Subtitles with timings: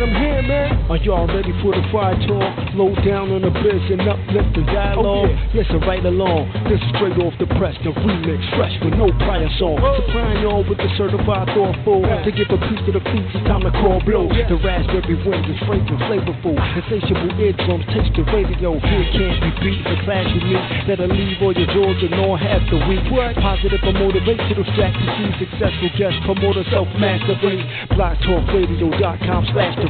[0.00, 0.90] man, I'm here, man.
[0.90, 2.74] Are y'all ready for the fire talk?
[2.74, 5.06] Low down on the biz and uplift the dialogue.
[5.06, 5.54] Oh, yeah.
[5.54, 6.50] Listen right along.
[6.66, 9.78] This is straight off the press, the remix, fresh with no prior song.
[9.78, 12.02] Supplying y'all with the certified thoughtful.
[12.02, 14.26] To give a piece to the feet, it's time to call blow.
[14.30, 16.56] The raspberry wind is fragrant, flavorful.
[16.58, 18.78] Insatiable eardrums taste the radio.
[18.80, 19.82] Here can't be beat.
[19.84, 23.02] The clash with me that'll leave all your jaws and all half the week.
[23.10, 25.26] Positive or motivational strategy.
[25.38, 27.62] Successful guest promoter self mastery.
[27.94, 29.89] BlogTalkRadio.com slash the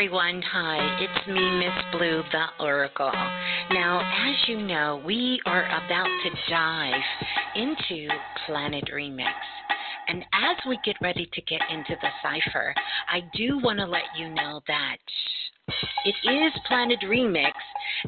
[0.00, 0.40] everyone.
[0.50, 3.12] Hi, it's me, Miss Blue, the Oracle.
[3.70, 7.02] Now, as you know, we are about to dive
[7.54, 8.08] into
[8.46, 9.34] Planet Remix.
[10.08, 12.74] And as we get ready to get into the cipher,
[13.12, 14.96] I do want to let you know that
[16.04, 17.52] it is Planet Remix,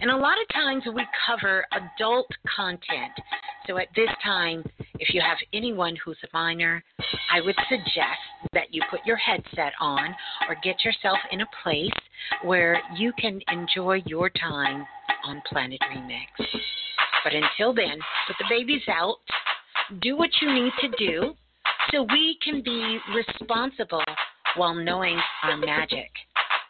[0.01, 3.13] and a lot of times we cover adult content.
[3.67, 4.65] So at this time,
[4.99, 6.83] if you have anyone who's a minor,
[7.33, 8.21] I would suggest
[8.53, 10.15] that you put your headset on
[10.49, 11.91] or get yourself in a place
[12.45, 14.87] where you can enjoy your time
[15.25, 16.27] on Planet Remix.
[17.25, 19.17] But until then, put the babies out,
[20.01, 21.35] do what you need to do
[21.93, 24.03] so we can be responsible
[24.57, 26.11] while knowing our magic.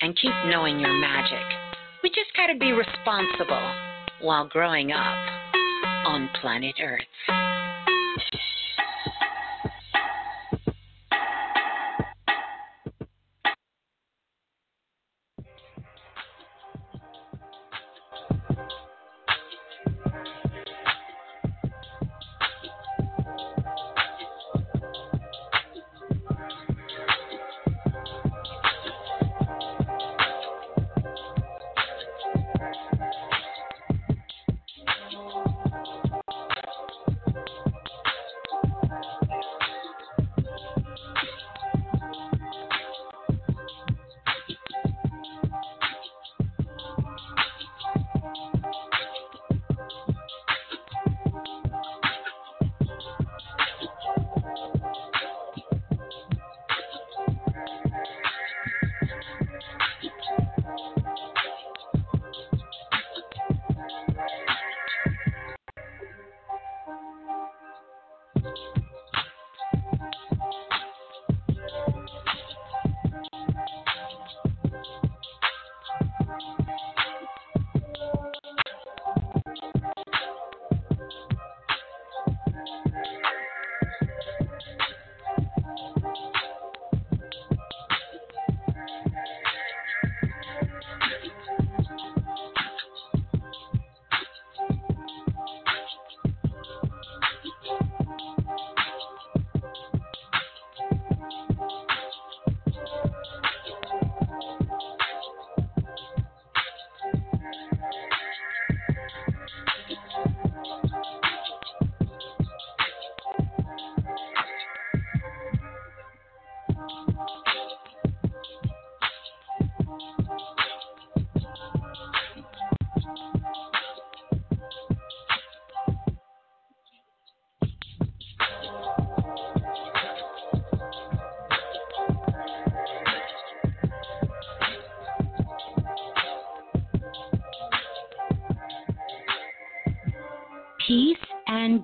[0.00, 1.44] and keep knowing your magic.
[2.02, 3.72] We just got to be responsible
[4.20, 5.16] while growing up
[6.06, 7.02] on planet Earth.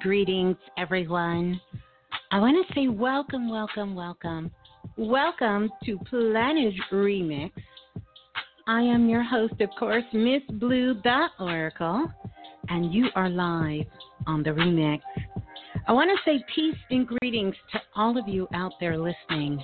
[0.03, 1.61] Greetings, everyone.
[2.33, 4.51] I want to say welcome, welcome, welcome.
[4.97, 7.53] Welcome to Planet Remix.
[8.67, 12.09] I am your host, of course, Miss Blue the Oracle.
[12.69, 13.87] and you are live
[14.27, 15.03] on the remix.
[15.87, 19.63] I want to say peace and greetings to all of you out there listening,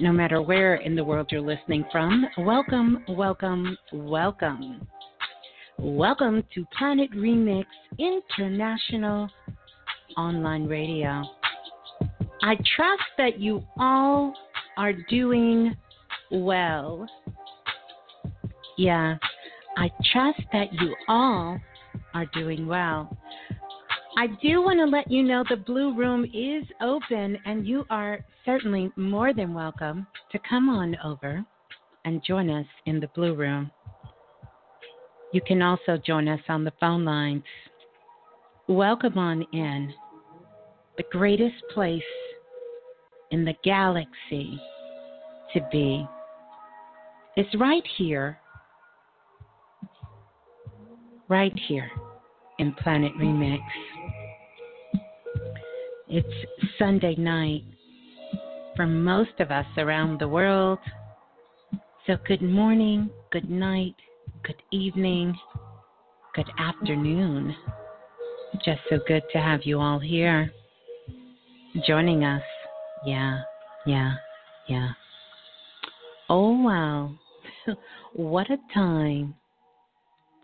[0.00, 2.26] no matter where in the world you're listening from.
[2.36, 4.86] Welcome, welcome, welcome.
[5.78, 7.64] Welcome to Planet Remix
[7.98, 9.30] International
[10.16, 11.22] Online Radio.
[12.42, 14.34] I trust that you all
[14.76, 15.76] are doing
[16.30, 17.06] well.
[18.76, 19.16] Yeah,
[19.76, 21.58] I trust that you all
[22.14, 23.16] are doing well.
[24.16, 28.20] I do want to let you know the Blue Room is open, and you are
[28.44, 31.44] certainly more than welcome to come on over
[32.04, 33.70] and join us in the Blue Room.
[35.32, 37.44] You can also join us on the phone lines.
[38.68, 39.94] Welcome on in.
[40.98, 42.02] The greatest place
[43.30, 44.60] in the galaxy
[45.54, 46.06] to be
[47.36, 48.38] is right here
[51.30, 51.90] right here
[52.58, 53.60] in Planet Remix.
[56.08, 56.28] It's
[56.78, 57.62] Sunday night
[58.76, 60.78] for most of us around the world.
[62.06, 63.94] So, good morning, good night,
[64.42, 65.34] good evening,
[66.34, 67.56] good afternoon.
[68.62, 70.52] Just so good to have you all here
[71.86, 72.42] joining us.
[73.04, 73.40] Yeah,
[73.86, 74.14] yeah,
[74.68, 74.90] yeah.
[76.28, 77.14] Oh, wow.
[78.14, 79.34] what a time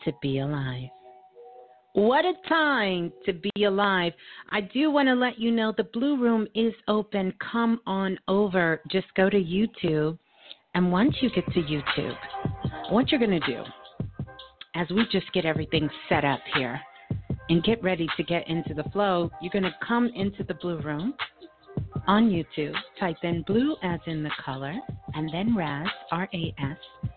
[0.04, 0.88] to be alive.
[1.94, 4.12] What a time to be alive.
[4.50, 7.32] I do want to let you know the Blue Room is open.
[7.50, 8.80] Come on over.
[8.90, 10.18] Just go to YouTube.
[10.74, 12.16] And once you get to YouTube,
[12.90, 13.62] what you're going to do,
[14.76, 16.80] as we just get everything set up here
[17.48, 20.80] and get ready to get into the flow, you're going to come into the Blue
[20.80, 21.14] Room
[22.06, 22.74] on YouTube.
[22.98, 24.74] Type in blue as in the color,
[25.14, 27.10] and then Ras, R A S,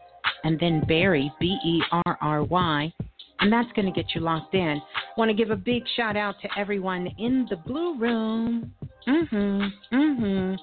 [0.44, 2.94] and then Barry, B E R R Y,
[3.40, 4.82] and that's going to get you locked in.
[5.18, 8.74] Want to give a big shout out to everyone in the Blue Room.
[9.08, 10.58] Mm Mhm, Mm mhm.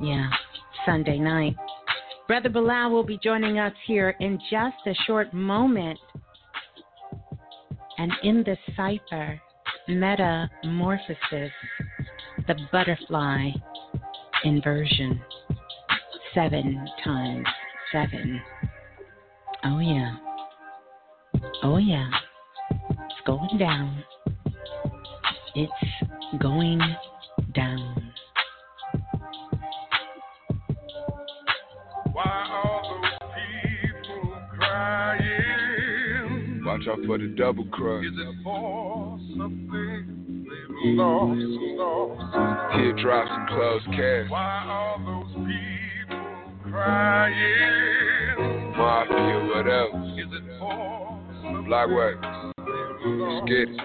[0.00, 0.30] Yeah,
[0.86, 1.56] Sunday night.
[2.30, 5.98] Brother Balah will be joining us here in just a short moment.
[7.98, 9.40] And in the cipher,
[9.88, 11.50] metamorphosis,
[12.46, 13.50] the butterfly
[14.44, 15.20] inversion.
[16.32, 17.48] Seven times
[17.90, 18.40] seven.
[19.64, 20.14] Oh, yeah.
[21.64, 22.10] Oh, yeah.
[22.70, 24.04] It's going down.
[25.56, 25.72] It's
[26.40, 26.80] going
[27.56, 28.09] down.
[36.80, 38.06] Watch out for the double crush.
[38.06, 40.46] Is it for something?
[40.86, 40.96] Mm.
[40.96, 41.36] lost,
[41.76, 42.74] lost.
[42.74, 44.30] Teardrops and closed cash.
[44.30, 46.24] Why all those people
[46.70, 48.38] crying?
[48.78, 50.08] Mafia, what else?
[50.16, 51.20] Is it for
[51.66, 52.14] Blockway.
[53.44, 53.76] Skitty.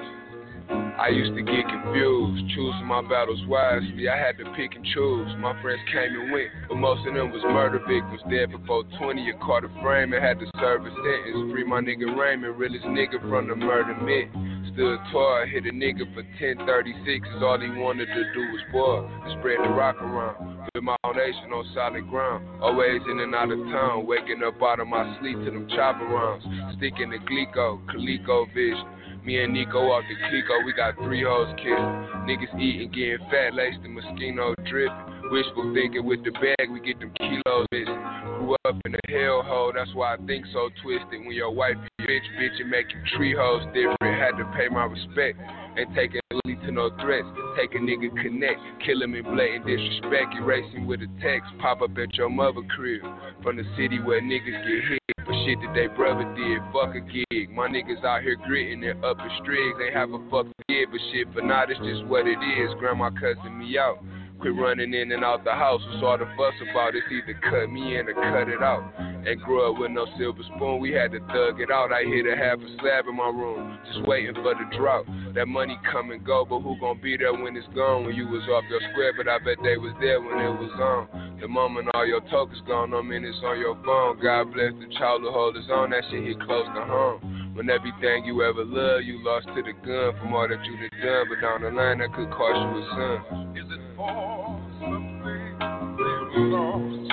[0.98, 4.08] I used to get confused, choosing my battles wisely.
[4.08, 5.28] I had to pick and choose.
[5.40, 8.22] My friends came and went, most of them was murder victims.
[8.30, 11.52] Dead before 20, you caught a frame and had to serve a sentence.
[11.52, 14.30] Free my nigga Raymond, realest nigga from the murder myth
[14.76, 16.68] stood tall, hit a nigga for 1036.
[16.68, 20.68] Is all he wanted to do was boil and spread the rock around.
[20.74, 22.44] Put my foundation on solid ground.
[22.62, 26.06] Always in and out of town, waking up out of my sleep to them chopper
[26.06, 26.44] rounds.
[26.78, 28.86] Sticking the Glico, Calico vision.
[29.24, 31.96] Me and Nico off the Clico, we got three hoes kissing.
[32.30, 35.05] Niggas eating, getting fat, laced the mosquito dripping.
[35.32, 38.02] Wishful thinking with the bag, we get them kilos missing.
[38.38, 41.26] Grew up in a hellhole, that's why I think so twisted.
[41.26, 43.98] When your wife be bitch, bitch, and make you tree hoes different.
[44.02, 45.40] Had to pay my respect.
[45.78, 47.28] Ain't taking lead to no threats.
[47.58, 50.36] Take a nigga connect, kill him in blatant disrespect.
[50.38, 53.02] Erasing with a text, pop up at your mother crib.
[53.44, 56.62] From the city where niggas get hit for shit that they brother did.
[56.72, 57.50] Fuck a gig.
[57.50, 59.78] My niggas out here gritting their upper strigs.
[59.84, 62.70] Ain't have a fuck kid, but shit for now, it's just what it is.
[62.80, 63.98] Grandma cussing me out.
[64.40, 65.82] Quit running in and out the house.
[65.88, 66.96] What's all the fuss about?
[66.96, 68.84] It's either cut me in or cut it out.
[69.00, 71.90] And grew up with no silver spoon, we had to thug it out.
[71.92, 75.08] I hit a half a slab in my room, just waiting for the drought.
[75.34, 78.06] That money come and go, but who gon' be there when it's gone?
[78.06, 80.78] When you was off your square, but I bet they was there when it was
[80.78, 81.40] on.
[81.42, 84.22] The moment all your tokens gone, no minutes on your phone.
[84.22, 87.45] God bless the child who own, that shit hit close to home.
[87.56, 90.90] When everything you ever loved, you lost to the gun from all that you done
[91.02, 93.56] done, but down the line that could cost you a son.
[93.56, 95.56] Is it for something
[95.96, 97.12] they lost?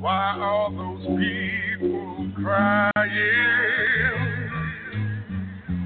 [0.00, 2.92] Why all those people crying?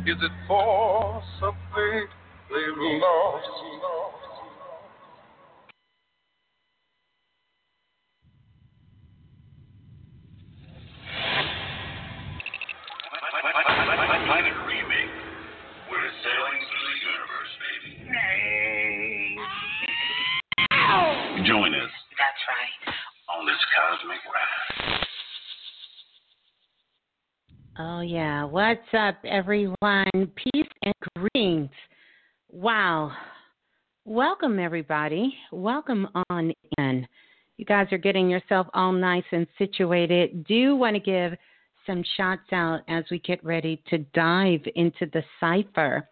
[0.06, 2.06] Is it for something
[2.50, 2.66] they
[3.00, 4.17] lost?
[13.40, 15.14] Planet Remake.
[15.90, 17.92] We're sailing through the universe, baby.
[21.46, 21.92] Join us.
[22.18, 22.94] That's right.
[23.38, 25.06] On this cosmic ride.
[27.78, 28.42] Oh, yeah.
[28.44, 30.32] What's up, everyone?
[30.34, 31.70] Peace and greetings.
[32.50, 33.12] Wow.
[34.04, 35.32] Welcome, everybody.
[35.52, 37.06] Welcome on in.
[37.56, 40.44] You guys are getting yourself all nice and situated.
[40.44, 41.34] Do want to give
[41.88, 46.06] some shots out as we get ready to dive into the cipher.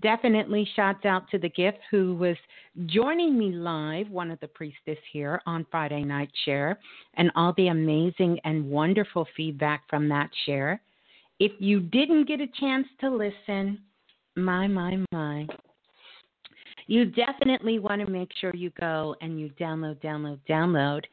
[0.00, 2.36] Definitely shouts out to the gift who was
[2.86, 6.78] joining me live, one of the priestess here on Friday Night Share,
[7.14, 10.80] and all the amazing and wonderful feedback from that share.
[11.38, 13.78] If you didn't get a chance to listen,
[14.36, 15.46] my, my, my,
[16.86, 21.04] you definitely want to make sure you go and you download, download, download.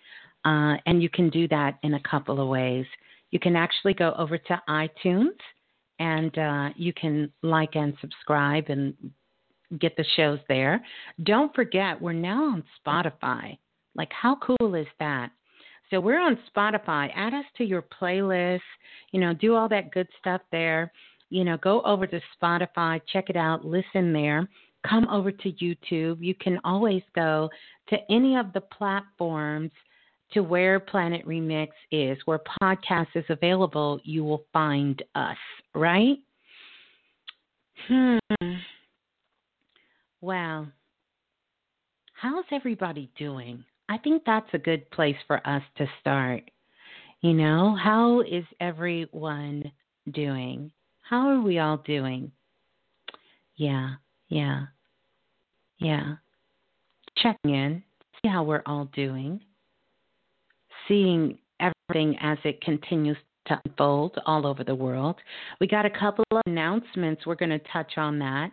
[0.46, 2.86] Uh, and you can do that in a couple of ways.
[3.32, 5.36] You can actually go over to iTunes
[6.00, 8.94] and uh, you can like and subscribe and
[9.80, 10.84] get the shows there.
[11.24, 13.58] Don't forget, we're now on Spotify.
[13.96, 15.32] Like, how cool is that?
[15.90, 17.10] So we're on Spotify.
[17.16, 18.60] Add us to your playlist.
[19.12, 20.92] You know, do all that good stuff there.
[21.30, 24.48] You know, go over to Spotify, check it out, listen there
[24.88, 26.18] come over to YouTube.
[26.22, 27.50] You can always go
[27.90, 29.72] to any of the platforms
[30.34, 35.38] to where Planet Remix is, where podcast is available, you will find us,
[35.74, 36.18] right?
[37.88, 38.18] Hmm.
[40.22, 40.68] Well,
[42.14, 43.64] how's everybody doing?
[43.90, 46.44] I think that's a good place for us to start.
[47.22, 49.72] You know, how is everyone
[50.12, 50.72] doing?
[51.02, 52.32] How are we all doing?
[53.56, 53.96] Yeah,
[54.28, 54.66] yeah.
[55.80, 56.16] Yeah.
[57.18, 57.84] Checking in,
[58.22, 59.40] see how we're all doing,
[60.88, 63.18] seeing everything as it continues
[63.48, 65.16] to unfold all over the world.
[65.60, 67.26] We got a couple of announcements.
[67.26, 68.52] We're going to touch on that.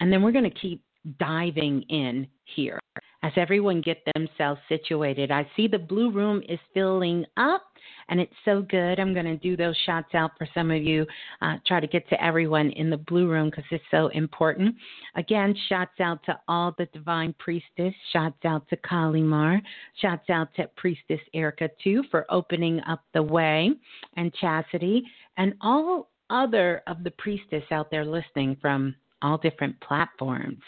[0.00, 0.82] And then we're going to keep
[1.18, 2.78] diving in here
[3.22, 5.30] as everyone get themselves situated.
[5.30, 7.62] I see the blue room is filling up
[8.08, 8.98] and it's so good.
[8.98, 11.06] I'm going to do those shots out for some of you,
[11.42, 14.74] uh, try to get to everyone in the blue room because it's so important.
[15.16, 19.60] Again, shots out to all the divine priestess, shots out to Kalimar,
[20.00, 23.70] shots out to Priestess Erica too for opening up the way,
[24.16, 25.02] and Chastity,
[25.36, 30.62] and all other of the priestess out there listening from all different platforms.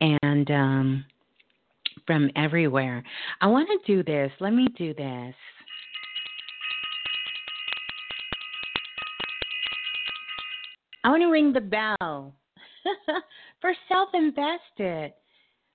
[0.00, 1.04] And, um,
[2.08, 3.04] from everywhere.
[3.42, 4.32] I want to do this.
[4.40, 5.34] Let me do this.
[11.04, 12.34] I want to ring the bell
[13.60, 15.12] for self invested.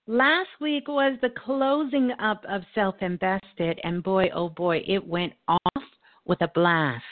[0.07, 5.33] Last week was the closing up of self invested, and boy, oh boy, it went
[5.47, 5.83] off
[6.25, 7.03] with a blast,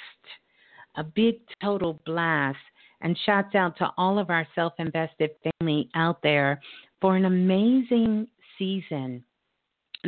[0.98, 2.58] a big total blast.
[3.04, 6.62] And shouts out to all of our self invested family out there
[7.00, 8.28] for an amazing
[8.58, 9.24] season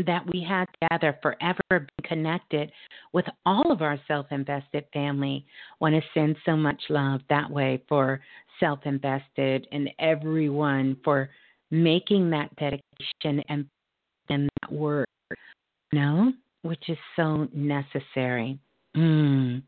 [0.06, 2.72] that we had together forever been connected
[3.12, 5.46] with all of our self invested family.
[5.80, 8.22] Want to send so much love that way for
[8.60, 11.30] self invested and everyone for
[11.70, 13.66] making that dedication and
[14.30, 15.10] and that work,
[15.92, 18.58] you know, which is so necessary.
[18.96, 19.62] Mm.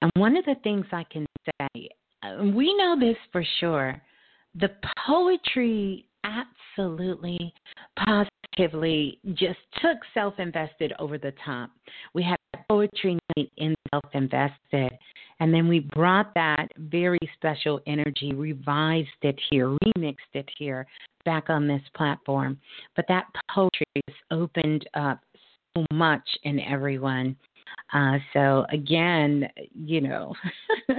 [0.00, 1.26] And one of the things I can
[1.60, 1.88] say,
[2.22, 4.00] uh, we know this for sure,
[4.54, 4.70] the
[5.06, 7.52] poetry absolutely,
[8.04, 11.70] positively just took self invested over the top.
[12.14, 12.36] We had
[12.68, 14.92] poetry night in self invested,
[15.40, 20.86] and then we brought that very special energy, revised it here, remixed it here
[21.24, 22.58] back on this platform.
[22.96, 25.20] But that poetry has opened up
[25.76, 27.36] so much in everyone.
[27.92, 30.34] Uh, so again, you know,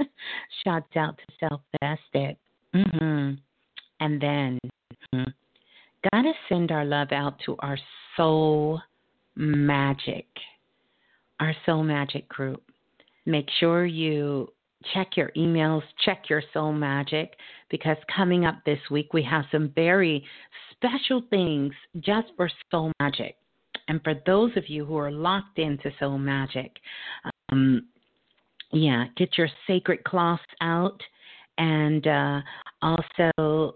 [0.64, 2.36] shouts out to self invested.
[2.74, 3.34] Mm-hmm.
[4.00, 4.58] And then
[5.14, 5.30] Mm-hmm.
[6.12, 7.78] Gotta send our love out to our
[8.16, 8.80] soul
[9.34, 10.26] magic,
[11.40, 12.62] our soul magic group.
[13.24, 14.52] Make sure you
[14.94, 17.34] check your emails, check your soul magic,
[17.70, 20.24] because coming up this week we have some very
[20.70, 23.36] special things just for soul magic.
[23.88, 26.76] And for those of you who are locked into soul magic,
[27.50, 27.86] um,
[28.72, 31.00] yeah, get your sacred cloths out
[31.58, 32.40] and uh,
[32.82, 33.74] also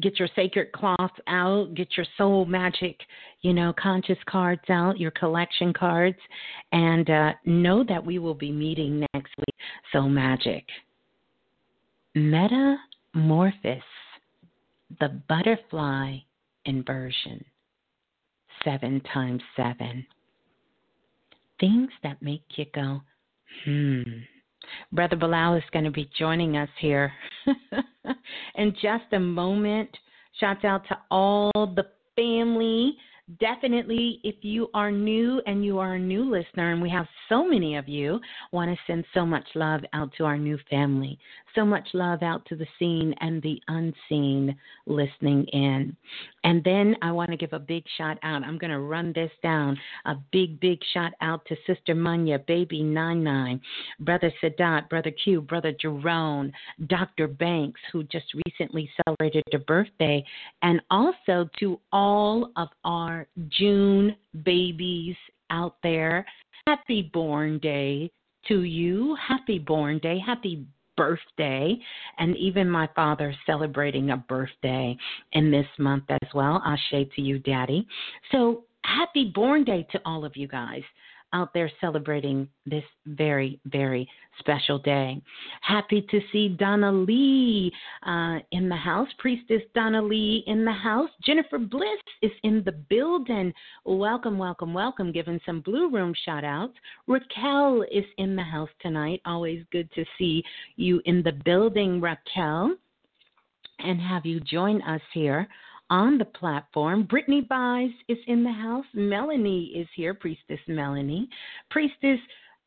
[0.00, 2.98] get your sacred cloth out, get your soul magic,
[3.42, 6.18] you know, conscious cards out, your collection cards,
[6.72, 9.54] and uh, know that we will be meeting next week.
[9.92, 10.64] Soul magic.
[12.14, 13.82] Metamorphosis,
[14.98, 16.16] the butterfly
[16.64, 17.44] inversion,
[18.64, 20.06] seven times seven.
[21.60, 23.02] Things that make you go,
[23.64, 24.02] hmm.
[24.92, 27.12] Brother Balah is going to be joining us here
[28.54, 29.90] in just a moment.
[30.38, 31.86] Shouts out to all the
[32.16, 32.96] family
[33.38, 37.46] definitely, if you are new and you are a new listener, and we have so
[37.46, 38.20] many of you,
[38.52, 41.18] want to send so much love out to our new family,
[41.54, 44.56] so much love out to the seen and the unseen
[44.86, 45.96] listening in.
[46.44, 48.42] And then I want to give a big shout out.
[48.42, 49.78] I'm going to run this down.
[50.06, 53.60] A big, big shout out to Sister Munya, Baby Nine Nine,
[54.00, 56.50] Brother Sadat, Brother Q, Brother Jerome,
[56.86, 57.28] Dr.
[57.28, 60.24] Banks, who just recently celebrated a birthday,
[60.62, 65.16] and also to all of our June babies
[65.50, 66.24] out there.
[66.66, 68.10] Happy born day
[68.48, 69.16] to you.
[69.26, 70.18] Happy born day.
[70.24, 71.78] Happy birthday.
[72.18, 74.96] And even my father celebrating a birthday
[75.32, 76.62] in this month as well.
[76.64, 77.86] Ashe to you, Daddy.
[78.32, 80.82] So happy born day to all of you guys
[81.32, 84.08] out there celebrating this very, very
[84.38, 85.20] special day.
[85.60, 87.72] Happy to see Donna Lee
[88.06, 91.10] uh, in the house, Priestess Donna Lee in the house.
[91.24, 93.52] Jennifer Bliss is in the building.
[93.84, 95.12] Welcome, welcome, welcome.
[95.12, 96.74] Giving some Blue Room shout outs.
[97.06, 99.20] Raquel is in the house tonight.
[99.24, 100.42] Always good to see
[100.76, 102.76] you in the building, Raquel,
[103.78, 105.48] and have you join us here
[105.90, 107.02] on the platform.
[107.02, 108.86] Brittany Buys is in the house.
[108.94, 111.28] Melanie is here, Priestess Melanie.
[111.70, 112.18] Priestess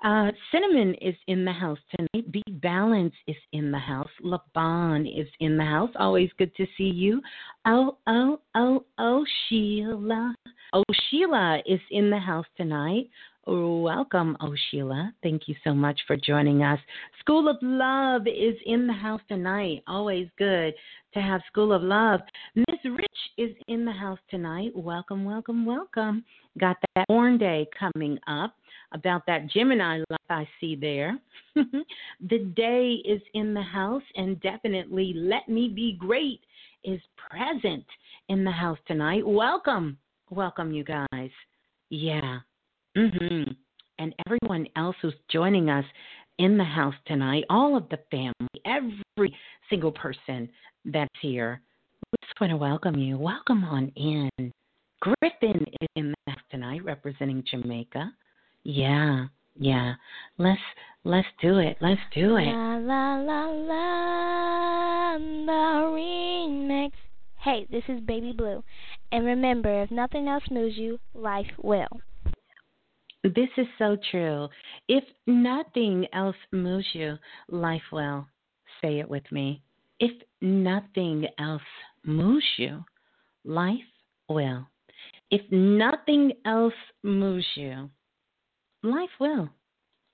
[0.03, 2.29] uh, Cinnamon is in the house tonight.
[2.29, 4.09] Be Balance is in the house.
[4.21, 5.91] Laban is in the house.
[5.95, 7.21] Always good to see you.
[7.65, 10.35] Oh, oh, oh, oh, Sheila.
[10.73, 13.09] Oh, Sheila is in the house tonight.
[13.45, 14.37] Welcome,
[14.69, 15.13] Sheila.
[15.21, 16.79] Thank you so much for joining us.
[17.19, 19.83] School of Love is in the house tonight.
[19.85, 20.73] Always good
[21.13, 22.21] to have School of Love.
[22.55, 23.05] Miss Rich
[23.37, 24.71] is in the house tonight.
[24.73, 26.23] Welcome, welcome, welcome.
[26.57, 28.55] Got that Born Day coming up
[28.93, 31.19] about that Gemini life I see there.
[31.55, 36.39] the day is in the house, and definitely Let Me Be Great
[36.85, 37.85] is present
[38.29, 39.27] in the house tonight.
[39.27, 39.97] Welcome,
[40.29, 41.31] welcome, you guys.
[41.89, 42.39] Yeah,
[42.97, 43.51] Mm-hmm.
[43.99, 45.85] And everyone else who's joining us
[46.39, 48.33] in the house tonight, all of the family,
[48.65, 49.35] every
[49.69, 50.49] single person
[50.85, 51.61] that's here,
[52.11, 53.17] we just want to welcome you.
[53.17, 54.51] Welcome on in.
[54.99, 58.11] Griffin is in the house tonight, representing Jamaica.
[58.63, 59.25] Yeah,
[59.59, 59.93] yeah.
[60.37, 60.61] Let's
[61.03, 61.77] let's do it.
[61.81, 62.45] Let's do it.
[62.45, 64.83] La la la la
[65.17, 65.51] the
[65.91, 66.91] remix.
[67.39, 68.63] Hey, this is Baby Blue.
[69.11, 72.01] And remember, if nothing else moves you, life will.
[73.23, 74.49] This is so true.
[74.89, 77.15] If nothing else moves you,
[77.47, 78.27] life will.
[78.81, 79.63] Say it with me.
[80.01, 81.61] If nothing else
[82.03, 82.83] moves you,
[83.45, 83.79] life
[84.27, 84.67] will.
[85.31, 87.89] If nothing else moves you,
[88.83, 89.49] life will.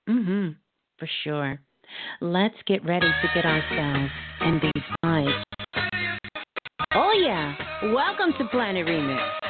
[0.08, 0.56] Mhm.
[0.98, 1.60] For sure.
[2.20, 4.70] Let's get ready to get ourselves and be
[5.04, 5.42] vibes.
[6.94, 7.56] Oh yeah.
[7.92, 9.40] Welcome to Planet Remix.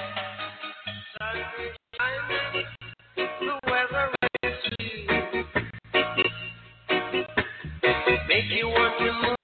[8.49, 9.40] You want to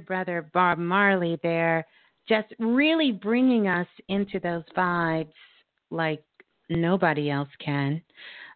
[0.00, 1.86] brother Bob Marley there,
[2.28, 5.32] just really bringing us into those vibes
[5.90, 6.22] like
[6.68, 8.02] nobody else can.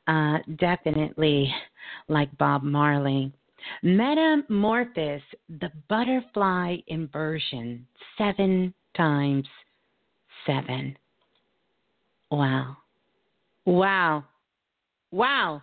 [0.06, 1.52] Uh, definitely
[2.08, 3.32] like Bob Marley.
[3.82, 7.86] Metamorphosis, the butterfly inversion,
[8.18, 9.46] seven times
[10.46, 10.96] seven.
[12.30, 12.76] Wow.
[13.64, 14.24] Wow.
[15.10, 15.62] Wow.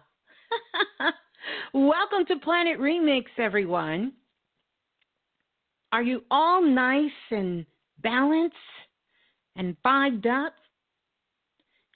[1.73, 4.13] Welcome to Planet Remix, everyone.
[5.91, 7.65] Are you all nice and
[8.01, 8.55] balanced
[9.55, 10.53] and vibed up?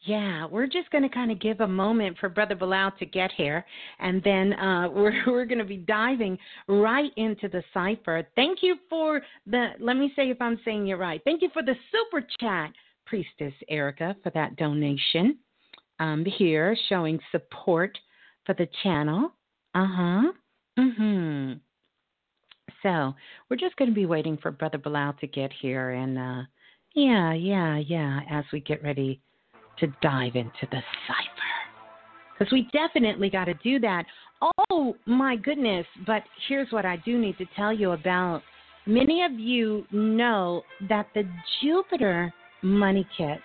[0.06, 3.32] Yeah, we're just going to kind of give a moment for Brother Balah to get
[3.32, 3.66] here,
[4.00, 8.28] and then uh, we're we're going to be diving right into the cipher.
[8.36, 9.70] Thank you for the.
[9.80, 11.22] Let me say if I'm saying it right.
[11.24, 12.72] Thank you for the super chat,
[13.08, 15.40] Priestess Erica, for that donation.
[16.00, 17.98] Um, here showing support
[18.46, 19.32] for the channel.
[19.74, 20.32] Uh huh.
[20.78, 21.60] Mhm.
[22.86, 23.16] So
[23.50, 26.44] we're just going to be waiting for Brother Balah to get here, and uh,
[26.94, 29.20] yeah, yeah, yeah, as we get ready
[29.80, 32.38] to dive into the cipher.
[32.38, 34.06] Because we definitely got to do that.
[34.70, 35.88] Oh, my goodness.
[36.06, 38.44] But here's what I do need to tell you about.
[38.86, 41.24] Many of you know that the
[41.64, 43.40] Jupiter Money Kit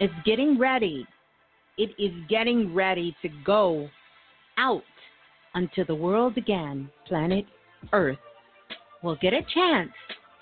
[0.00, 1.04] is getting ready.
[1.76, 3.88] It is getting ready to go
[4.58, 4.82] out
[5.56, 7.44] unto the world again, planet
[7.92, 8.18] Earth
[9.02, 9.90] will get a chance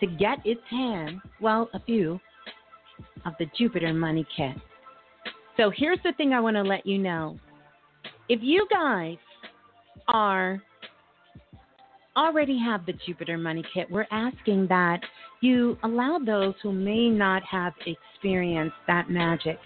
[0.01, 2.21] to get its hand, well, a few,
[3.25, 4.57] of the Jupiter Money Kit.
[5.57, 7.39] So here's the thing I want to let you know.
[8.29, 9.17] If you guys
[10.09, 10.63] are
[12.17, 15.01] already have the Jupiter Money Kit, we're asking that
[15.41, 19.59] you allow those who may not have experienced that magic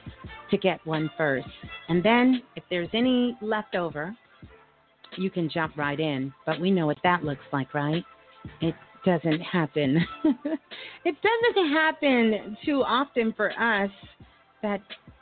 [0.51, 1.47] to get one first.
[1.89, 4.15] And then if there's any left over,
[5.17, 6.33] you can jump right in.
[6.45, 8.05] But we know what that looks like, right?
[8.61, 8.75] It
[9.05, 10.05] doesn't happen.
[11.05, 13.91] it doesn't happen too often for us
[14.63, 14.81] that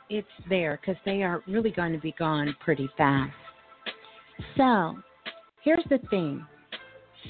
[0.09, 3.31] it's there because they are really going to be gone pretty fast.
[4.57, 4.97] So,
[5.63, 6.45] here's the thing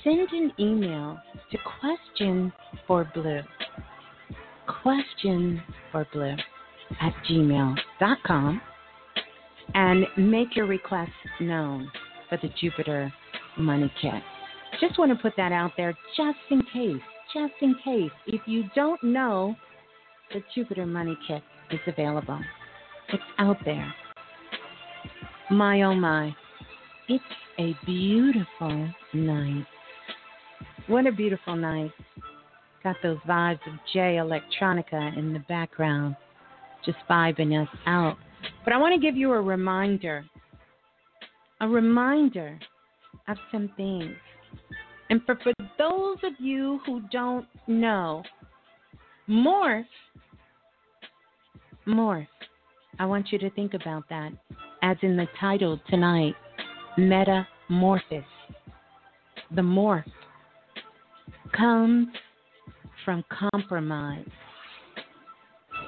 [0.04, 1.18] send an email
[1.52, 2.54] to question
[2.88, 3.42] for blue.
[4.82, 6.36] Question for blue
[7.02, 8.62] at gmail.com
[9.74, 11.92] and make your request known
[12.28, 13.12] for the Jupiter
[13.58, 14.22] Money Kit.
[14.80, 17.02] Just want to put that out there just in case,
[17.34, 18.12] just in case.
[18.28, 19.56] If you don't know,
[20.34, 22.40] the Jupiter Money Kit is available.
[23.12, 23.94] It's out there.
[25.52, 26.36] My oh my.
[27.08, 27.24] It's
[27.58, 29.66] a beautiful night.
[30.88, 31.92] What a beautiful night.
[32.84, 36.16] Got those vibes of Jay Electronica in the background,
[36.86, 38.18] just vibing us out.
[38.64, 40.24] But I want to give you a reminder
[41.62, 42.58] a reminder
[43.28, 44.16] of some things.
[45.10, 48.24] And for, for those of you who don't know,
[49.28, 49.86] morph,
[51.88, 52.28] morph
[53.00, 54.32] I want you to think about that,
[54.82, 56.36] as in the title tonight
[56.98, 58.26] Metamorphosis.
[59.56, 60.04] The morph
[61.56, 62.10] comes
[63.06, 64.28] from compromise.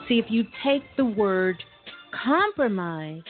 [0.07, 1.61] See, if you take the word
[2.23, 3.23] compromise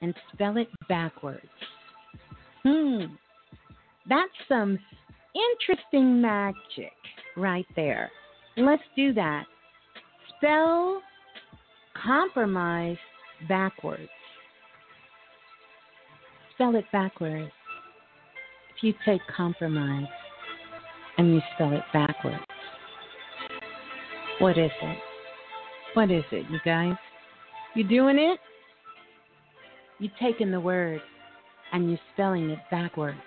[0.00, 1.42] and spell it backwards,
[2.62, 3.06] hmm,
[4.08, 4.78] that's some
[5.34, 6.92] interesting magic
[7.36, 8.10] right there.
[8.56, 9.44] Let's do that.
[10.36, 11.00] Spell
[12.02, 12.98] compromise
[13.48, 14.08] backwards.
[16.54, 17.50] Spell it backwards.
[18.76, 20.08] If you take compromise
[21.18, 22.42] and you spell it backwards,
[24.38, 24.98] what is it?
[25.94, 26.96] What is it, you guys?
[27.74, 28.40] You doing it?
[29.98, 31.00] You taking the word
[31.72, 33.18] and you spelling it backwards.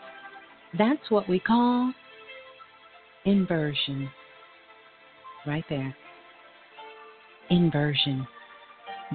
[0.78, 1.94] That's what we call
[3.26, 4.10] inversion.
[5.46, 5.96] Right there.
[7.50, 8.28] Inversion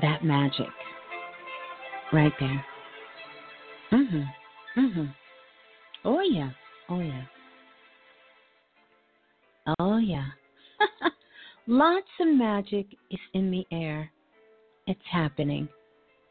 [0.00, 0.68] that magic
[2.12, 2.64] right there.
[3.90, 4.26] Mhm.
[4.76, 5.14] Mhm.
[6.04, 6.50] Oh yeah.
[6.88, 7.24] Oh yeah.
[9.78, 10.28] Oh yeah.
[11.66, 14.10] Lots of magic is in the air.
[14.86, 15.68] It's happening.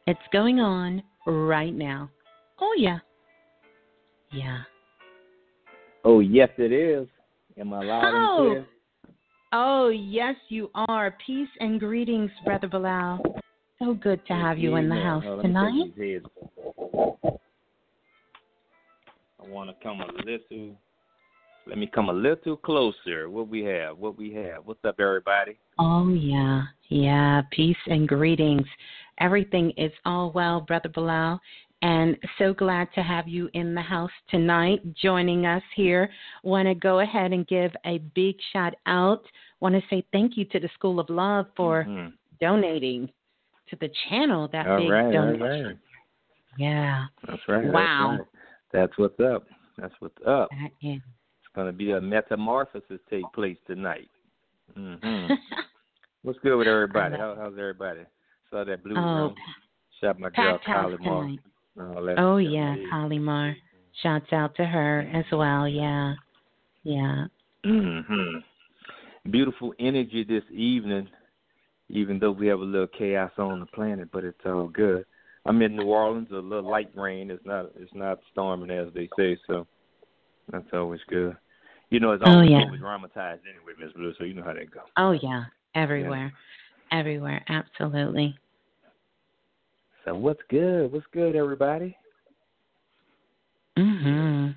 [0.07, 2.09] It's going on right now.
[2.59, 2.99] Oh yeah.
[4.31, 4.63] Yeah.
[6.11, 7.07] Oh yes, it is.
[7.59, 8.07] Am I loud oh.
[8.07, 8.65] and clear?
[9.53, 11.15] Oh yes, you are.
[11.23, 13.19] Peace and greetings, Brother Balah.
[13.77, 15.93] So good to have you in the house oh, tonight.
[19.39, 20.75] I want to come a little.
[21.67, 23.29] Let me come a little closer.
[23.29, 23.99] What we have?
[23.99, 24.65] What we have?
[24.65, 25.59] What's up, everybody?
[25.77, 27.43] Oh yeah, yeah.
[27.51, 28.65] Peace and greetings,
[29.19, 31.39] everything is all well, Brother Balah.
[31.81, 36.09] And so glad to have you in the house tonight, joining us here.
[36.43, 39.23] Want to go ahead and give a big shout out.
[39.61, 42.13] Want to say thank you to the School of Love for Mhm.
[42.41, 43.09] donating
[43.67, 44.49] to the channel.
[44.49, 45.67] That All big right, all donation.
[45.67, 45.77] right.
[46.57, 47.63] Yeah, That's right.
[47.63, 48.17] that's Wow.
[48.17, 48.27] right.
[48.71, 49.47] That's what's up.
[49.77, 50.49] That's what's up.
[50.51, 51.01] that is.
[51.01, 54.09] It's going to be a metamorphosis take place tonight.
[54.75, 55.27] hmm
[56.23, 57.15] What's good with everybody?
[57.15, 58.01] How, how's everybody?
[58.49, 59.35] Saw that blue oh, room.
[60.01, 61.31] Shot my girl Kylie Moore.
[61.79, 62.15] Tonight.
[62.17, 63.55] Oh yeah, Holly Mar.
[64.03, 65.67] Shouts out to her as well.
[65.67, 66.13] Yeah,
[66.83, 67.25] yeah.
[67.65, 68.37] hmm
[69.29, 71.07] Beautiful energy this evening,
[71.89, 75.05] even though we have a little chaos on the planet, but it's all good.
[75.45, 77.29] I'm in New Orleans, a little light rain.
[77.31, 79.67] It's not it's not storming as they say, so
[80.51, 81.35] that's always good.
[81.89, 82.63] You know, it's Oh, always, yeah.
[82.65, 84.83] always dramatized anyway, Miss Blue, so you know how that goes.
[84.97, 86.31] Oh yeah, everywhere,
[86.91, 88.37] everywhere, absolutely.
[90.09, 90.91] So what's good?
[90.91, 91.95] What's good, everybody?
[93.77, 94.55] Mhm.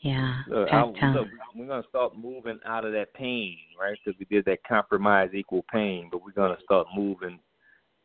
[0.00, 0.42] Yeah.
[0.46, 3.98] Look, I, look, we're gonna start moving out of that pain, right?
[4.02, 7.38] Because we did that compromise equal pain, but we're gonna start moving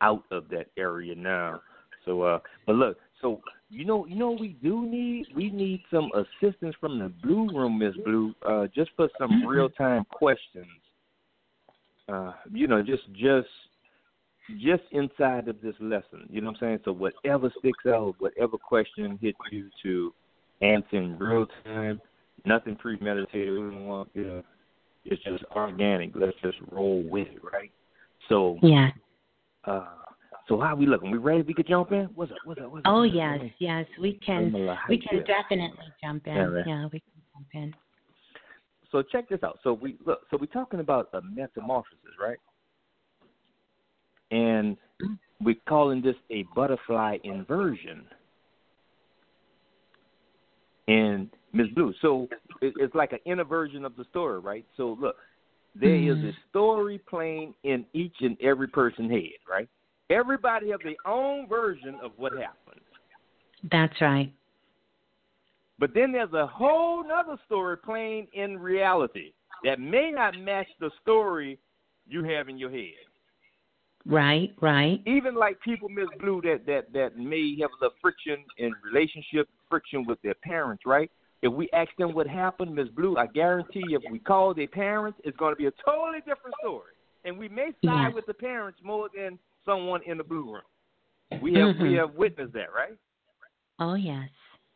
[0.02, 1.62] out of that area now.
[2.04, 6.10] So, uh, but look, so you know, you know, we do need we need some
[6.12, 10.66] assistance from the Blue Room, Miss Blue, uh, just for some real time questions.
[12.06, 13.48] Uh, you know, just just
[14.56, 16.26] just inside of this lesson.
[16.30, 16.78] You know what I'm saying?
[16.84, 20.14] So whatever sticks out, whatever question hits you to
[20.62, 22.00] answer in real time,
[22.44, 23.52] nothing premeditated.
[23.52, 24.42] We don't want you know,
[25.04, 26.12] it's just organic.
[26.14, 27.70] Let's just roll with it, right?
[28.28, 28.90] So, Yeah.
[29.64, 29.86] uh,
[30.48, 31.10] so how are we looking?
[31.10, 31.42] We ready?
[31.42, 32.06] We could jump in?
[32.14, 32.38] What's up?
[32.44, 32.70] What's up?
[32.70, 32.92] What's up?
[32.92, 33.86] Oh yes, yes.
[34.00, 34.46] We can.
[34.46, 36.34] I'm a little We can definitely jump in.
[36.34, 36.66] Yeah, right.
[36.66, 37.74] Yeah, we can jump in.
[38.90, 39.58] So check this out.
[39.62, 40.20] So we look.
[40.30, 42.38] So we're talking about a metamorphosis, right?
[44.30, 44.76] And
[45.40, 48.04] we're calling this a butterfly inversion.
[50.88, 52.28] And Miss Blue, so
[52.62, 54.64] it's like an inner version of the story, right?
[54.76, 55.16] So look,
[55.74, 56.30] there is Mhm.
[56.30, 59.68] a story playing in each and every person's head, right?
[60.10, 62.80] Everybody have their own version of what happened.
[63.64, 64.32] That's right.
[65.78, 70.90] But then there's a whole other story playing in reality that may not match the
[71.02, 71.58] story
[72.06, 73.07] you have in your head.
[74.08, 75.00] Right, right.
[75.06, 79.48] Even like people, Miss Blue, that that that may have a little friction in relationship,
[79.68, 81.10] friction with their parents, right?
[81.42, 84.66] If we ask them what happened, Miss Blue, I guarantee you, if we call their
[84.66, 86.94] parents, it's going to be a totally different story,
[87.24, 88.08] and we may side Yeah.
[88.08, 90.62] with the parents more than someone in the blue room.
[91.42, 91.98] We have we Mhm.
[91.98, 92.96] have witnessed that, right?
[93.78, 94.30] Oh yes.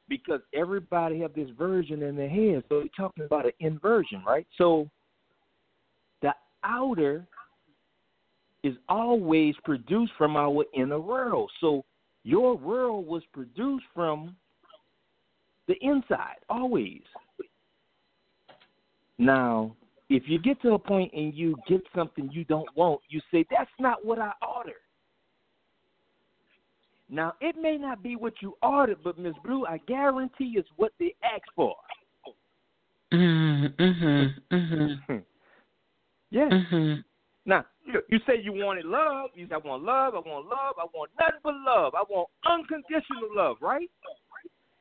[0.08, 2.62] because everybody have this version in their head.
[2.68, 4.46] So we're talking about an inversion, right?
[4.58, 4.90] So
[6.20, 7.26] the outer
[8.62, 11.50] is always produced from our inner world.
[11.60, 11.84] So
[12.24, 14.36] your world was produced from
[15.68, 17.02] the inside, always.
[19.18, 19.74] Now,
[20.08, 23.44] if you get to a point and you get something you don't want, you say,
[23.50, 24.74] That's not what I ordered.
[27.08, 30.92] Now, it may not be what you ordered, but Miss Blue, I guarantee it's what
[30.98, 31.76] they asked for.
[33.12, 33.74] Mhm.
[33.76, 34.34] Mhm.
[34.50, 35.24] Mhm.
[36.30, 36.48] Yeah.
[37.44, 39.30] Now, you, say you wanted love.
[39.34, 40.14] You say, I want love.
[40.14, 40.76] I want love.
[40.78, 41.94] I want nothing but love.
[41.94, 43.90] I want unconditional love, right?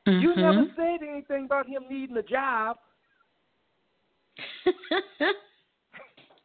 [0.06, 0.40] You mm-hmm.
[0.40, 2.76] never said anything about him needing a job.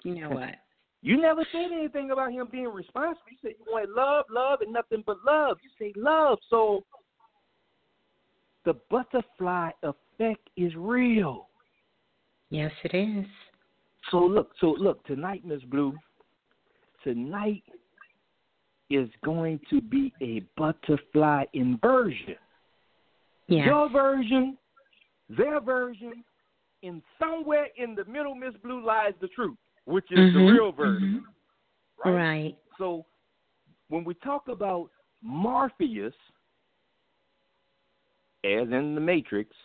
[0.04, 0.56] you know what?
[1.02, 3.22] You never said anything about him being responsible.
[3.32, 5.58] You said you want love, love, and nothing but love.
[5.64, 6.40] You say love.
[6.50, 6.84] So
[8.66, 11.48] the butterfly effect is real.
[12.50, 13.26] Yes, it is.
[14.12, 15.94] So look, so look, tonight, Miss Blue,
[17.04, 17.64] tonight
[18.90, 22.36] is going to be a butterfly inversion.
[23.48, 23.66] Yeah.
[23.66, 24.58] Your version,
[25.30, 26.24] their version,
[26.84, 30.72] and somewhere in the middle, Miss Blue, lies the truth, which is the Mhm, real
[30.72, 31.26] version.
[32.06, 32.14] mhm.
[32.14, 32.56] Right.
[32.78, 33.06] So
[33.90, 36.16] when we talk about Morpheus,
[38.44, 39.56] as in the Matrix,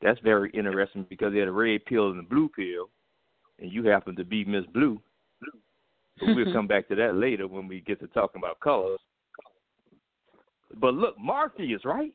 [0.00, 2.90] that's very interesting because they had a red pill and a blue pill,
[3.58, 5.00] and you happen to be Miss Blue.
[6.20, 9.00] But we'll come back to that later when we get to talking about colors.
[10.78, 12.12] But look, Morpheus, right?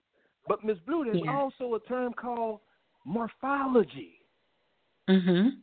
[0.47, 1.31] But Miss Blue, there's Yeah.
[1.31, 2.61] also a term called
[3.05, 4.25] morphology.
[5.09, 5.61] Mhm.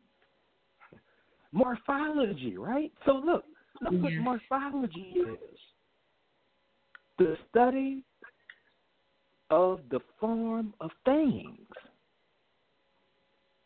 [1.53, 2.93] Morphology, right?
[3.05, 3.45] So look,
[3.81, 5.61] look what morphology is.
[7.19, 8.05] The study
[9.51, 11.69] of the form of things.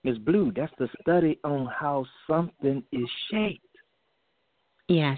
[0.05, 3.72] Miss Blue, that's the study on how something is shaped.
[4.93, 5.17] Yes.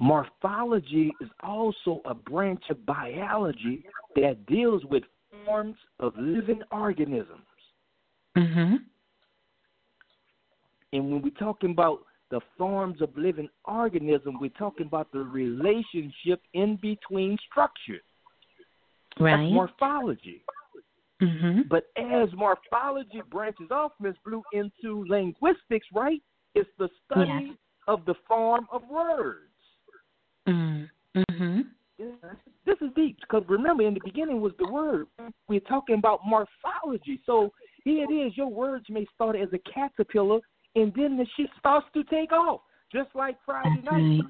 [0.00, 3.84] Morphology is also a branch of biology
[4.16, 5.04] that deals with
[5.44, 7.46] forms of living organisms.
[8.36, 8.74] Mm-hmm.
[10.92, 12.00] And when we're talking about
[12.32, 18.02] the forms of living organism, we're talking about the relationship in between structures.
[19.20, 19.36] Right.
[19.36, 20.42] That's morphology.
[21.22, 21.62] Mm-hmm.
[21.70, 26.20] But as morphology branches off, Miss Blue, into linguistics, right?
[26.54, 27.56] It's the study Yes.
[27.90, 29.50] Of the form of words.
[30.48, 31.60] Mm-hmm.
[31.98, 35.06] This is deep because remember, in the beginning was the word.
[35.48, 37.20] We're talking about morphology.
[37.26, 37.50] So
[37.84, 38.36] here it is.
[38.36, 40.38] Your words may start as a caterpillar,
[40.76, 42.60] and then the shit starts to take off,
[42.92, 44.20] just like Friday That's night.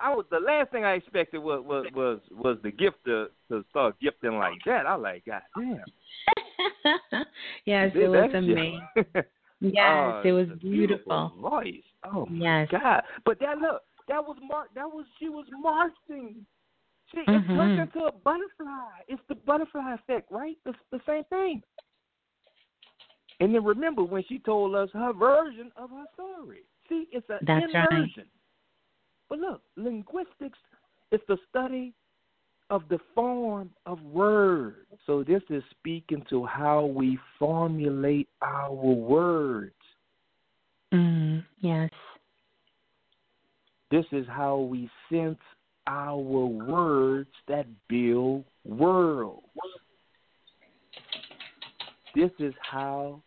[0.00, 3.64] I was the last thing I expected was was was, was the gift to to
[3.70, 4.86] start gifting like that.
[4.86, 7.24] I was like, God damn.
[7.66, 8.80] yes, it was amazing.
[9.62, 11.32] Yes, Oh, it was a beautiful.
[11.40, 11.82] voice.
[12.04, 12.68] Oh my Yes.
[12.70, 13.02] God!
[13.24, 14.74] But that look, that was Mark.
[14.74, 16.44] That was she was marching.
[17.12, 17.78] She it's Mhm.
[17.78, 19.02] looking to a butterfly.
[19.06, 20.58] It's the butterfly effect, right?
[20.66, 21.62] It's the same thing.
[23.38, 26.64] And then remember when she told us her version of her story.
[26.88, 27.90] See, it's an That's right.
[27.90, 28.26] inversion.
[29.28, 30.58] But look, linguistics
[31.12, 31.94] is the study
[32.72, 34.78] of the form of words.
[35.06, 39.74] So this is speaking to how we formulate our words.
[40.90, 41.90] Mm, yes.
[43.90, 45.38] This is how we sense
[45.86, 49.44] our words that build worlds.
[52.14, 53.20] This is how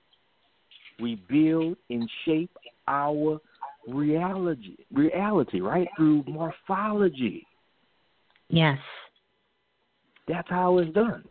[0.99, 3.39] we build and shape our
[3.87, 5.87] reality, reality, right?
[5.95, 7.45] Through morphology.
[8.49, 8.79] Yes.
[10.27, 11.23] That's how it's done.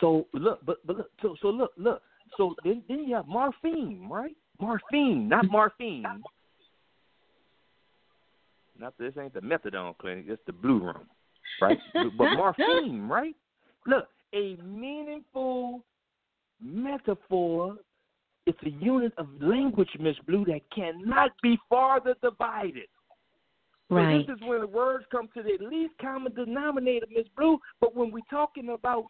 [0.00, 2.02] So look, but but look, so so look, look.
[2.36, 4.36] So then then you have morpheme, right?
[4.60, 6.22] Morpheme, not morphine.
[8.78, 10.26] Not this ain't the methadone clinic.
[10.28, 11.06] It's the blue room,
[11.60, 11.78] right?
[11.94, 13.36] but morpheme, right?
[13.86, 15.84] Look, a meaningful
[16.62, 17.76] metaphor.
[18.46, 22.88] It's a unit of language, Miss Blue, that cannot be farther divided.
[23.90, 27.58] So this is when the words come to the least common denominator, Miss Blue.
[27.80, 29.04] But when we're talking about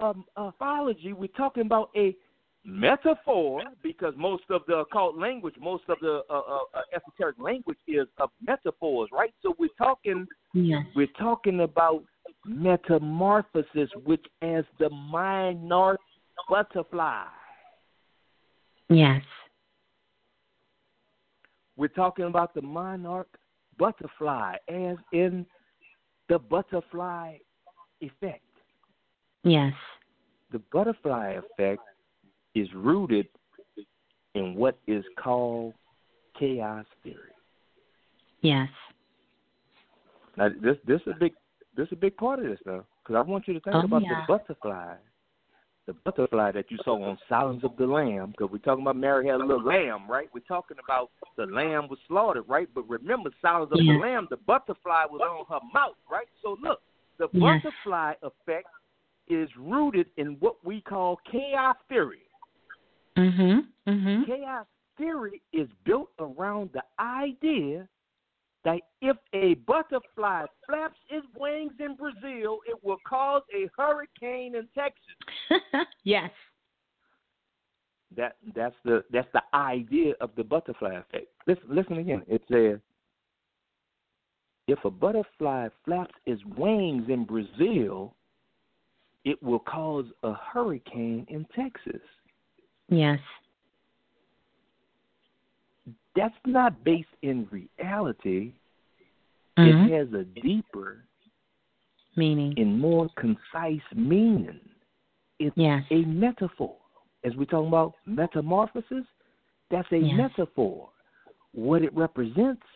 [0.00, 2.16] um, morphology, we're talking about a
[2.64, 7.78] metaphor because most of the occult language, most of the uh, uh, uh, esoteric language
[7.86, 9.34] is of metaphors, right?
[9.42, 10.84] So we're talking, Yes.
[10.96, 12.02] we're talking about
[12.46, 16.00] metamorphosis, which as the monarch
[16.48, 17.26] butterfly.
[18.88, 19.22] Yes.
[21.76, 23.28] We're talking about the monarch
[23.78, 25.46] butterfly, as in
[26.28, 27.36] the butterfly
[28.00, 28.42] effect.
[29.42, 29.74] Yes.
[30.52, 31.82] The butterfly effect
[32.54, 33.26] is rooted
[34.34, 35.74] in what is called
[36.38, 37.18] chaos theory.
[38.40, 38.68] Yes.
[40.36, 41.32] Now, this this is a big
[41.76, 43.80] this is a big part of this though, because I want you to think Oh,
[43.80, 44.24] about yeah.
[44.26, 44.94] the butterfly,
[45.86, 48.30] the butterfly that you saw on Silence of the Lamb.
[48.30, 50.28] Because we're talking about Mary had a little lamb, right?
[50.32, 52.68] We're talking about the lamb was slaughtered, right?
[52.74, 53.94] But remember, Silence of Yeah.
[53.94, 56.28] the Lamb, the butterfly was on her mouth, right?
[56.42, 56.80] So look,
[57.18, 57.62] the Yes.
[57.62, 58.68] butterfly effect
[59.28, 62.28] is rooted in what we call chaos theory.
[63.16, 63.68] Mhm.
[63.86, 64.26] Mhm.
[64.26, 64.66] Chaos
[64.96, 67.88] theory is built around the idea
[68.64, 74.66] that if a butterfly flaps its wings in Brazil, it will cause a hurricane in
[74.74, 75.62] Texas.
[76.04, 76.30] yes.
[78.16, 81.26] That that's the that's the idea of the butterfly effect.
[81.46, 82.22] Listen listen again.
[82.28, 82.78] It says
[84.66, 88.14] if a butterfly flaps its wings in Brazil,
[89.24, 92.00] it will cause a hurricane in Texas.
[92.88, 93.18] Yes.
[96.14, 98.52] That's not based in reality.
[99.58, 99.86] Mhm.
[99.86, 101.04] It has a deeper
[102.16, 102.54] Meaning.
[102.58, 104.60] and more concise meaning.
[105.38, 105.84] It's Yes.
[105.90, 106.76] a metaphor.
[107.24, 109.06] As we're talking about metamorphosis,
[109.70, 110.16] that's a Yes.
[110.16, 110.90] metaphor.
[111.52, 112.66] What it represents,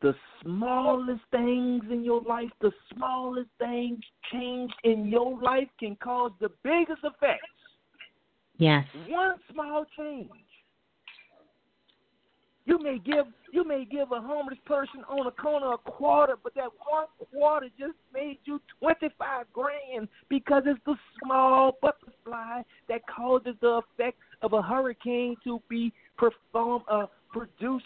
[0.00, 6.32] the smallest things in your life, the smallest things changed in your life can cause
[6.38, 7.48] the biggest effects.
[8.58, 8.86] Yes.
[9.08, 10.30] One small change.
[12.66, 16.54] You may give you may give a homeless person on a corner a quarter, but
[16.54, 23.02] that one quarter just made you twenty five grand because it's the small butterfly that
[23.06, 27.84] causes the effect of a hurricane to be performed uh, produced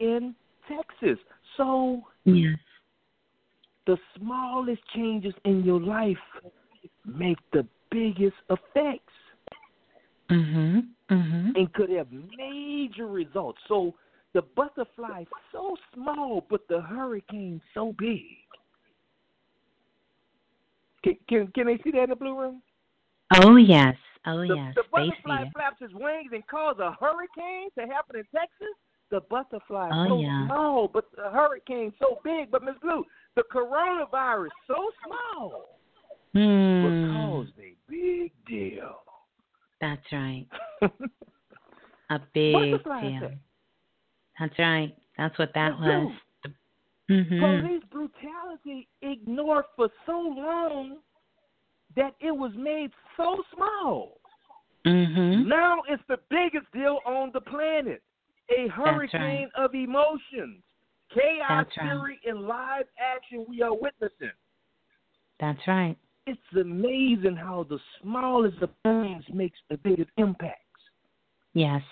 [0.00, 0.34] in
[0.68, 1.18] Texas.
[1.56, 2.58] So Yes.
[3.86, 6.18] the smallest changes in your life
[7.04, 9.14] make the biggest effects
[10.28, 10.88] Mhm.
[11.08, 11.56] Mhm.
[11.56, 13.60] and could have major results.
[13.66, 13.94] So
[14.38, 18.22] the butterfly so small, but the hurricane so big.
[21.02, 22.62] Can can, can they see that in the blue room?
[23.34, 23.96] Oh yes.
[24.26, 24.74] Oh the, yes.
[24.76, 28.76] The butterfly flaps his wings and cause a hurricane to happen in Texas.
[29.10, 30.46] The butterfly Oh, so yeah.
[30.46, 32.52] small, but the hurricane so big.
[32.52, 35.64] But Miss Blue, the coronavirus so small,
[36.32, 37.12] but Hmm.
[37.12, 39.00] caused a big deal.
[39.80, 40.46] That's right.
[42.10, 42.74] A big deal.
[42.76, 43.38] effect.
[44.38, 44.94] That's right.
[45.16, 46.12] That's what that Miss was.
[47.10, 47.40] Mhm.
[47.40, 50.98] Police brutality ignored for so long
[51.96, 54.20] that it was made so small.
[54.86, 55.48] Mm-hmm.
[55.48, 58.02] Now it's the biggest deal on the planet.
[58.56, 60.62] A hurricane of emotions,
[61.12, 61.86] chaos, That's right.
[61.86, 64.32] fury, and live action we are witnessing.
[65.40, 65.96] That's right.
[66.26, 70.62] It's amazing how the smallest of things makes the biggest impacts.
[71.54, 71.82] Yes.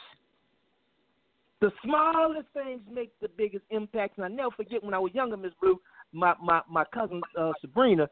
[1.67, 4.19] The smallest things make the biggest impacts.
[4.19, 5.81] And I never forget when I was younger, Miss Blue,
[6.13, 8.09] my my my cousin uh, Sabrina,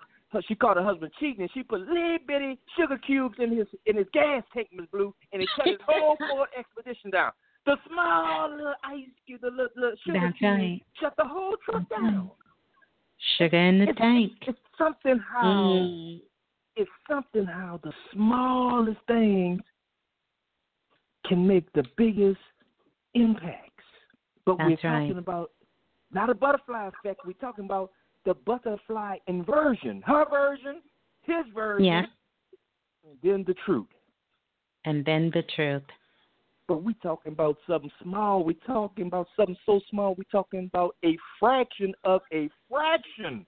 [0.48, 3.96] she caught her husband cheating, and she put little bitty sugar cubes in his in
[3.96, 7.30] his gas tank, Miss Blue, and it shut his whole Ford Expedition down.
[7.64, 10.82] The small little ice cube, the little, little sugar That's cube, right.
[11.00, 12.32] shut the whole truck down.
[13.38, 14.32] Sugar in the It's, tank.
[14.48, 16.22] it's something how Mm.
[16.74, 19.62] it's something how the smallest things
[21.24, 22.40] can make the biggest
[23.14, 23.84] impacts.
[24.46, 25.00] But we're That's right.
[25.06, 25.50] talking about
[26.12, 27.20] not a butterfly effect.
[27.26, 27.90] We're talking about
[28.24, 30.02] the butterfly inversion.
[30.06, 30.80] Her version,
[31.22, 32.06] his version, Yeah.
[33.08, 33.86] and then the truth.
[34.84, 35.82] And then the truth.
[36.66, 38.44] But we're talking about something small.
[38.44, 40.14] We're talking about something so small.
[40.14, 43.46] We're talking about a fraction of a fraction.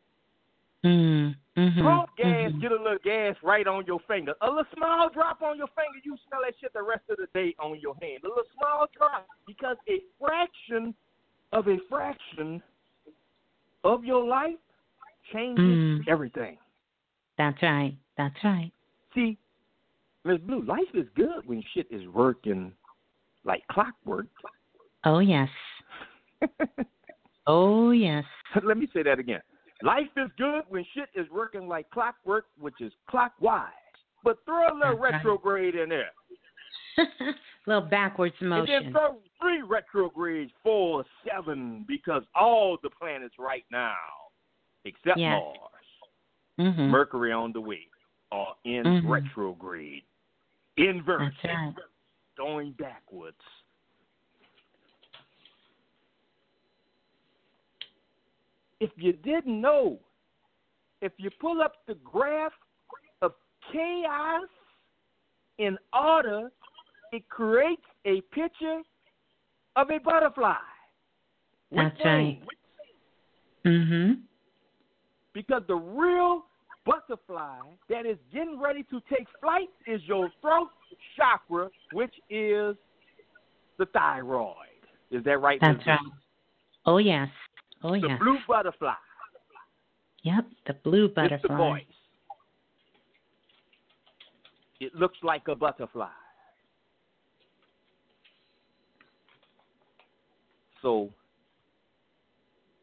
[0.87, 1.35] Mm.
[1.57, 1.83] Mhm.
[1.83, 2.61] Pump gas, mhm.
[2.61, 4.35] get a little gas right on your finger.
[4.41, 7.27] A little small drop on your finger, you smell that shit the rest of the
[7.35, 8.23] day on your hand.
[8.25, 10.95] A little small drop because a fraction
[11.53, 12.63] of a fraction
[13.85, 14.59] of your life
[15.33, 16.09] changes Mm.
[16.09, 16.59] everything.
[17.37, 17.97] That's right.
[18.17, 18.73] That's right.
[19.15, 19.39] See,
[20.25, 22.73] Miss Blue, life is good when shit is working
[23.45, 24.27] like clockwork.
[25.05, 25.51] Oh yes.
[27.49, 28.25] Oh yes.
[28.63, 29.41] Let me say that again.
[29.83, 33.71] Life is good when shit is working like clockwork, which is clockwise.
[34.25, 35.13] But throw a little That's right.
[35.15, 36.11] retrograde in there.
[37.67, 38.75] little backwards motion.
[38.75, 43.95] And then throw three retrogrades, four, seven, because all the planets right now,
[44.85, 45.43] except Yes.
[45.43, 45.85] Mars,
[46.59, 46.89] Mhm.
[46.89, 47.87] Mercury on the way,
[48.33, 49.09] are in Mhm.
[49.09, 50.05] retrograde,
[50.79, 51.75] inverse, right.
[52.37, 53.41] going backwards.
[58.81, 59.99] If you didn't know,
[61.01, 62.53] if you pull up the graph
[63.23, 63.33] of
[63.73, 64.49] chaos
[65.59, 66.51] in order,
[67.13, 68.83] it creates a picture
[69.77, 70.57] of a butterfly.
[71.73, 72.43] That's right.
[73.65, 74.23] Mhm.
[75.33, 76.47] Because the real
[76.85, 80.71] butterfly that is getting ready to take flight is your throat
[81.17, 82.77] chakra, which is
[83.79, 84.57] the thyroid.
[85.11, 85.61] Is that right?
[85.61, 85.87] That's Ms.
[85.87, 86.13] right.
[86.87, 87.29] Oh yes.
[87.83, 88.19] Oh The yes.
[88.21, 88.95] blue butterfly.
[90.23, 90.47] Yep.
[90.67, 91.37] The blue butterfly.
[91.37, 91.83] It's the voice.
[94.81, 96.09] It looks like a butterfly.
[100.83, 101.11] So,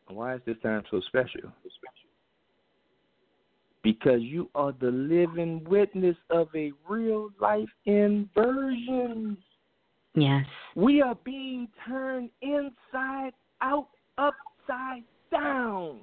[0.07, 1.51] why is this time so special?
[3.83, 9.37] Because you are the living witness of a real life inversion.
[10.15, 10.45] Yes.
[10.75, 13.87] We are being turned inside out,
[14.67, 16.01] upside down.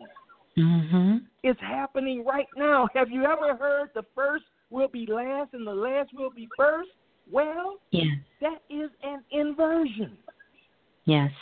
[0.56, 1.26] Mhm.
[1.42, 2.88] It's happening right now.
[2.94, 6.90] Have you ever heard the first will be last and the last will be first?
[7.30, 8.16] Well, Yeah.
[8.40, 10.18] that is an inversion.
[11.04, 11.32] Yes.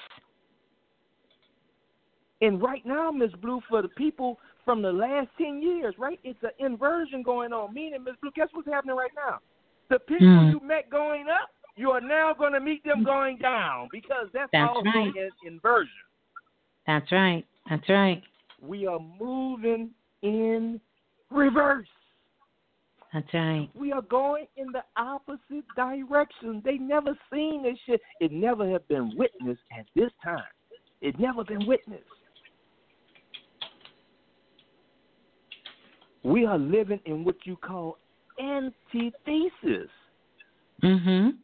[2.40, 6.42] And right now, Miss Blue, for the people from the last 10 years, right, it's
[6.44, 7.74] an inversion going on.
[7.74, 9.40] Meaning, Miss Blue, guess what's happening right now?
[9.88, 10.50] The people Hmm.
[10.50, 14.52] you met going up, you are now going to meet them going down because that's,
[14.52, 15.16] That's also right.
[15.16, 16.04] an inversion.
[16.88, 17.44] That's right.
[17.68, 18.22] That's right.
[18.62, 19.90] We are moving
[20.22, 20.80] in
[21.30, 21.86] reverse.
[23.12, 23.68] That's right.
[23.74, 26.62] We are going in the opposite direction.
[26.64, 28.00] They never seen this shit.
[28.20, 30.42] It never have been witnessed at this time.
[31.02, 32.04] It never been witnessed.
[36.24, 37.98] We are living in what you call
[38.40, 39.90] antithesis.
[40.82, 41.36] Mhm.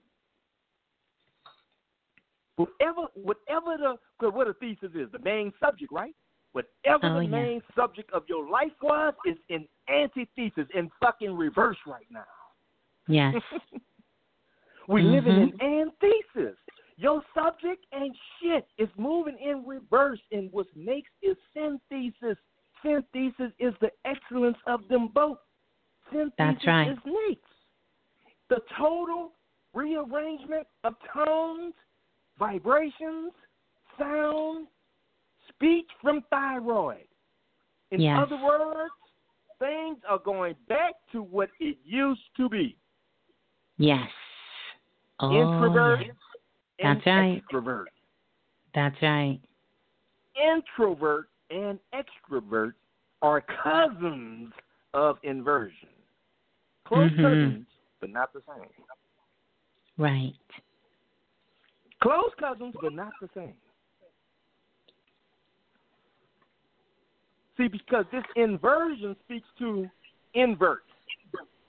[2.56, 6.14] Whatever, whatever the, 'cause what a thesis is, the main subject, right?
[6.52, 7.30] Whatever Oh, the yeah.
[7.30, 12.24] main subject of your life was is in antithesis, in fucking reverse right now.
[13.08, 13.34] Yes.
[14.88, 16.06] we live in an mm-hmm.
[16.06, 16.58] antithesis.
[16.96, 18.68] Your subject ain't shit.
[18.78, 22.38] It's moving in reverse, and what makes is synthesis.
[22.82, 25.38] Synthesis is the excellence of them both.
[26.12, 26.92] Synthesis That's right.
[26.92, 27.42] is neat.
[28.48, 29.32] The total
[29.72, 31.74] rearrangement of tones,
[32.38, 33.32] vibrations,
[33.98, 34.66] sound,
[35.48, 37.06] speech from thyroid.
[37.90, 38.18] In Yes.
[38.18, 38.92] other words,
[39.58, 42.76] things are going back to what it used to be.
[43.76, 44.10] Yes.
[45.20, 46.16] Oh, Introvert yes.
[46.80, 47.42] and That's right.
[47.50, 47.86] extrovert.
[48.74, 49.40] That's right.
[50.34, 52.74] Introvert and extrovert
[53.22, 54.52] are cousins
[54.92, 55.88] of inversion.
[56.84, 57.22] Close Mhm.
[57.22, 57.66] cousins,
[58.00, 58.68] but not the same.
[59.96, 60.34] Right.
[62.04, 63.54] Close cousins, but not the same.
[67.56, 69.88] See, because this inversion speaks to
[70.34, 70.84] invert.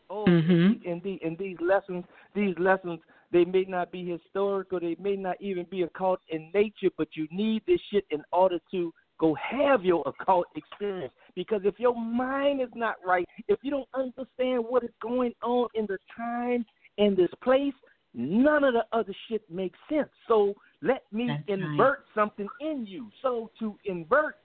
[0.10, 0.86] Oh, Mhm.
[0.86, 3.00] and, the, and these lessons, these lessons,
[3.32, 7.30] they may not be historical, they may not even be occult in nature, but you
[7.32, 11.14] need this shit in order to go have your occult experience.
[11.34, 15.70] Because if your mind is not right, if you don't understand what is going on
[15.76, 16.66] in the time
[16.98, 17.74] and this place,
[18.16, 20.10] none of the other shit makes sense.
[20.28, 23.10] So let me That's invert something in you.
[23.22, 24.38] So to invert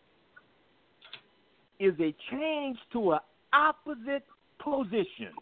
[1.78, 3.20] is a change to an
[3.52, 4.26] opposite
[4.58, 5.32] position.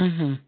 [0.00, 0.40] Mhm.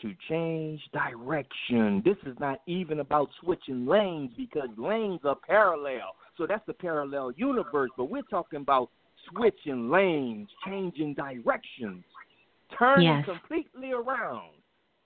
[0.00, 2.00] to change direction.
[2.04, 6.14] This is not even about switching lanes because lanes are parallel.
[6.36, 7.90] So that's the parallel universe.
[7.96, 8.90] But we're talking about
[9.28, 12.04] switching lanes, changing directions,
[12.78, 13.24] turning Yes.
[13.24, 14.57] completely around.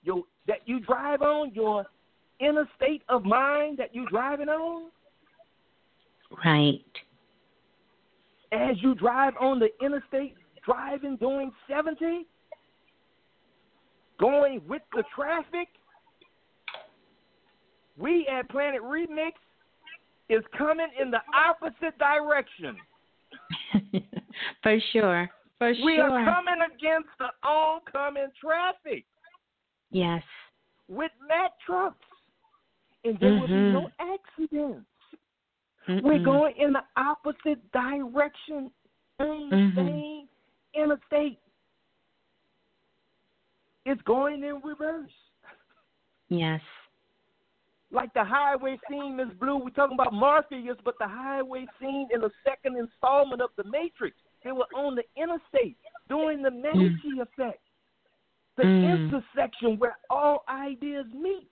[0.03, 1.85] Your that you drive on your
[2.39, 4.89] inner state of mind that you're driving on.
[6.45, 6.81] Right.
[8.51, 10.35] As you drive on the interstate,
[10.65, 12.25] driving doing seventy,
[14.19, 15.67] going with the traffic.
[17.97, 19.33] We at Planet Remix
[20.29, 22.75] is coming in the opposite direction.
[24.63, 25.29] For sure.
[25.59, 25.85] For We sure.
[25.85, 29.05] We are coming against the oncoming traffic
[29.93, 30.23] yes.
[30.89, 31.95] with Mack trucks.
[33.05, 34.85] And there will be no accidents.
[35.87, 36.03] Mm-mm.
[36.03, 38.71] We're going in the opposite direction
[39.19, 39.75] on the Mhm.
[39.75, 40.29] same
[40.73, 41.39] interstate.
[43.85, 45.11] It's going in reverse.
[46.29, 46.61] Yes.
[47.91, 52.21] Like the highway scene, Miss Blue, we're talking about Morpheus, but the highway scene in
[52.21, 54.17] the second installment of The Matrix.
[54.43, 55.77] They were on the interstate
[56.07, 57.62] doing the Medici effect,
[58.55, 58.83] the Mm.
[59.07, 61.49] intersection where all ideas meet.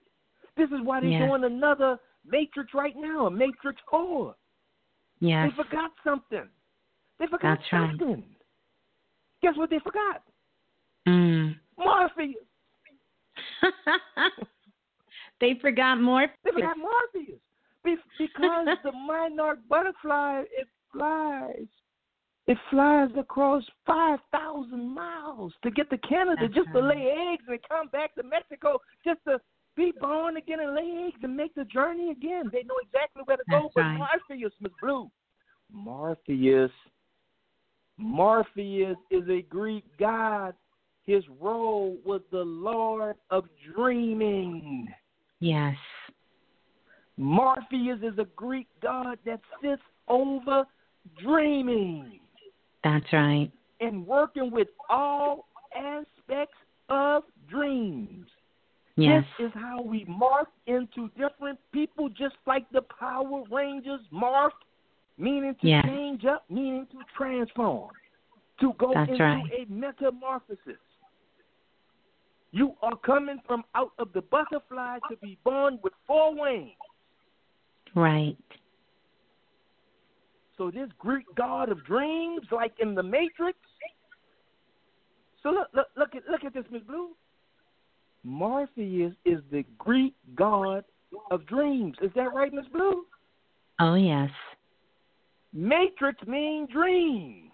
[0.56, 1.26] This is why they're Yeah.
[1.26, 4.36] doing another Matrix right now, a Matrix 4.
[5.20, 5.50] Yes.
[5.50, 6.48] They forgot something.
[7.18, 8.24] They forgot That's right.
[9.42, 10.22] Guess what they forgot?
[11.06, 11.58] Mm.
[11.76, 12.46] Morpheus.
[15.40, 16.32] they forgot more.
[16.44, 17.40] They forgot Morpheus.
[17.84, 21.66] Be- because the monarch butterfly, it flies.
[22.52, 27.58] It flies across 5,000 miles to get to Canada That's just to lay eggs and
[27.66, 29.40] come back to Mexico just to
[29.74, 32.50] be born again and lay eggs and make the journey again.
[32.52, 33.62] They know exactly where to go.
[33.62, 33.96] That's But right.
[34.28, 35.10] Morpheus, Miss Blue,
[35.72, 36.70] Morpheus,
[37.96, 40.54] Morpheus is a Greek god.
[41.04, 43.44] His role was the Lord of
[43.74, 44.88] Dreaming.
[45.40, 45.76] Yes.
[47.16, 50.66] Morpheus is a Greek god that sits over
[51.18, 52.20] dreaming
[52.84, 53.50] That's right.
[53.80, 56.56] and working with all aspects
[56.88, 58.26] of dreams.
[58.96, 59.24] Yes.
[59.38, 64.50] This is how we morph into different people, just like the Power Rangers morphed,
[65.18, 65.84] meaning to Yes.
[65.86, 67.90] change up, meaning to transform,
[68.60, 69.44] to go That's into right.
[69.52, 70.78] a metamorphosis.
[72.52, 76.76] You are coming from out of the butterfly to be born with four wings.
[77.94, 78.36] Right.
[80.62, 83.58] So this Greek god of dreams, like in the Matrix.
[85.42, 87.16] So look, look, look at look at this, Miss Blue.
[88.22, 90.84] Morpheus is the Greek god
[91.32, 91.96] of dreams.
[92.00, 93.06] Is that right, Miss Blue?
[93.80, 94.30] Oh yes.
[95.52, 97.50] Matrix means dream.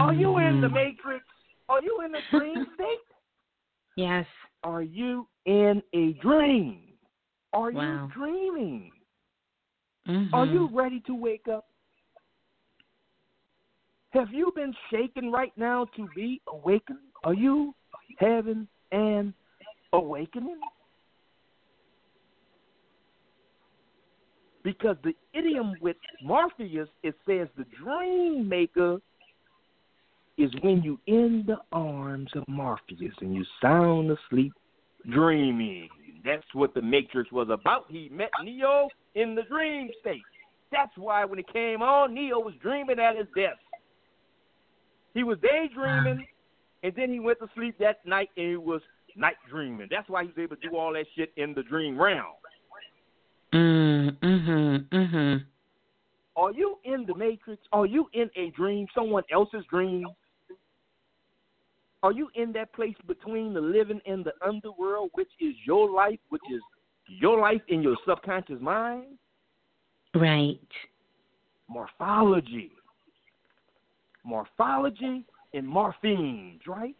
[0.00, 0.72] Are you in the Mhm.
[0.72, 1.24] Matrix?
[1.68, 2.98] Are you in a dream state?
[3.94, 4.26] Yes.
[4.64, 6.94] Are you in a dream?
[7.52, 8.06] Are Wow.
[8.06, 8.90] you dreaming?
[10.08, 10.34] Mhm.
[10.34, 11.66] Are you ready to wake up?
[14.10, 16.98] Have you been shaken right now to be awakened?
[17.24, 17.74] Are you
[18.18, 19.34] having an
[19.92, 20.60] awakening?
[24.64, 28.98] Because the idiom with Morpheus, it says the dream maker
[30.36, 34.52] is when you in the arms of Morpheus and you sound asleep
[35.10, 35.88] dreaming.
[36.24, 37.86] That's what the Matrix was about.
[37.88, 40.22] He met Neo in the dream state.
[40.70, 43.58] That's why when it came on, Neo was dreaming at his desk.
[45.14, 46.26] He was daydreaming,
[46.82, 48.80] and then he went to sleep that night and he was
[49.16, 49.88] night dreaming.
[49.90, 52.34] That's why he was able to do all that shit in the dream realm.
[53.52, 55.44] Mm, mhm, mhm.
[56.36, 57.62] Are you in the Matrix?
[57.72, 60.06] Are you in a dream, someone else's dream?
[62.02, 66.20] Are you in that place between the living and the underworld, which is your life,
[66.28, 66.60] which is
[67.08, 69.18] your life in your subconscious mind?
[70.14, 70.60] Right.
[71.68, 72.70] Morphology.
[74.28, 75.24] Morphology
[75.54, 76.94] and morphemes, right?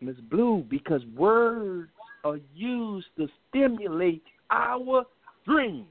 [0.00, 1.90] Miss Blue, because words
[2.24, 5.04] are used to stimulate our
[5.44, 5.86] dreams.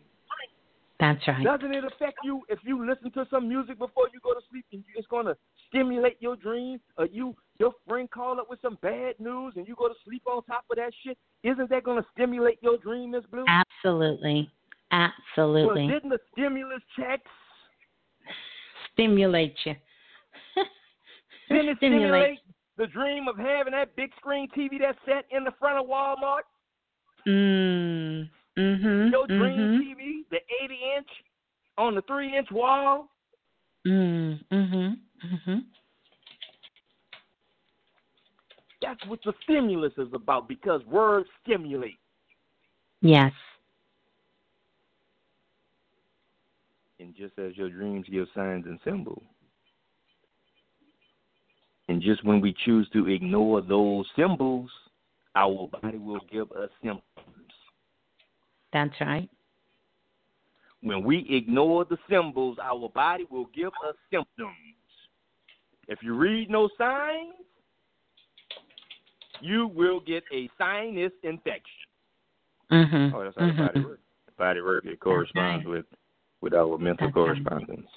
[1.00, 1.44] That's right.
[1.44, 4.66] Doesn't it affect you if you listen to some music before you go to sleep
[4.72, 5.36] and it's going to
[5.70, 6.80] stimulate your dream?
[6.98, 9.94] Or uh, you, your friend call up with some bad news and you go to
[10.06, 11.18] sleep on top of that shit?
[11.44, 13.46] Isn't that going to stimulate your dream, Miss Blue?
[13.48, 14.50] Absolutely.
[14.92, 15.84] Absolutely.
[15.84, 17.30] Well, didn't the stimulus checks
[18.96, 19.76] stimulate you?
[21.50, 22.40] didn't it stimulate.
[22.78, 26.48] the dream of having that big screen TV that's set in the front of Walmart?
[27.28, 28.30] Mm.
[28.58, 29.12] Mhm.
[29.12, 29.80] Your dream mhm.
[29.80, 31.08] TV, the 80 inch
[31.78, 33.10] on the 3 inch wall.
[33.86, 34.40] Mm.
[34.52, 34.98] Mhm.
[35.24, 35.66] Mm Mhm.
[38.82, 41.98] That's what the stimulus is about because words stimulate.
[43.02, 43.34] Yes.
[47.06, 49.22] And just as your dreams give signs and symbols.
[51.88, 54.72] And just when we choose to ignore those symbols,
[55.36, 57.04] our body will give us symptoms.
[58.74, 59.30] That's right.
[60.82, 64.56] When we ignore the symbols, our body will give us symptoms.
[65.88, 67.36] If you read no signs,
[69.42, 71.62] you will get a sinus infection.
[72.72, 73.16] Mm-hmm.
[73.16, 74.02] Oh, that's how the body works.
[74.26, 74.88] The body works.
[74.90, 75.86] It corresponds with
[76.46, 77.26] with our mental That's right.
[77.26, 77.88] correspondence.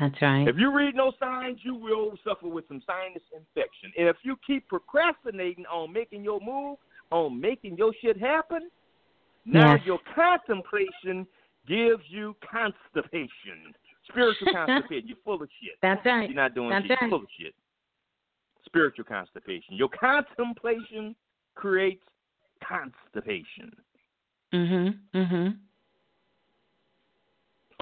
[0.00, 0.48] That's right.
[0.48, 3.92] If you read no signs, you will suffer with some sinus infection.
[3.96, 6.78] And if you keep procrastinating on making your move,
[7.12, 8.68] on making your shit happen,
[9.46, 9.86] now Yes.
[9.86, 11.26] your contemplation
[11.68, 13.72] gives you constipation.
[14.10, 15.06] Spiritual constipation.
[15.06, 15.78] You're full of shit.
[15.80, 16.28] That's right.
[16.28, 16.98] You're not doing That's shit.
[17.00, 17.54] You're full of shit.
[18.66, 19.76] Spiritual constipation.
[19.76, 21.14] Your contemplation
[21.54, 22.02] creates
[22.66, 23.70] constipation.
[24.52, 24.98] Mhm.
[25.14, 25.58] Mhm.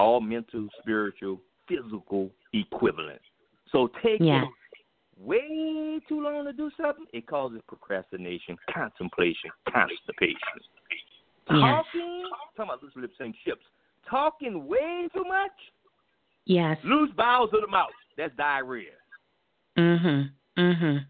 [0.02, 3.20] All mental, spiritual, physical equivalent.
[3.70, 4.46] So take Yeah.
[5.16, 10.60] way too long to do something, it causes procrastination, contemplation, constipation.
[11.50, 11.86] Yes.
[11.86, 13.64] Talking, talking about this lip sync ships.
[14.04, 15.52] Talking way too much,
[16.46, 16.82] Yes.
[16.82, 17.94] loose bowels of the mouth.
[18.16, 18.96] That's diarrhea.
[19.76, 20.32] Mhm.
[20.56, 21.06] Mhm.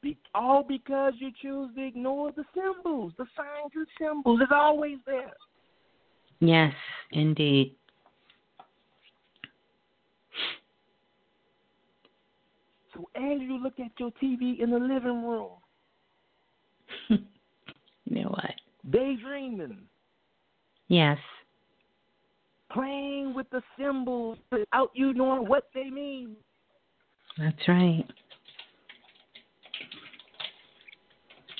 [0.00, 4.40] Be, all because you choose to ignore the symbols, the signs and symbols.
[4.40, 5.36] It's always there.
[6.40, 6.72] Yes,
[7.12, 7.74] indeed.
[12.94, 15.50] So as you look at your TV in the living room,
[17.08, 18.54] you know what?
[18.90, 19.78] daydreaming,
[20.88, 21.18] Yes.
[22.72, 26.36] playing with the symbols without you knowing what they mean.
[27.36, 28.04] That's right.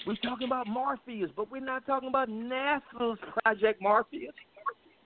[0.06, 4.32] We're talking about Morpheus, but we're not talking about NASA's Project Morpheus.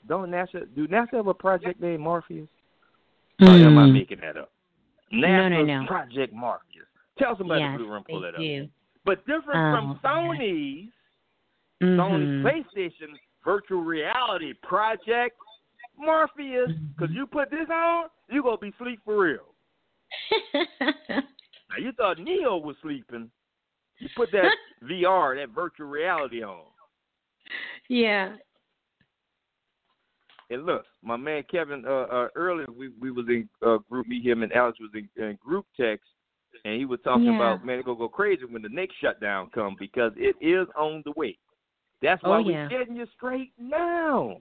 [0.08, 2.48] Don't NASA do NASA have a project named Morpheus?
[3.38, 3.92] Yeah, am I Mm.
[3.92, 4.50] making that up?
[5.10, 5.86] No, NASA's no, no.
[5.86, 6.86] Project Morpheus.
[7.18, 8.40] Tell somebody yes, to Blue Room pull they that up.
[8.40, 8.68] do.
[9.04, 10.92] But different Oh, from Sony's
[11.82, 11.96] Mhm.
[11.96, 15.36] Sony PlayStation virtual reality project
[15.96, 19.54] Morpheus, because you put this on, you gonna be sleep for real.
[21.70, 23.30] Now you thought Neo was sleeping.
[23.98, 24.50] You put that
[24.82, 26.64] VR, that virtual reality on.
[27.88, 28.36] yeah.
[30.52, 34.42] And look, my man Kevin, uh, uh earlier we we was in uh, GroupMe, him
[34.42, 36.06] and Alex was in, in group text
[36.64, 37.36] and he was talking Yeah.
[37.36, 41.02] about man, it's gonna go crazy when the next shutdown comes because it is on
[41.04, 41.38] the way.
[42.02, 44.38] That's why Oh, we're getting you straight now.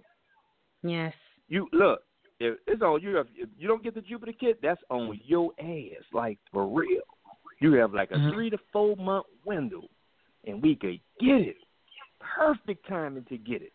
[0.84, 1.14] Yes.
[1.48, 2.02] You look,
[2.40, 3.18] if it's on you.
[3.20, 7.02] If, you don't get the Jupiter kit, that's on your ass, like for real.
[7.60, 8.34] You have like a Mhm.
[8.34, 9.88] three to four month window,
[10.46, 11.58] and we could get it.
[12.20, 13.74] Perfect timing to get it.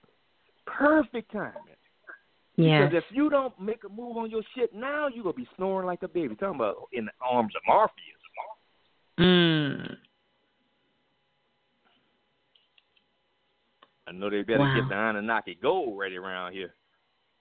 [0.66, 1.75] Perfect timing.
[2.56, 2.90] Yes.
[2.90, 5.86] Because if you don't make a move on your shit now, you're gonna be snoring
[5.86, 6.34] like a baby.
[6.36, 7.92] Talking about in the arms of Morpheus.
[9.18, 9.96] Mm.
[14.08, 14.74] I know they better Wow.
[14.74, 16.74] get the Anunnaki gold ready around here.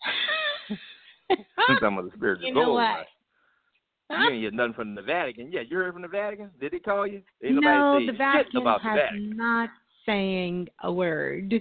[1.67, 2.73] I'm talking about the spiritual You know gold.
[2.75, 3.07] what?
[4.09, 4.25] right?
[4.25, 5.51] You ain't get nothing from the Vatican.
[5.51, 6.49] Yeah, you heard from the Vatican?
[6.59, 7.21] Did they call you?
[7.43, 9.37] Ain't no, the Vatican about has the Vatican.
[9.37, 9.69] not
[10.05, 11.53] saying a word,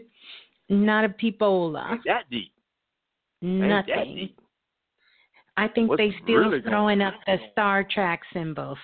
[0.68, 1.92] not a peepola.
[1.92, 2.53] Ain't that deep?
[3.44, 3.70] Nothing.
[3.72, 4.38] Ain't that deep?
[5.56, 8.78] I think What's they still really throwing up the Star Trek symbols,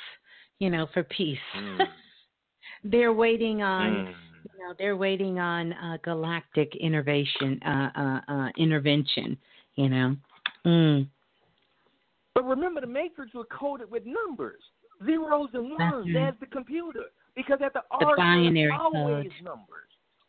[0.61, 1.39] you know, for peace.
[1.57, 1.79] Mm.
[2.85, 4.15] they're waiting on, Mm.
[4.53, 9.37] you know, they're waiting on uh, galactic innovation, uh, uh, uh, intervention.
[9.77, 10.17] You know.
[10.67, 11.09] Mm.
[12.35, 14.61] But remember, the matrix was coded with numbers,
[15.05, 16.29] zeros and That's ones, right.
[16.29, 17.05] as the computer.
[17.35, 19.45] Because at the, The origin, binary always code.
[19.45, 19.89] numbers,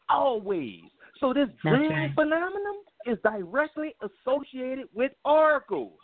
[0.09, 0.81] always.
[1.21, 2.13] So this dream right.
[2.15, 5.99] phenomenon is directly associated with oracles.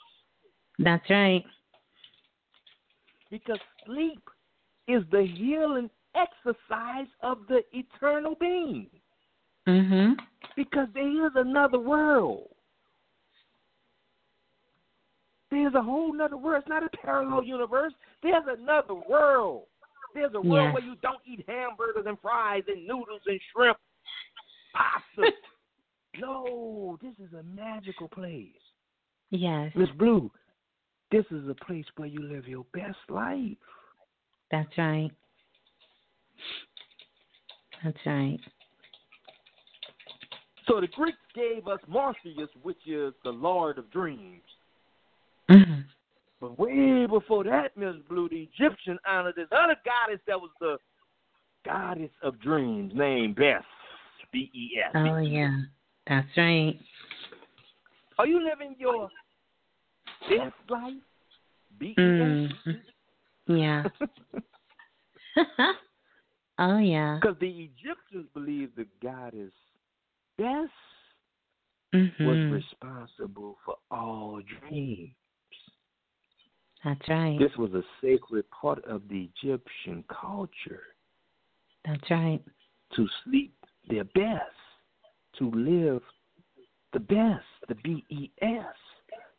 [0.79, 1.43] That's right.
[3.31, 4.21] Because sleep
[4.87, 8.89] is the healing exercise of the eternal being.
[9.67, 10.17] Mhm.
[10.55, 12.49] Because there is another world.
[15.49, 16.61] There's a whole nother world.
[16.61, 17.93] It's not a parallel universe.
[18.21, 19.67] There's another world.
[20.13, 20.73] There's a world Yes.
[20.73, 23.77] where you don't eat hamburgers and fries and noodles and shrimp,
[24.77, 25.31] pasta.
[26.19, 28.47] no, this is a magical place.
[29.29, 29.71] Yes.
[29.75, 30.31] Miss Blue,
[31.11, 33.57] this is a place where you live your best life.
[34.51, 35.11] That's right.
[37.83, 38.39] That's right.
[40.67, 44.43] So the Greeks gave us Morpheus, which is the Lord of Dreams.
[45.49, 45.85] Mhm.
[46.39, 50.77] But way before that, Miss Blue, the Egyptian honored this other goddess that was the
[51.65, 53.63] goddess of dreams, named Bes,
[54.31, 54.91] B E S.
[54.95, 55.57] Oh yeah.
[56.07, 56.79] That's right.
[58.17, 59.09] Are you living your
[60.29, 60.93] best life?
[61.79, 61.97] B E S.
[61.97, 62.51] Mm.
[62.67, 62.75] S.
[63.47, 63.83] Yeah.
[66.59, 67.19] oh yeah.
[67.21, 69.51] Because the Egyptians believed the goddess
[70.37, 70.69] Bes
[71.93, 72.25] Mhm.
[72.25, 75.15] was responsible for all dreams.
[76.83, 77.39] That's right.
[77.39, 80.83] This was a sacred part of the Egyptian culture.
[81.85, 82.43] That's right.
[82.95, 83.53] to sleep
[83.89, 84.55] their best,
[85.39, 86.01] to live
[86.93, 88.75] the best, the B E S.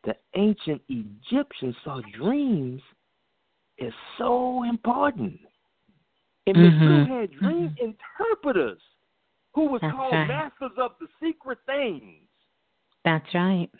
[0.04, 2.80] The ancient Egyptians saw dreams
[3.80, 5.40] as so important.
[6.46, 6.78] And Mhm.
[6.78, 8.80] Blue had dream interpreters
[9.54, 10.28] who was That's called right.
[10.28, 12.28] masters of the secret things.
[13.04, 13.70] That's right.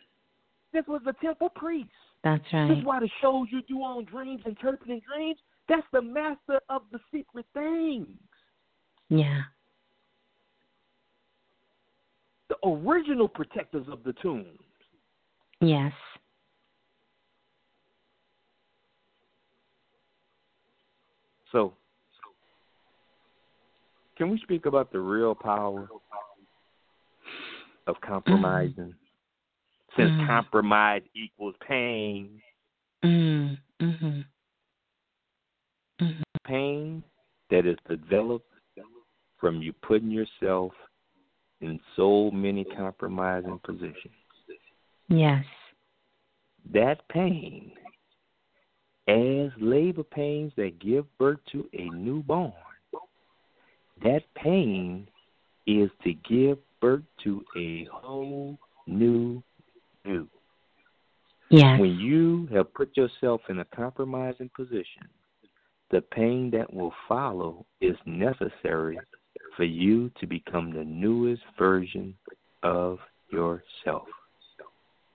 [0.72, 1.90] This was the temple priest.
[2.22, 2.68] That's right.
[2.68, 6.82] This is why the shows you do on dreams, interpreting dreams, that's the master of
[6.90, 8.18] the secret things.
[9.08, 9.44] Yeah.
[12.48, 14.46] The original protectors of the tombs.
[15.60, 15.92] Yes.
[21.52, 21.74] So,
[24.16, 25.88] can we speak about the real power
[27.86, 28.94] of compromising?
[29.96, 30.26] Since Mm.
[30.26, 32.42] compromise equals pain,
[33.02, 33.58] Mm.
[33.80, 34.24] Mhm.
[36.00, 36.22] Mhm.
[36.44, 37.02] pain
[37.50, 38.52] that is developed
[39.38, 40.74] from you putting yourself
[41.60, 44.14] in so many compromising positions.
[45.08, 45.44] Yes.
[46.72, 47.72] That pain,
[49.08, 52.52] as labor pains that give birth to a newborn,
[54.02, 55.08] that pain
[55.66, 59.42] is to give birth to a whole new
[60.04, 60.28] you.
[61.50, 61.80] Yes.
[61.80, 65.08] When you have put yourself in a compromising position,
[65.90, 68.98] the pain that will follow is necessary
[69.58, 72.14] for you to become the newest version
[72.62, 73.00] of
[73.32, 74.06] yourself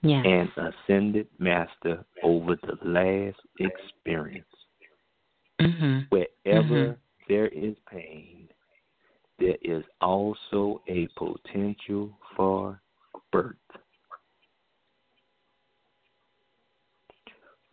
[0.01, 0.25] Yes.
[0.25, 4.45] and ascended master over the last experience.
[5.61, 6.07] Mhm.
[6.09, 8.49] Wherever there is pain,
[9.39, 12.81] there is also a potential for
[13.31, 13.55] birth.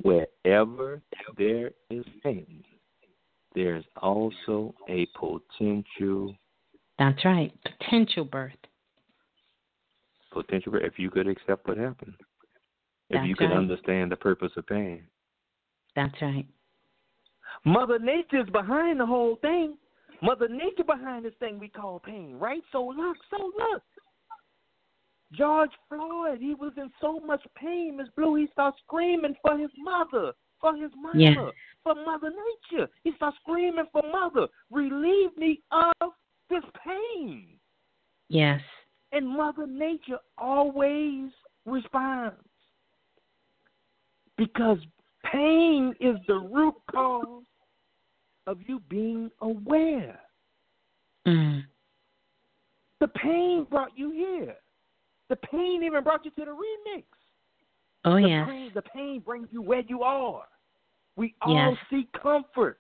[0.03, 1.03] Wherever
[1.37, 2.65] there is pain,
[3.55, 6.37] there's also a potential
[7.01, 7.51] That's right.
[7.65, 8.53] Potential birth.
[10.31, 10.83] potential birth.
[10.85, 12.13] if you could accept what happened.
[13.09, 13.57] If That's you could right.
[13.57, 15.03] understand the purpose of pain.
[15.97, 16.47] That's right.
[17.65, 19.77] Mother Nature's behind the whole thing.
[20.23, 22.63] Mother Nature behind this thing we call pain, right?
[22.71, 23.83] So look, so look.
[25.33, 29.71] George Floyd, he was in so much pain, Miss Blue, he started screaming for his
[29.79, 31.51] mother, for his mother, Yeah.
[31.83, 32.89] for Mother Nature.
[33.05, 36.13] He started screaming for mother, relieve me of
[36.51, 37.47] this pain.
[38.29, 38.61] Yes.
[39.13, 41.31] And Mother Nature always
[41.65, 42.37] responds.
[44.37, 44.79] Because
[45.33, 47.45] pain is the root cause
[48.47, 50.19] of you being aware.
[51.27, 51.63] Mm.
[53.01, 54.57] The pain brought you here.
[55.29, 57.05] The pain even brought you to the remix.
[58.05, 60.45] Oh pain, the pain brings you where you are.
[61.17, 61.79] We all Yes.
[61.91, 62.80] seek comfort,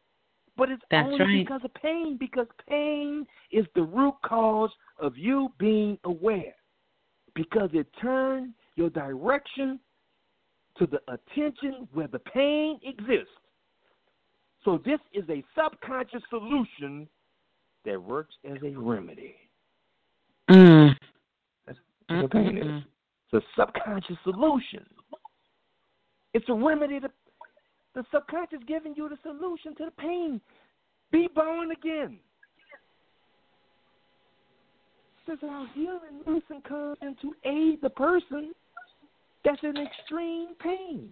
[0.60, 1.46] But it's That's only right.
[1.46, 6.54] because of pain, because pain is the root cause of you being aware.
[7.34, 9.80] Because it turned your direction
[10.76, 13.32] to the attention where the pain exists.
[14.62, 17.08] So this is a subconscious solution
[17.86, 19.36] that works as a remedy.
[20.50, 20.94] Mm.
[21.66, 21.78] That's
[22.10, 22.82] what pain is.
[23.32, 24.84] It's a subconscious solution.
[26.34, 27.08] It's a remedy to
[27.94, 30.40] the subconscious giving you the solution to the pain.
[31.10, 32.18] Be born again.
[35.26, 38.52] This is how healing medicine comes in to aid the person
[39.44, 41.10] that's in extreme pain.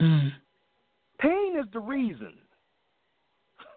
[0.00, 0.30] Mm.
[1.18, 2.32] Pain is the reason.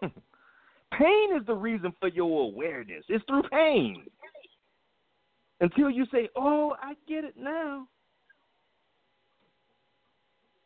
[0.02, 3.04] pain is the reason for your awareness.
[3.08, 4.04] It's through pain.
[5.60, 7.88] Until you say, Oh, I get it now.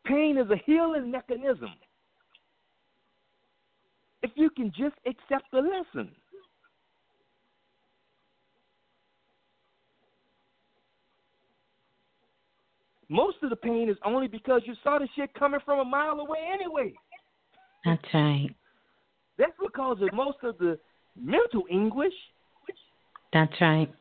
[0.05, 1.69] Pain is a healing mechanism.
[4.23, 6.11] If you can just accept the lesson.
[13.07, 16.19] Most of the pain is only because you saw the shit coming from a mile
[16.19, 16.93] away anyway.
[17.83, 18.49] That's right.
[19.37, 20.77] That's what causes most of the
[21.19, 22.13] mental anguish.
[23.33, 23.91] That's right.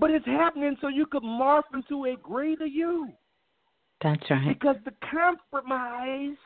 [0.00, 3.08] But it's happening so you could morph into a greater you.
[4.02, 4.48] That's right.
[4.48, 6.38] Because the compromise,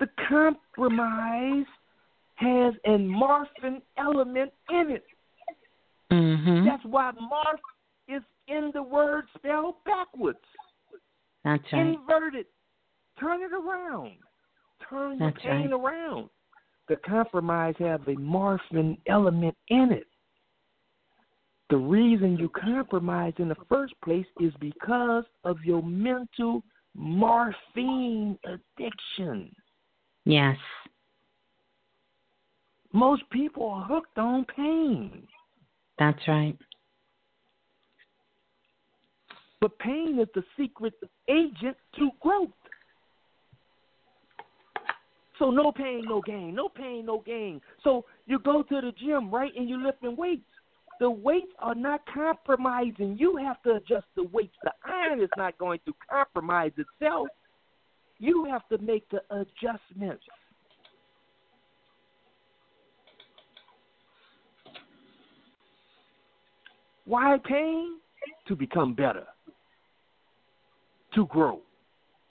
[0.00, 1.66] the compromise
[2.34, 5.04] has a morphing element in it.
[6.12, 6.66] Mm-hmm.
[6.66, 10.38] That's why morph is in the word spelled backwards.
[11.44, 11.86] That's right.
[11.86, 12.48] Invert it.
[13.20, 14.16] Turn it around.
[14.90, 15.72] Turn the pain right.
[15.72, 16.28] around.
[16.88, 20.06] The compromise has a morphing element in it.
[21.68, 26.62] The reason you compromise in the first place is because of your mental
[26.94, 29.54] morphine addiction.
[30.24, 30.56] Yes.
[32.92, 35.26] Most people are hooked on pain.
[35.98, 36.56] That's right.
[39.60, 40.94] But pain is the secret
[41.28, 42.50] agent to growth.
[45.38, 46.54] So no pain, no gain.
[46.54, 47.60] No pain, no gain.
[47.82, 50.44] So you go to the gym, right, and you're lifting weights.
[50.98, 53.16] The weights are not compromising.
[53.18, 54.56] You have to adjust the weights.
[54.62, 57.28] The iron is not going to compromise itself.
[58.18, 60.24] You have to make the adjustments.
[67.04, 67.98] Why pain?
[68.48, 69.26] To become better,
[71.14, 71.60] to grow,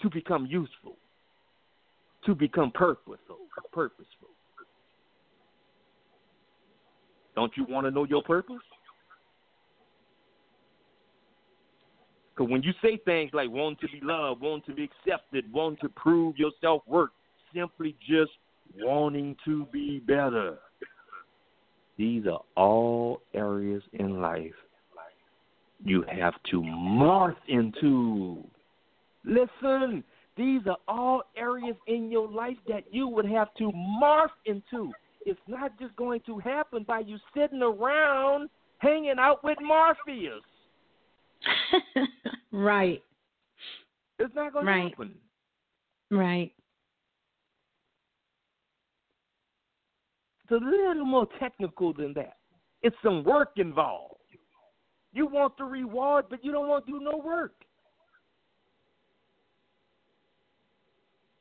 [0.02, 0.98] to become useful,
[2.26, 3.38] to become purposeful.
[3.72, 4.30] Purposeful.
[7.36, 8.58] Don't you want to know your purpose?
[12.36, 15.78] Because when you say things like wanting to be loved, wanting to be accepted, wanting
[15.82, 17.12] to prove your self worth,
[17.54, 18.32] simply just
[18.80, 20.58] wanting to be better.
[21.98, 24.52] These are all areas in life
[25.86, 28.44] you have to morph into.
[29.24, 30.04] Listen,
[30.38, 34.92] these are all areas in your life that you would have to morph into.
[35.26, 40.44] It's not just going to happen by you sitting around hanging out with Morpheus.
[42.52, 43.02] right.
[44.20, 44.84] It's not going Right.
[44.84, 45.16] to happen.
[46.12, 46.54] Right.
[50.44, 52.38] It's a little more technical than that.
[52.84, 54.14] It's some work involved.
[55.12, 57.54] You want the reward, but you don't want to do no work.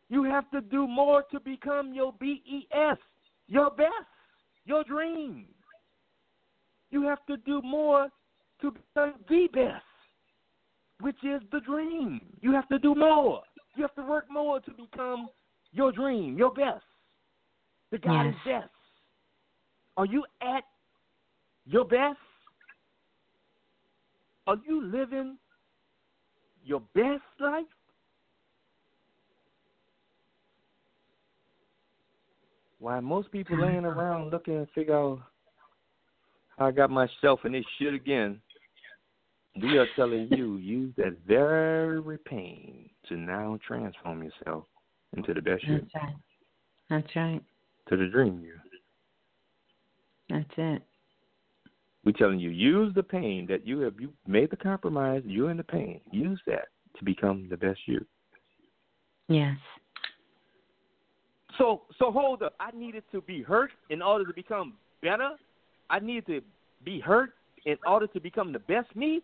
[0.09, 2.99] You have to do more to become your BES,
[3.49, 3.91] your best,
[4.65, 5.47] your dream.
[6.91, 8.09] You have to do more
[8.61, 9.85] to become the best,
[11.01, 12.21] which is the dream.
[12.41, 13.43] You have to do more.
[13.77, 15.29] You have to work more to become
[15.73, 16.85] your dream, your best.
[17.91, 18.63] The God is Yes.
[18.63, 18.75] best.
[19.97, 20.65] Are you at
[21.67, 22.19] your best?
[24.47, 25.39] Are you living
[26.65, 27.67] your best life?
[32.85, 33.65] Why most people mm-hmm.
[33.65, 35.21] laying around looking to figure out
[36.59, 38.43] how I got myself in this shit again.
[39.63, 44.65] We are telling you, use that very pain to now transform yourself
[45.17, 46.15] into the best you, That's right.
[46.91, 47.43] That's right.
[47.89, 48.57] to the dream you.
[50.29, 50.83] That's it.
[52.05, 55.57] We're telling you, use the pain that you have you made the compromise, you're in
[55.57, 56.03] the pain.
[56.13, 56.69] Use that
[56.99, 58.05] to become the best you.
[59.29, 59.57] Yes.
[61.59, 62.55] So so hold up.
[62.61, 65.31] I needed to be hurt in order to become better.
[65.91, 66.41] I needed to
[66.85, 67.35] be hurt
[67.67, 69.23] in order to become the best me.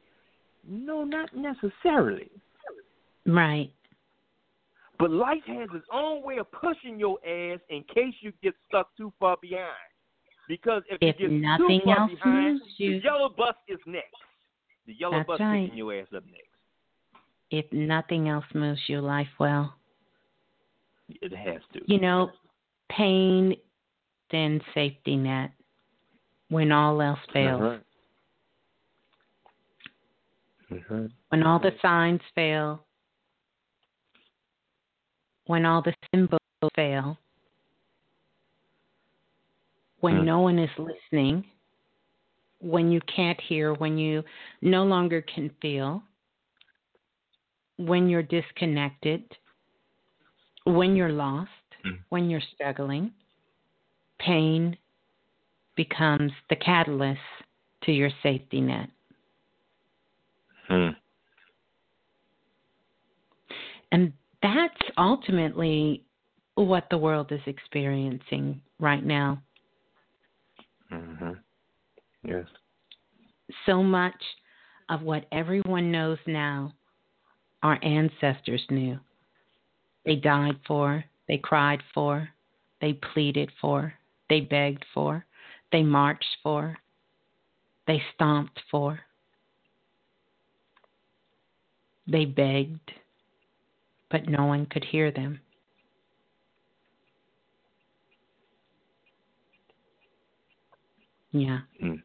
[0.69, 2.31] No, not necessarily.
[3.27, 3.73] Right.
[4.99, 8.95] But life has its own way of pushing your ass in case you get stuck
[8.97, 9.71] too far behind.
[10.47, 13.55] Because if, if you get nothing too far else behind, moves you, the yellow bus
[13.69, 14.15] is next.
[14.87, 15.65] The yellow That's bus right.
[15.65, 16.49] picking your ass up next.
[17.51, 19.75] if nothing else moves your life well,
[21.23, 21.81] It has to.
[21.87, 22.31] you know,
[22.91, 23.55] pain,
[24.31, 25.51] then safety net.
[26.49, 27.83] When all else fails, That's right.
[30.71, 31.11] That's right.
[31.29, 32.85] when all the signs fail,
[35.47, 36.41] when all the symbols
[36.75, 37.17] fail,
[40.01, 40.25] when Hmm.
[40.25, 41.45] no one is listening,
[42.61, 44.25] when you can't hear, when you
[44.61, 46.03] no longer can feel,
[47.77, 49.25] when you're disconnected,
[50.77, 51.51] when you're lost,
[51.83, 51.97] Hmm.
[52.11, 53.13] when you're struggling,
[54.19, 54.77] pain
[55.77, 57.21] becomes the catalyst
[57.83, 58.91] to your safety net.
[60.69, 60.91] Hmm.
[63.93, 64.13] And
[64.43, 66.05] that's ultimately
[66.55, 69.43] what the world is experiencing right now.
[70.91, 71.33] hmm
[72.23, 72.45] Yes.
[73.67, 74.23] So much
[74.91, 76.75] of what everyone knows now,
[77.63, 78.99] our ancestors knew.
[80.05, 82.29] They died for, they cried for,
[82.81, 83.93] they pleaded for,
[84.29, 85.25] they begged for,
[85.73, 86.79] they marched for,
[87.87, 89.01] they stomped for,
[92.07, 92.91] they begged,
[94.11, 95.41] but no one could hear them.
[101.33, 101.61] Yeah.
[101.83, 102.03] Mm.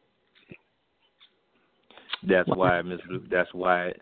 [2.22, 3.24] That's Well- why, Miss Blue.
[3.28, 3.92] That's why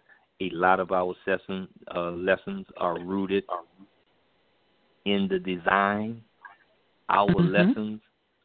[0.41, 3.45] a lot of our session uh, lessons are rooted
[5.05, 6.23] in the design.
[7.09, 7.53] Our Mhm.
[7.53, 8.03] lessons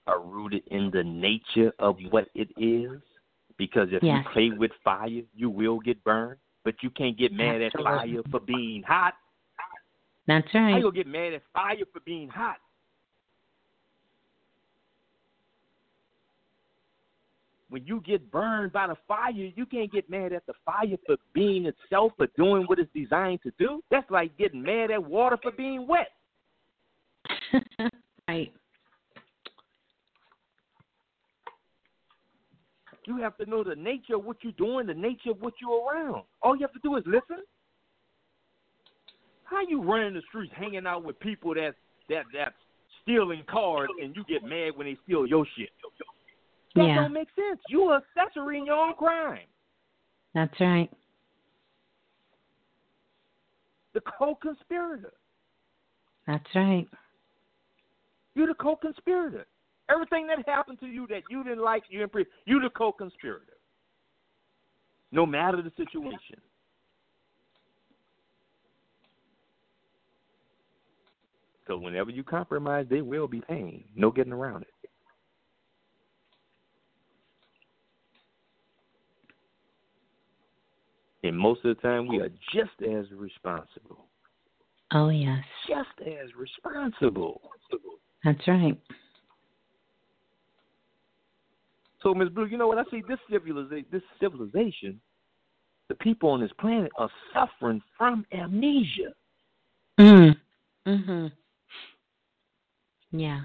[0.07, 3.01] are rooted in the nature of what it is.
[3.57, 4.25] Because if Yes.
[4.25, 6.39] you play with fire, you will get burned.
[6.63, 9.15] But you can't get mad at fire for being hot.
[10.25, 12.59] That's How you get mad at fire for being hot?
[17.69, 21.17] When you get burned by the fire, you can't get mad at the fire for
[21.33, 23.83] being itself, for doing what it's designed to do.
[23.89, 26.18] That's like getting mad at water for being wet.
[28.27, 28.51] right.
[33.05, 35.83] You have to know the nature of what you're doing, the nature of what you're
[35.83, 36.23] around.
[36.41, 37.43] All you have to do is listen.
[39.45, 41.73] How you running the streets hanging out with people that
[42.09, 42.55] that that's
[43.01, 45.69] stealing cars and you get mad when they steal your shit?
[46.75, 46.95] That Yeah.
[46.95, 47.59] don't make sense.
[47.67, 49.47] You're accessory in your own crime.
[50.35, 50.91] That's right.
[53.93, 55.13] The co-conspirator.
[56.27, 56.87] That's right.
[58.39, 59.45] You're the co-conspirator.
[59.91, 63.57] Everything that happened to you that you didn't like, you didn't pre- you the co-conspirator.
[65.11, 66.39] No matter the situation.
[71.67, 73.83] So whenever you compromise, there will be pain.
[73.93, 74.89] No getting around it.
[81.27, 84.05] And most of the time, we are just as responsible.
[84.93, 85.43] Oh, yes.
[85.67, 87.41] Just as responsible.
[88.23, 88.77] That's right.
[92.01, 92.29] So, Ms.
[92.29, 92.77] Blue, you know what?
[92.77, 94.99] I see this civilization, this civilization,
[95.89, 99.13] the people on this planet are suffering from amnesia.
[99.99, 100.35] Mm.
[100.85, 101.31] Mhm.
[103.11, 103.41] Yeah.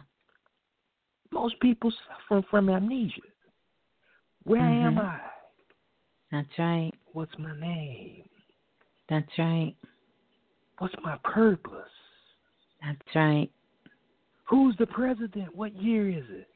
[1.33, 3.23] Most people suffering from amnesia.
[4.45, 5.05] Where am Mhm.
[5.05, 5.31] I?
[6.31, 6.93] That's right.
[7.13, 8.29] What's my name?
[9.09, 9.75] That's right.
[10.79, 11.93] What's my purpose?
[12.83, 13.51] That's right.
[14.45, 15.55] Who's the president?
[15.55, 16.49] What year is it?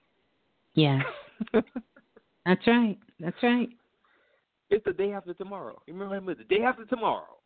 [0.74, 1.00] Yeah.
[2.46, 2.98] That's right.
[3.20, 3.68] That's right.
[4.70, 5.80] it's the day after tomorrow.
[5.86, 7.38] You remember the day after tomorrow.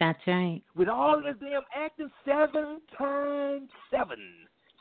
[0.00, 0.60] That's right.
[0.74, 4.18] With all this damn acting, seven times seven.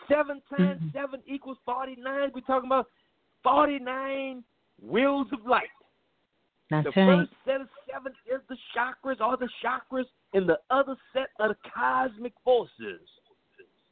[0.10, 0.94] Seven times Mhm.
[0.94, 2.32] seven equals 49.
[2.34, 2.88] We're talking about
[3.44, 4.44] 49
[4.82, 5.70] wheels of light.
[6.70, 7.20] That's the right.
[7.30, 11.50] first set of seven is the chakras, all the chakras, and the other set are
[11.50, 13.08] the cosmic forces.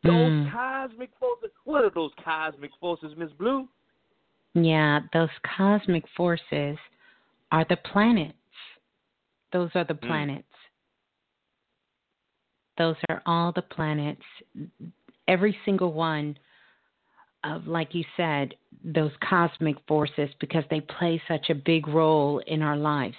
[0.03, 0.51] Those Mm.
[0.51, 1.51] cosmic forces.
[1.63, 3.67] What are those cosmic forces, Miss Blue?
[4.53, 6.77] Yeah, those cosmic forces
[7.51, 8.37] are the planets.
[9.51, 10.07] Those are the Mm.
[10.07, 10.55] planets.
[12.77, 14.25] Those are all the planets.
[15.27, 16.37] Every single one
[17.43, 22.61] of, like you said, those cosmic forces because they play such a big role in
[22.61, 23.17] our lives.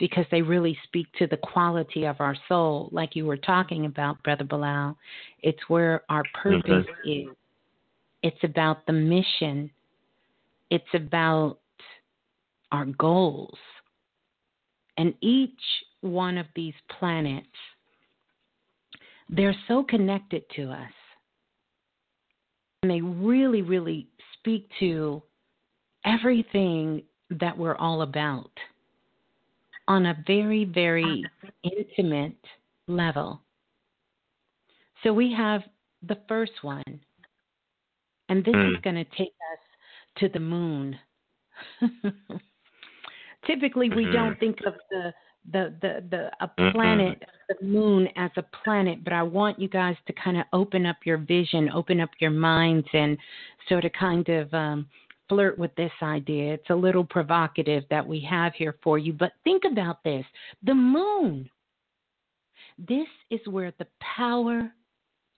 [0.00, 4.20] Because they really speak to the quality of our soul, like you were talking about,
[4.24, 4.96] Brother Balah.
[5.42, 7.26] It's where our purpose is.
[8.22, 9.70] It's about the mission.
[10.70, 11.58] It's about
[12.72, 13.58] our goals.
[14.96, 15.60] And each
[16.00, 17.46] one of these planets
[19.30, 20.92] they're so connected to us.
[22.82, 24.08] And they really, really
[24.38, 25.22] speak to
[26.04, 28.50] everything that we're all about
[29.90, 31.24] on a very, very
[31.64, 32.38] intimate
[32.86, 33.42] level.
[35.02, 35.62] So we have
[36.06, 37.00] the first one,
[38.28, 38.72] and this mm.
[38.72, 39.62] is going to take us
[40.18, 40.96] to the moon.
[43.46, 44.12] Typically, we mm-hmm.
[44.12, 45.12] don't think of the
[45.50, 47.54] the the the a planet, mm-hmm.
[47.58, 50.98] the moon as a planet, but I want you guys to kind of open up
[51.04, 53.18] your vision, open up your minds, and
[53.68, 54.86] sort of kind of um,
[55.30, 56.52] flirt with this idea.
[56.52, 60.26] It's a little provocative that we have here for you, but think about this:
[60.62, 61.48] the moon.
[62.78, 63.86] This is where the
[64.16, 64.70] power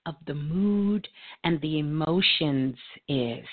[0.06, 1.06] of the mood
[1.44, 2.76] and the emotions
[3.08, 3.46] is.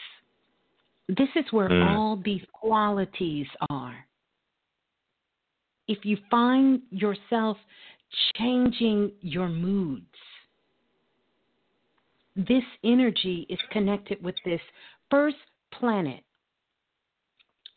[1.08, 1.96] This is where mm.
[1.96, 4.06] all these qualities are
[5.90, 7.58] if you find yourself
[8.38, 10.06] changing your moods,
[12.36, 14.62] this energy is connected with this
[15.10, 15.36] first
[15.74, 16.24] planet.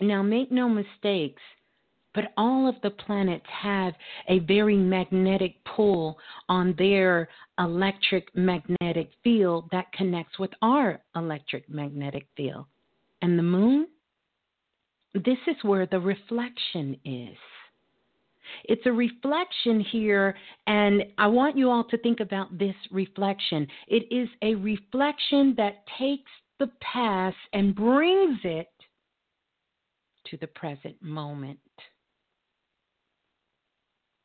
[0.02, 1.40] Now, make no mistakes,
[2.12, 3.94] but all of the planets have
[4.28, 6.18] a very magnetic pull
[6.48, 7.28] on their
[7.60, 12.66] electric magnetic field that connects with our electric magnetic field.
[13.22, 13.86] And the moon?
[15.14, 17.36] This is where the reflection is.
[18.64, 23.68] It's a reflection here, and I want you all to think about this reflection.
[23.86, 28.68] It is a reflection that takes the past and brings it
[30.30, 31.58] to the present moment.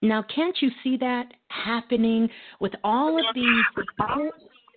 [0.01, 2.29] Now, can't you see that happening
[2.59, 3.85] with all of these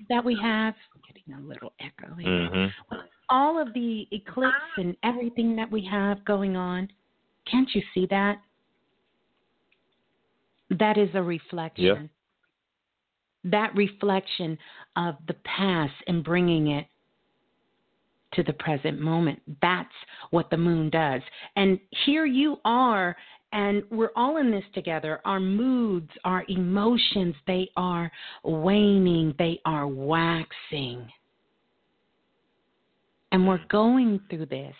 [0.08, 0.74] that we have?
[1.06, 2.28] Getting a little echo here.
[2.28, 2.96] Mm-hmm.
[3.28, 6.88] All of the eclipse and everything that we have going on,
[7.50, 8.38] can't you see that?
[10.70, 11.84] That is a reflection.
[11.84, 12.02] Yeah.
[13.44, 14.56] That reflection
[14.96, 16.86] of the past and bringing it
[18.34, 19.40] to the present moment.
[19.60, 19.88] That's
[20.30, 21.22] what the moon does.
[21.56, 23.16] And here you are,
[23.52, 25.20] and we're all in this together.
[25.24, 28.10] Our moods, our emotions, they are
[28.44, 31.06] waning, they are waxing.
[33.32, 34.74] And we're going through this.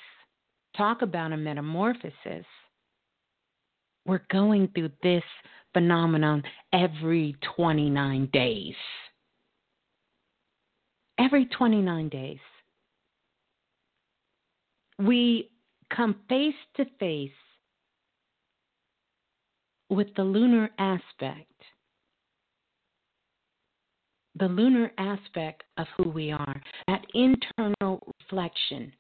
[0.77, 2.47] Talk about a metamorphosis.
[4.07, 5.23] We're going through this
[5.73, 8.75] phenomenon every 29 days.
[11.19, 12.39] Every 29 days.
[15.01, 15.51] We
[15.95, 17.31] come face to face
[19.89, 21.47] with the lunar aspect,
[24.35, 28.93] the lunar aspect of who we are, that internal reflection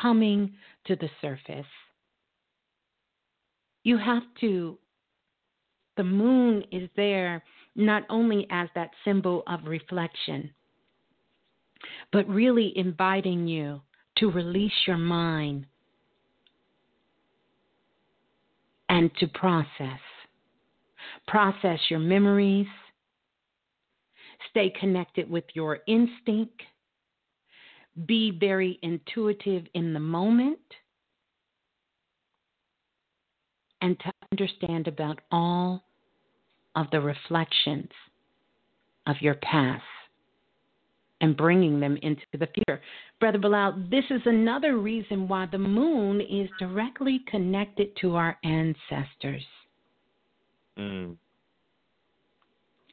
[0.00, 0.54] coming
[0.86, 1.66] to the surface.
[3.82, 4.78] You have to
[5.96, 7.42] the moon is there
[7.74, 10.50] not only as that symbol of reflection,
[12.12, 13.80] but really inviting you
[14.18, 15.66] to release your mind
[18.88, 20.00] and to process.
[21.26, 22.66] Process your memories.
[24.50, 26.62] Stay connected with your instinct.
[28.06, 30.58] Be very intuitive in the moment.
[33.80, 35.84] And to understand about all
[36.74, 37.90] of the reflections
[39.06, 39.82] of your past
[41.20, 42.80] and bringing them into the future.
[43.20, 49.44] Brother Balah, this is another reason why the moon is directly connected to our ancestors.
[50.78, 51.16] Mm.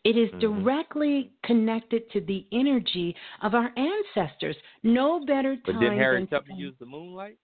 [0.04, 0.40] It is mm-hmm.
[0.40, 4.56] directly connected to the energy of our ancestors.
[4.84, 5.64] No better time.
[5.66, 7.38] But did Harriet Tubman use the moonlight?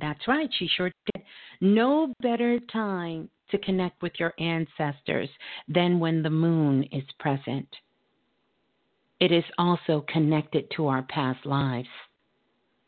[0.00, 1.22] That's right, she sure did.
[1.60, 5.28] No better time to connect with your ancestors
[5.68, 7.68] than when the moon is present.
[9.20, 11.88] It is also connected to our past lives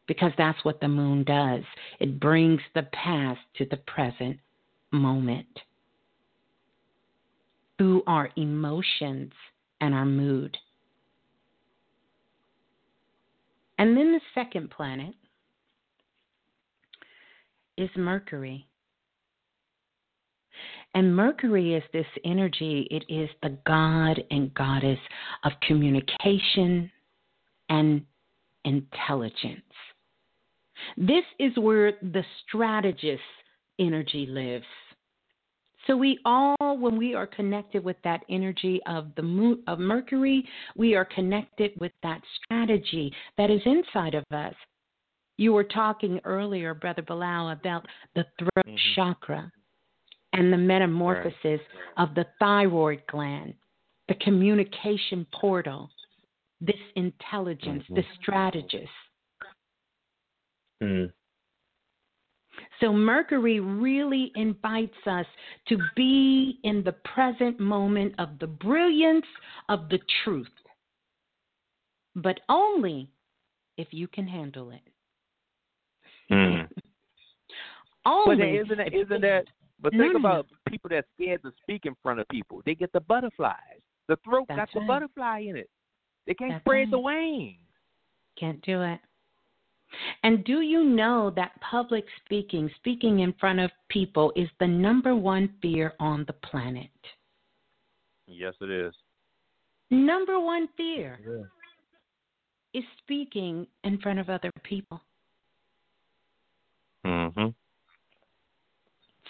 [0.07, 1.63] because that's what the moon does.
[1.99, 4.39] It brings the past to the present
[4.93, 5.47] moment
[7.79, 9.33] through our emotions
[9.81, 10.57] and our mood.
[13.79, 15.15] And then the second planet
[17.79, 18.67] is Mercury.
[20.95, 24.99] And Mercury is this energy, it is the god and goddess
[25.45, 26.91] of communication
[27.69, 28.05] and
[28.65, 29.63] intelligence.
[30.97, 33.23] This is where the strategist
[33.79, 34.67] energy lives.
[35.87, 40.47] So we all, when we are connected with that energy of the of Mercury,
[40.77, 44.55] we are connected with that strategy that is inside of us.
[45.39, 48.77] You were talking earlier, Brother Balah, about the throat mm-hmm.
[48.95, 49.51] chakra
[50.33, 51.61] and the metamorphosis right.
[51.97, 53.55] of the thyroid gland.
[54.09, 55.89] the communication portal,
[56.61, 57.95] this intelligence, mm-hmm.
[57.95, 58.89] this strategist.
[60.83, 61.13] Mm.
[62.81, 65.27] So, Mercury really invites us
[65.69, 69.27] to be in the present moment of the brilliance
[69.69, 70.49] of the truth,
[72.17, 73.09] but only
[73.77, 74.81] if you can handle it.
[76.33, 76.69] Mm.
[78.07, 78.37] only.
[78.37, 79.45] But isn't that, isn't that
[79.83, 82.61] but think about people that's scared to speak in front of people.
[82.65, 83.81] They get the butterflies.
[84.09, 85.71] The throat That's got the butterfly in it.
[86.27, 86.91] They can't That's spread right.
[86.91, 87.57] the wings.
[88.39, 88.99] Can't do it.
[90.23, 95.15] And do you know that public speaking, speaking in front of people, is the number
[95.17, 96.91] one fear on the planet?
[98.27, 98.95] Yes, it is.
[99.91, 102.81] Number one fear Yeah.
[102.81, 105.01] is speaking in front of other people.
[107.05, 107.49] Mm-hmm.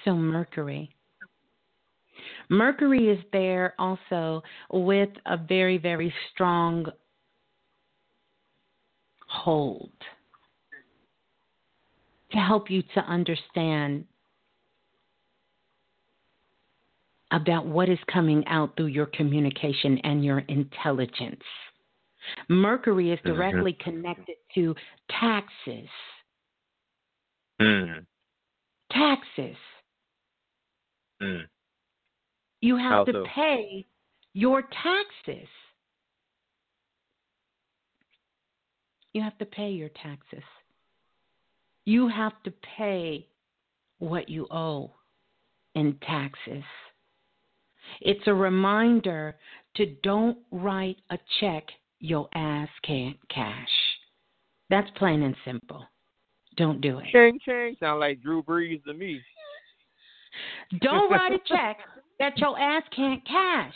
[0.04, 0.94] So, Mercury.
[2.48, 6.86] Mercury is there also with a very, very strong
[9.28, 9.92] hold
[12.32, 14.04] to help you to understand
[17.32, 21.42] about what is coming out through your communication and your intelligence.
[22.48, 23.34] Mercury is Mhm.
[23.34, 24.74] directly connected to
[25.08, 25.88] taxes.
[27.60, 28.06] Mm.
[28.90, 29.56] Taxes.
[31.22, 31.42] Mm.
[32.60, 33.24] You have How to so?
[33.34, 33.86] pay
[34.32, 35.48] your taxes.
[39.12, 40.44] You have to pay your taxes.
[41.84, 43.26] You have to pay
[43.98, 44.92] what you owe
[45.74, 46.64] in taxes.
[48.00, 49.36] It's a reminder
[49.76, 51.64] to don't write a check
[51.98, 53.68] your ass can't cash.
[54.68, 55.84] That's plain and simple.
[56.56, 57.06] Don't do it.
[57.12, 59.20] Ching ching sound like Drew Brees to me.
[60.80, 61.78] Don't write a check
[62.18, 63.74] that your ass can't cash.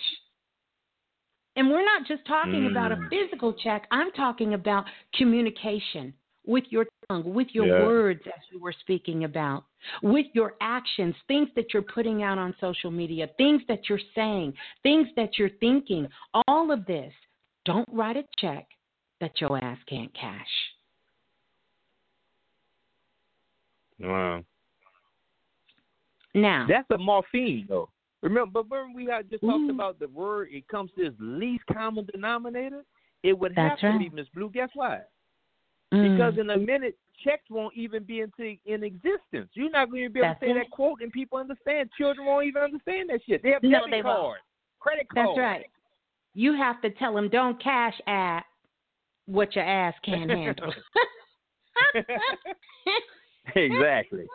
[1.56, 3.10] And we're not just talking about a Mm.
[3.10, 3.86] physical check.
[3.90, 6.12] I'm talking about communication
[6.44, 7.82] with your tongue, with your Yeah.
[7.82, 9.64] words, as we were speaking about,
[10.02, 14.54] with your actions, things that you're putting out on social media, things that you're saying,
[14.82, 16.08] things that you're thinking.
[16.48, 17.12] All of this.
[17.64, 18.66] Don't write a check
[19.20, 20.74] that your ass can't cash.
[24.00, 24.44] Wow.
[26.34, 27.90] Now, That's a morpheme though.
[28.22, 29.70] Remember, but remember we had just talked Ooh.
[29.70, 30.48] about the word.
[30.50, 32.82] It comes to its least common denominator.
[33.22, 34.50] It would That's have to be Miss Blue.
[34.50, 35.00] Guess why?
[35.92, 39.50] mm, Because in a minute, checks won't even be into in existence.
[39.52, 41.90] You're not going to be able That's to say that quote and people understand.
[41.96, 43.42] Children won't even understand that shit.
[43.42, 44.42] They have No, debit cards,
[44.80, 45.38] credit That's cards.
[45.38, 45.66] right.
[46.34, 48.40] You have to tell them don't cash at
[49.26, 50.72] what your ass can't handle.
[53.54, 54.26] exactly.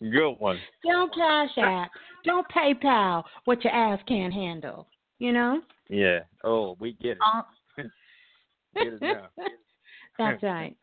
[0.00, 0.58] Good one.
[0.84, 1.90] don't cash at.
[2.24, 4.86] Don't PayPal what your ass can't handle.
[5.18, 5.60] You know?
[5.88, 6.20] Yeah.
[6.44, 7.18] Oh, we get it.
[7.20, 7.42] Uh,
[8.74, 9.26] Get it now.
[10.18, 10.76] That's right.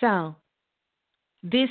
[0.00, 0.36] So,
[1.42, 1.68] this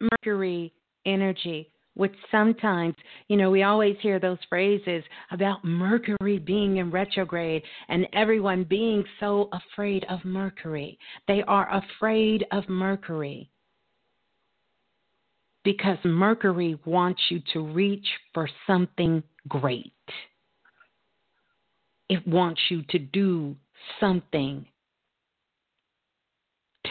[0.00, 0.72] Mercury
[1.06, 2.94] energy, which sometimes,
[3.28, 5.02] you know, we always hear those phrases
[5.32, 10.98] about Mercury being in retrograde and everyone being so afraid of Mercury.
[11.26, 13.50] They are afraid of Mercury
[15.68, 19.92] because Mercury wants you to reach for something great.
[22.08, 23.54] It wants you to do
[24.00, 24.64] something.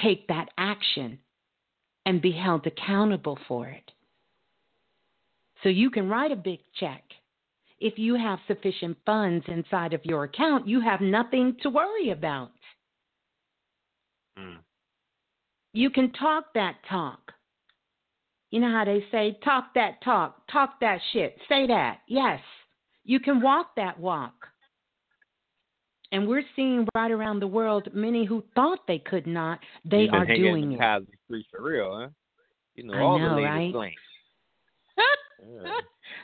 [0.03, 1.17] Take that action
[2.05, 3.91] and be held accountable for it.
[5.63, 7.01] So you can write a big check.
[7.79, 12.51] If you have sufficient funds inside of your account, you have nothing to worry about.
[14.37, 14.57] Mm.
[15.73, 17.33] You can talk that talk.
[18.49, 21.99] You know how they say, talk that talk, talk that shit, say that.
[22.07, 22.39] Yes,
[23.03, 24.33] you can walk that walk.
[26.13, 30.11] And we're seeing right around the world many who thought they could not, they You've
[30.11, 30.79] been are doing in the it.
[30.79, 32.07] Cosby streets for real, huh?
[32.75, 33.73] You know I all know, the right?
[34.97, 35.71] yeah.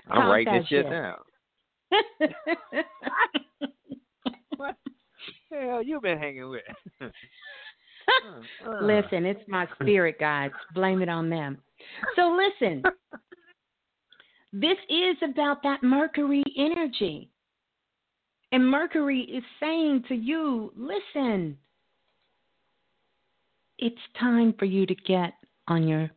[0.10, 0.92] I'm Talk writing this shit shit.
[0.92, 1.18] down.
[4.58, 4.76] What?
[5.52, 6.62] Hell, you been hanging with?
[8.66, 10.54] Uh, Listen, it's my spirit guides.
[10.74, 11.58] Blame it on them.
[12.16, 12.84] So listen,
[14.54, 17.30] this is about that Mercury energy.
[18.52, 21.58] And Mercury is saying to you, listen,
[23.80, 25.34] it's time for you to get
[25.68, 26.10] on your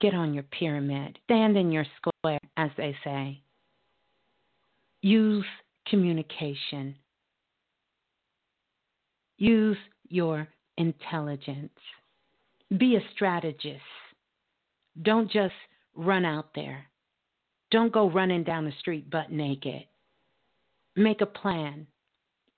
[0.00, 3.42] get on your pyramid, stand in your square, as they say.
[5.02, 5.44] Use
[5.88, 6.94] communication.
[9.38, 9.76] Use
[10.08, 11.78] your intelligence.
[12.78, 13.82] Be a strategist.
[15.02, 15.54] Don't just
[15.94, 16.86] run out there.
[17.70, 19.84] Don't go running down the street butt naked.
[20.96, 21.86] make a plan,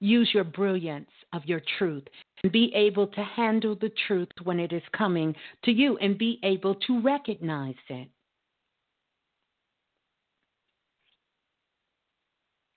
[0.01, 2.05] use your brilliance of your truth,
[2.43, 5.35] and be able to handle the truth when it is coming
[5.65, 8.09] to you and be able to recognize it.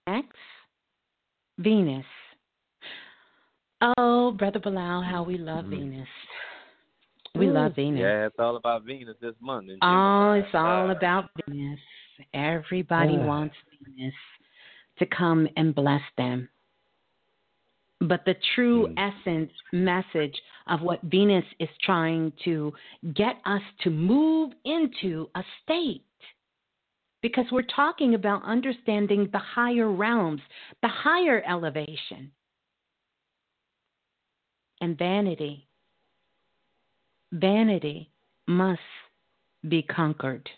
[0.08, 0.38] Next,
[1.58, 2.06] Venus.
[3.98, 5.92] Oh, Brother Balah, how we love mm-hmm.
[5.92, 6.08] Venus.
[7.36, 7.54] We Ooh.
[7.54, 8.02] love Venus.
[8.02, 9.70] Yeah, it's all about Venus this month.
[9.82, 11.80] Oh, it's all about Venus.
[12.34, 14.14] Everybody wants Venus
[15.00, 16.48] to come and bless them.
[18.00, 19.12] But the true mm.
[19.12, 20.36] essence message
[20.68, 22.72] of what Venus is trying to
[23.16, 26.04] get us to move into a state
[27.22, 30.42] because we're talking about understanding the higher realms,
[30.82, 32.32] the higher elevation.
[34.84, 35.66] And vanity.
[37.32, 38.10] Vanity
[38.48, 38.82] must
[39.66, 40.50] be conquered.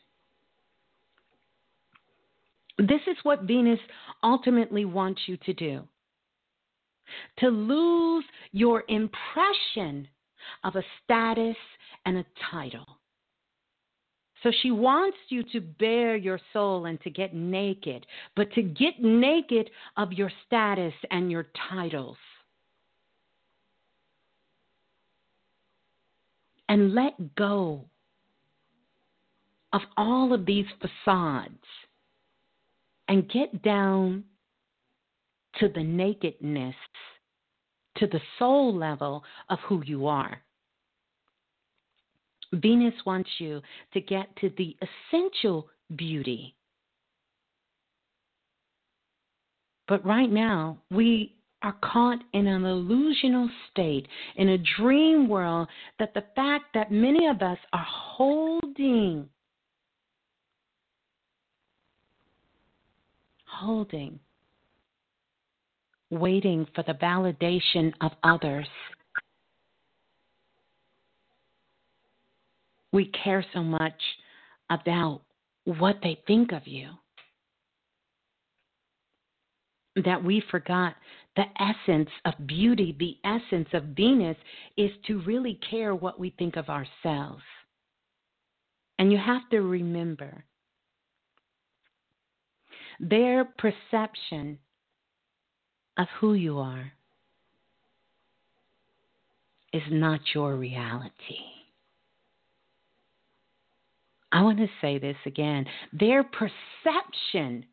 [2.80, 3.78] This is what Venus
[4.24, 5.84] ultimately wants you to do
[7.38, 10.08] to lose your impression
[10.64, 11.56] of a status
[12.08, 12.98] and a title.
[14.42, 19.00] So she wants you to bare your soul and to get naked, but to get
[19.00, 22.18] naked of your status and your titles.
[26.68, 27.86] And let go
[29.72, 31.64] of all of these facades
[33.08, 34.24] and get down
[35.60, 36.76] to the nakedness,
[37.98, 40.42] to the soul level of who you are.
[42.54, 43.62] Venus wants you
[43.94, 46.56] to get to the essential beauty.
[49.88, 51.36] But right now, we
[51.66, 55.68] are caught in an illusional state, in a dream world,
[55.98, 59.28] that the fact that many of us are holding,
[63.46, 64.20] holding,
[66.12, 68.68] waiting for the validation of others.
[72.94, 74.00] We care so much
[74.70, 75.22] about
[75.64, 76.90] what they think of you
[80.04, 80.96] that we forgot
[81.36, 84.38] the essence of beauty, the essence of Venus
[84.78, 87.44] is to really care what we think of ourselves.
[89.00, 90.46] And you have to remember
[93.00, 94.58] their perception
[95.98, 96.92] of who you are
[99.74, 101.12] is not your reality.
[104.32, 105.66] I want to say this again.
[105.94, 107.66] Their perception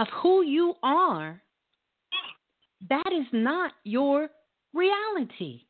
[0.00, 1.42] of who you are,
[2.88, 4.30] that is not your
[4.72, 5.60] reality.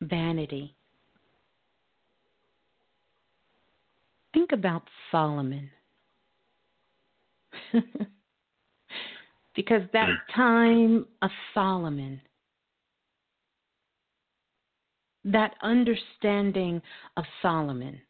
[0.00, 0.74] Vanity.
[4.34, 4.82] Think about
[5.12, 5.70] Solomon.
[9.54, 10.34] because that mm.
[10.34, 12.20] time of Solomon
[15.26, 16.80] that understanding
[17.16, 18.00] of Solomon.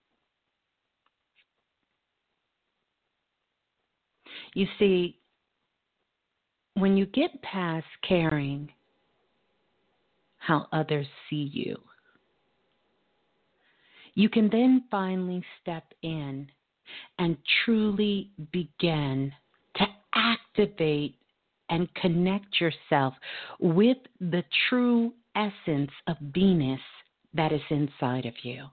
[4.56, 5.18] You see,
[6.72, 8.72] when you get past caring
[10.38, 11.76] how others see you,
[14.14, 16.48] you can then finally step in
[17.18, 19.30] and truly begin
[19.76, 19.84] to
[20.14, 21.16] activate
[21.68, 23.12] and connect yourself
[23.60, 26.80] with the true essence of Venus
[27.34, 28.64] that is inside of you.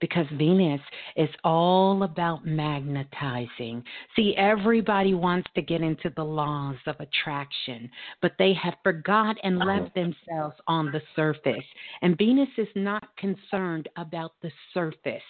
[0.00, 0.80] Because Venus
[1.16, 3.82] is all about magnetizing.
[4.14, 7.90] See, everybody wants to get into the laws of attraction,
[8.20, 9.82] but they have forgot and uh-huh.
[9.82, 11.64] left themselves on the surface.
[12.02, 15.22] And Venus is not concerned about the surface.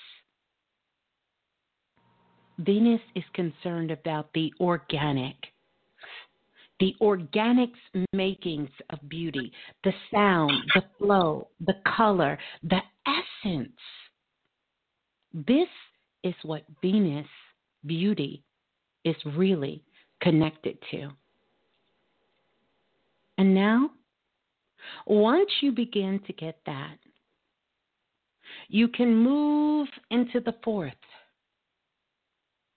[2.59, 5.37] Venus is concerned about the organic
[6.81, 7.71] the organics
[8.13, 9.53] makings of beauty,
[9.85, 13.73] the sound, the flow, the color, the essence.
[15.37, 15.69] This
[16.25, 17.27] is what Venus
[17.85, 18.43] beauty
[19.05, 19.83] is really
[20.23, 21.11] connected to.
[23.37, 23.91] And now,
[25.07, 26.97] once you begin to get that,
[28.69, 30.93] you can move into the fourth.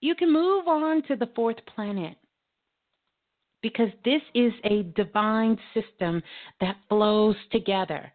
[0.01, 2.17] You can move on to the fourth planet
[3.61, 6.21] because this is a divine system
[6.59, 8.11] that flows together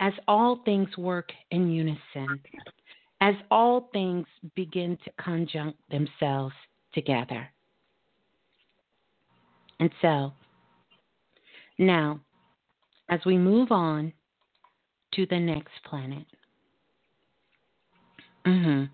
[0.00, 2.40] as all things work in unison,
[3.22, 4.26] as all things
[4.56, 6.54] begin to conjunct themselves
[6.92, 7.48] together.
[9.78, 10.32] And so,
[11.78, 12.20] now,
[13.08, 14.12] as we move on
[15.14, 16.26] to the next planet,
[18.44, 18.84] mm-hmm,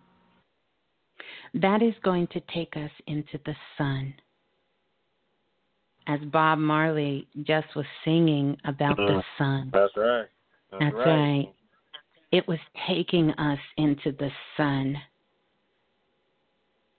[1.61, 4.13] that is going to take us into the sun.
[6.07, 9.25] As Bob Marley just was singing about the Mm.
[9.39, 9.71] sun.
[9.73, 10.29] That's right.
[10.71, 11.55] That's, That's right.
[12.31, 14.97] It was taking us into the sun.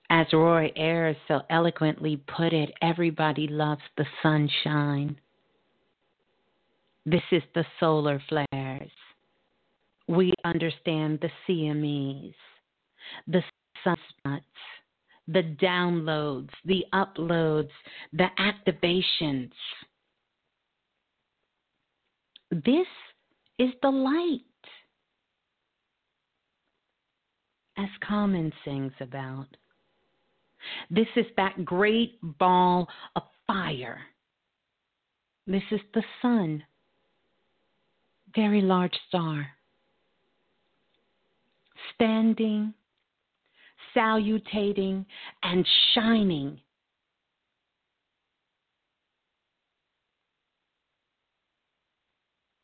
[0.09, 5.15] As Roy Ayers so eloquently put it, everybody loves the sunshine.
[7.05, 8.91] This is the solar flares.
[10.07, 12.33] We understand the CMEs,
[13.27, 13.43] the
[13.85, 14.41] sunspots,
[15.27, 17.69] the downloads, the uploads,
[18.13, 19.51] the activations.
[22.51, 22.87] This
[23.59, 24.41] is the light.
[27.79, 29.47] As Common sings about.
[30.91, 34.01] This is that great ball of fire.
[35.47, 36.61] This is the sun.
[38.35, 39.47] Very large star.
[41.95, 42.73] Standing,
[43.95, 45.05] salutating,
[45.41, 45.65] and
[45.95, 46.59] shining.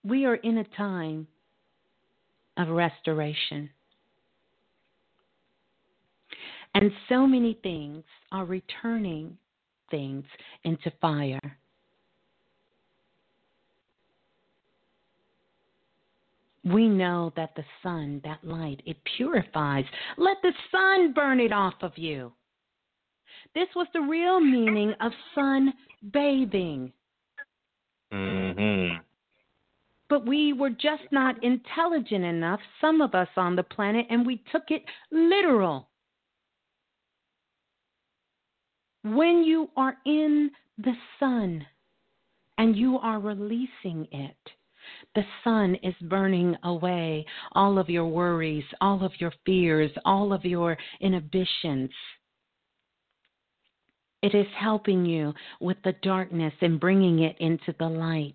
[0.03, 1.25] We are in a time
[2.57, 3.69] of restoration.
[6.75, 8.03] And so many things
[8.33, 9.37] are returning
[9.89, 10.25] things
[10.65, 11.39] into fire.
[16.65, 19.85] We know that the sun, that light, it purifies.
[20.17, 22.33] Let the sun burn it off of you.
[23.53, 25.71] This was the real meaning of sun
[26.11, 26.91] bathing.
[28.11, 28.97] Mm-hmm.
[30.09, 34.43] But we were just not intelligent enough, some of us on the planet, and we
[34.51, 35.87] took it literal.
[39.05, 40.49] When you are in
[40.79, 41.63] the sun
[42.57, 44.35] and you are releasing it,
[45.13, 50.43] the sun is burning away all of your worries, all of your fears, all of
[50.43, 51.91] your inhibitions.
[54.23, 58.33] It is helping you with the darkness and bringing it into the light.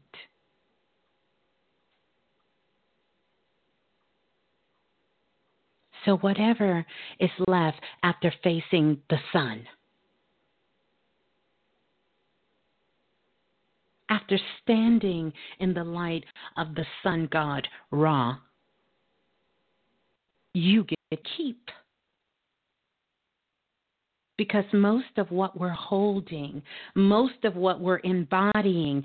[6.04, 6.86] So, whatever
[7.18, 9.66] is left after facing the sun,
[14.10, 16.24] after standing in the light
[16.56, 18.36] of the sun god Ra,
[20.52, 21.70] you get to keep.
[24.36, 26.62] Because most of what we're holding,
[26.94, 29.04] most of what we're embodying,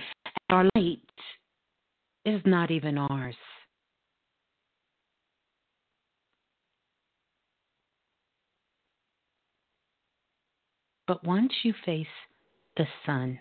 [0.50, 1.00] our light,
[2.24, 3.36] is not even ours.
[11.08, 12.08] But once you face
[12.78, 13.38] the sun,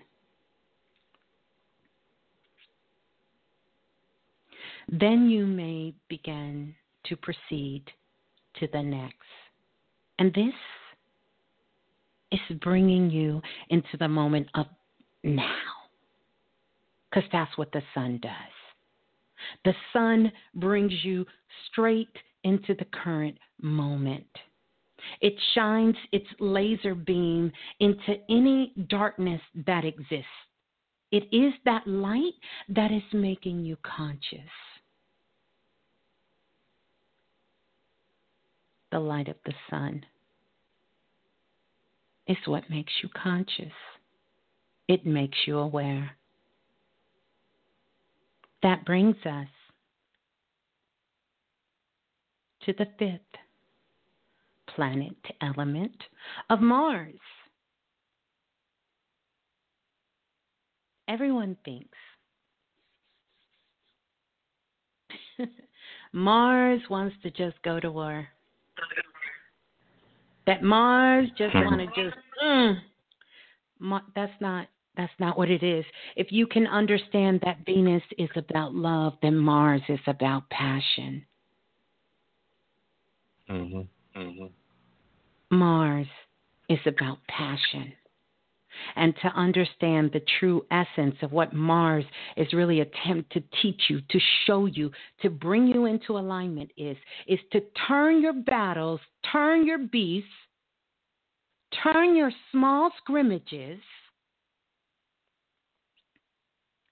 [5.01, 6.75] then you may begin
[7.07, 7.85] to proceed
[8.61, 9.15] to the next.
[10.19, 10.55] And this
[12.33, 13.41] is bringing you
[13.71, 14.67] into the moment of
[15.23, 15.57] now.
[17.11, 18.33] Because that's what the sun does.
[19.65, 21.27] The sun brings you
[21.71, 24.27] straight into the current moment.
[25.21, 30.27] It shines its laser beam into any darkness that exists.
[31.11, 32.33] It is that light
[32.69, 34.41] that is making you conscious.
[38.95, 40.07] The light of the sun
[42.29, 43.73] is what makes you conscious.
[44.87, 46.13] It makes you aware.
[48.63, 49.49] That brings us
[52.67, 53.21] to the fifth
[54.77, 56.01] planet element
[56.49, 57.19] of Mars.
[61.09, 61.99] Everyone thinks
[66.13, 68.29] Mars wants to just go to war.
[70.47, 72.77] That Mars just want to just mm,
[74.15, 75.85] that's not that's not what it is.
[76.17, 81.27] If you can understand that Venus is about love, then Mars is about passion.
[83.49, 83.89] Mhm.
[84.15, 84.51] Mhm.
[85.51, 86.07] Mars
[86.69, 87.93] is about passion.
[88.97, 92.05] And to understand the true essence of what Mars
[92.37, 94.91] is really attempt to teach you, to show you,
[95.23, 96.97] to bring you into alignment is
[97.27, 99.01] is to turn your battles,
[99.33, 100.29] turn your beasts,
[101.83, 103.81] turn your small scrimmages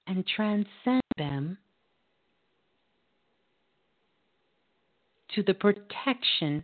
[0.07, 1.57] and transcend them
[5.35, 6.63] to the protection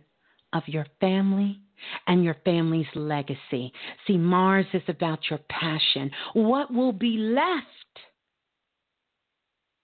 [0.53, 1.59] of your family
[2.07, 3.71] and your family's legacy.
[4.07, 6.11] See, Mars is about your passion.
[6.33, 7.65] What will be left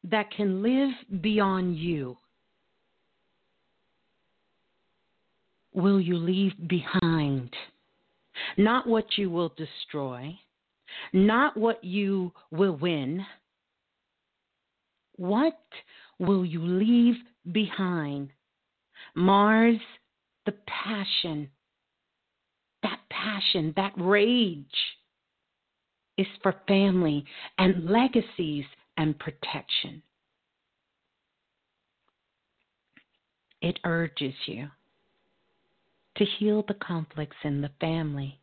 [0.04, 2.18] that can live beyond you?
[5.76, 7.54] will you leave behind?
[8.58, 10.38] Not what you will destroy,
[11.14, 13.26] not what you will win.
[15.18, 15.60] What
[16.20, 17.16] will you leave
[17.52, 18.30] behind?
[19.14, 19.80] Mars,
[20.46, 21.50] the passion,
[23.26, 24.66] passion, that rage
[26.18, 27.26] is for family
[27.58, 28.66] and legacies
[28.98, 30.02] and protection.
[33.62, 34.70] It urges you
[36.18, 38.40] to heal the conflicts in the family,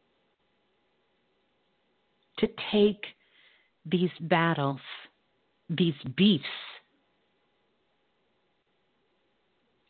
[2.38, 3.04] to take
[3.86, 4.80] these battles,
[5.70, 6.44] these beefs,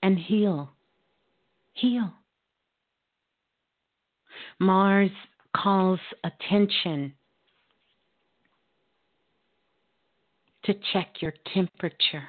[0.03, 0.71] and heal.
[1.75, 2.13] Heal.
[4.59, 5.11] Mars
[5.57, 7.13] calls attention
[10.65, 12.29] to check your temperature.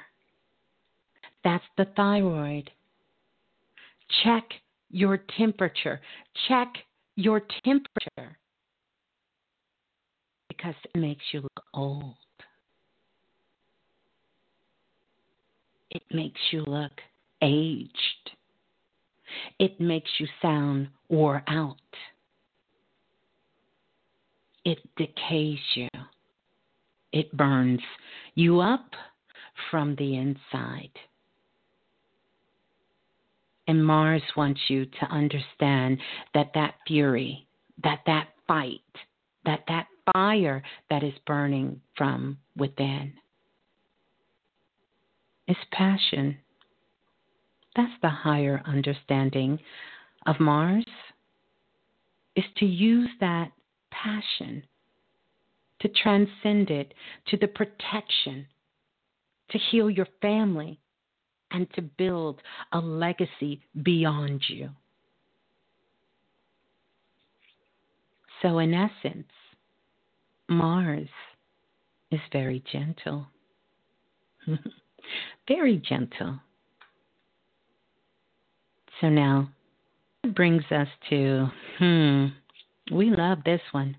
[1.44, 2.70] That's the thyroid.
[4.22, 4.44] Check
[4.90, 6.00] your temperature.
[6.48, 6.68] Check
[7.16, 8.38] your temperature
[10.48, 12.14] because it makes you look old.
[15.90, 16.92] It makes you look
[17.42, 17.90] aged.
[19.58, 21.76] It makes you sound wore out.
[24.64, 25.88] It decays you.
[27.12, 27.80] It burns
[28.34, 28.90] you up
[29.70, 30.90] from the inside.
[33.66, 35.98] And Mars wants you to understand
[36.34, 37.46] that that fury,
[37.82, 38.80] that that fight,
[39.44, 43.12] that that fire that is burning from within
[45.48, 46.36] is passion.
[47.76, 49.58] That's the higher understanding
[50.26, 50.84] of Mars
[52.36, 53.50] is to use that
[54.02, 54.64] passion
[55.80, 56.94] to transcend it
[57.28, 58.46] to the protection
[59.50, 60.80] to heal your family
[61.50, 62.40] and to build
[62.72, 64.70] a legacy beyond you.
[68.42, 69.28] So, in essence,
[70.48, 71.08] Mars
[72.10, 73.26] is very gentle.
[75.48, 76.38] very gentle.
[79.00, 79.48] So now
[80.34, 81.46] brings us to,
[81.78, 82.26] hmm,
[82.92, 83.96] we love this one.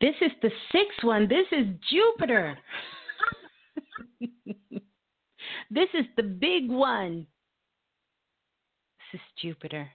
[0.00, 1.28] This is the sixth one.
[1.28, 2.58] This is Jupiter.
[5.70, 7.26] This is the big one.
[9.12, 9.90] This is Jupiter.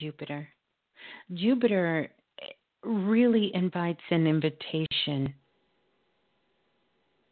[0.00, 0.48] Jupiter.
[1.34, 2.08] Jupiter
[2.82, 5.34] really invites an invitation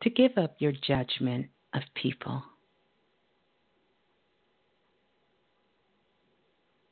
[0.03, 2.43] to give up your judgment of people,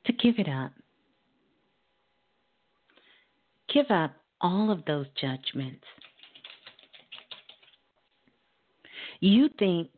[0.07, 0.73] to give it up.
[3.73, 5.85] Give up all of those judgments.
[9.21, 9.89] You think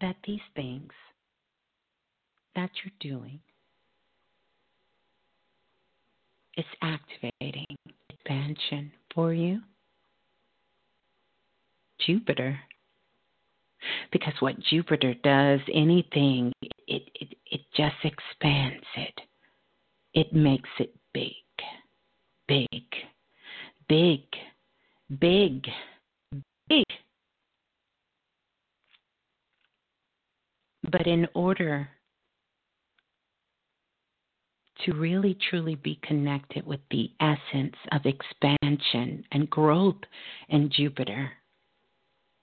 [0.00, 0.92] that these things
[2.54, 3.40] that you're doing
[6.56, 7.66] is activating
[8.08, 9.60] expansion for you.
[12.06, 12.58] Jupiter.
[14.12, 19.20] Because what Jupiter does, anything, it, it, it just expands it.
[20.14, 21.32] It makes it big,
[22.48, 22.68] big,
[23.88, 24.20] big
[25.20, 25.66] big,
[26.68, 26.84] big.
[30.90, 31.88] But in order
[34.84, 39.96] to really truly be connected with the essence of expansion and growth
[40.48, 41.32] in Jupiter,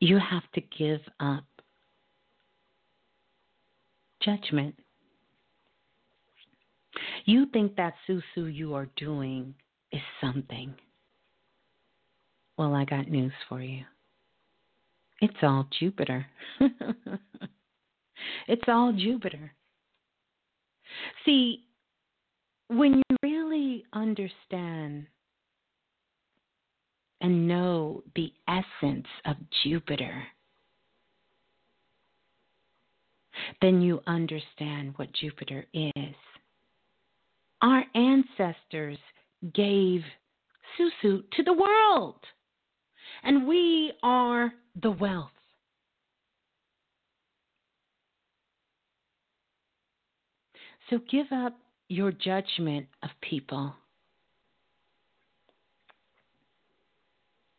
[0.04, 1.46] you have to give up
[4.22, 4.76] judgment.
[7.26, 9.56] You think that susu you are doing
[9.94, 10.74] is something.
[12.58, 13.84] Well, I got news for you.
[15.22, 16.26] It's all Jupiter.
[18.48, 19.54] it's all Jupiter.
[21.26, 21.64] See,
[22.68, 25.06] when you really understand
[27.24, 30.24] and know the essence of Jupiter,
[33.62, 36.16] then you understand what Jupiter is.
[37.62, 38.98] Our ancestors
[39.56, 40.02] gave
[40.78, 42.20] Susu to the world
[43.24, 44.52] and we are
[44.82, 45.30] the wealth.
[50.90, 53.74] So give up your judgment of people.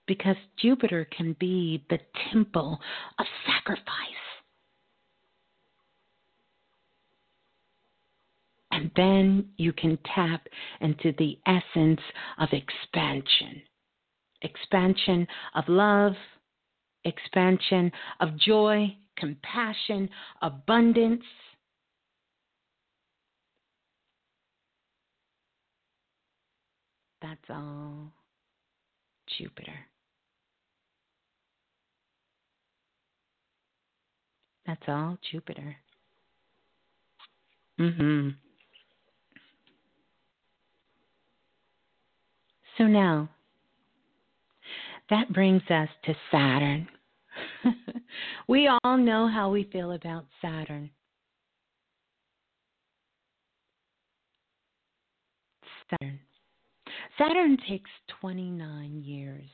[0.06, 1.98] Because Jupiter can be the
[2.30, 2.78] temple
[3.18, 3.84] of sacrifice.
[8.70, 10.46] And then you can tap
[10.80, 12.00] into the essence
[12.38, 13.62] of expansion
[14.44, 16.12] expansion of love,
[17.04, 17.90] expansion
[18.20, 20.08] of joy, compassion,
[20.42, 21.24] abundance.
[27.20, 28.12] That's all
[29.38, 29.86] Jupiter.
[34.66, 35.76] That's all Jupiter.
[37.78, 38.36] Mhm.
[42.78, 43.28] So now
[45.10, 46.88] that brings us to Saturn.
[48.48, 50.90] we all know how we feel about Saturn.
[55.90, 56.18] Saturn.
[57.18, 59.48] Saturn takes 29 years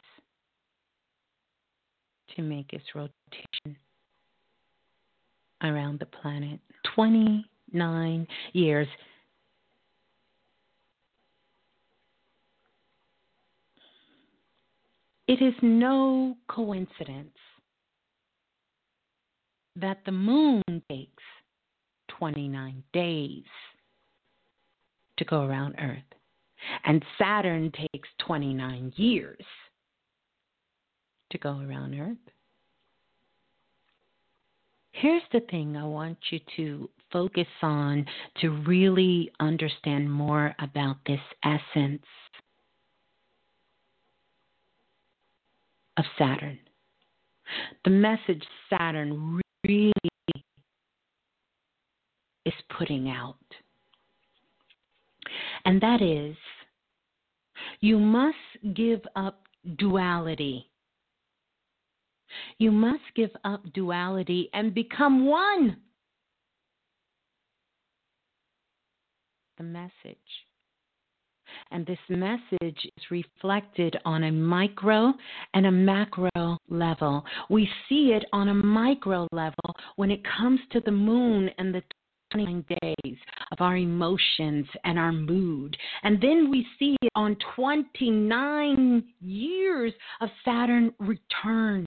[2.37, 3.77] to make its rotation
[5.63, 6.61] around the planet.
[6.95, 8.89] 29 years.
[15.27, 17.37] It is no coincidence
[19.77, 21.23] that the moon takes
[22.09, 23.45] 29 days
[25.17, 26.03] to go around Earth,
[26.85, 29.45] and Saturn takes 29 years
[31.31, 32.17] to go around Earth.
[35.01, 38.05] Here's the thing I want you to focus on
[38.41, 42.05] to really understand more about this essence
[45.97, 46.59] of Saturn.
[47.85, 49.93] The message Saturn really
[52.45, 53.37] is putting out.
[55.65, 56.37] And that is
[57.81, 58.37] you must
[58.75, 59.41] give up
[59.79, 60.70] duality.
[62.59, 65.77] You must give up duality and become one.
[69.59, 70.19] The message.
[71.71, 75.13] And this message is reflected on a micro
[75.55, 77.25] and a macro level.
[77.49, 81.83] We see it on a micro level when it comes to the moon and the
[82.33, 83.17] 29 days
[83.51, 85.77] of our emotions and our mood.
[86.03, 91.85] And then we see it on 29 years of Saturn return.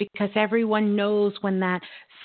[0.00, 1.82] Because everyone knows when that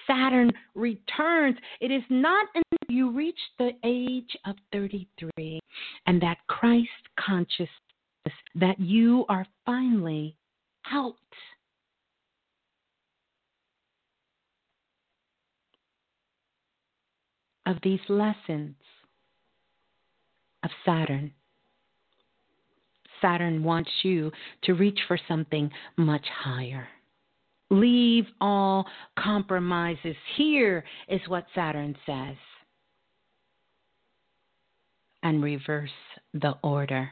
[0.08, 5.60] Saturn returns, it is not until you reach the age of 33
[6.08, 6.88] and that Christ
[7.20, 7.70] consciousness
[8.56, 10.38] that you are finally
[10.92, 11.16] out.
[17.66, 18.76] Of these lessons
[20.64, 21.34] of Saturn.
[23.22, 24.32] Saturn wants you
[24.64, 26.88] to reach for something much higher.
[27.70, 28.86] Leave all
[29.18, 30.16] compromises.
[30.38, 32.36] Here is what Saturn says.
[35.24, 35.90] And reverse
[36.34, 37.10] the order.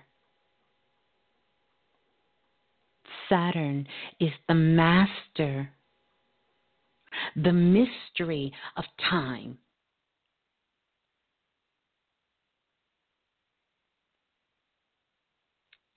[3.30, 3.88] Saturn
[4.20, 5.70] is the master,
[7.36, 9.58] the mystery of time.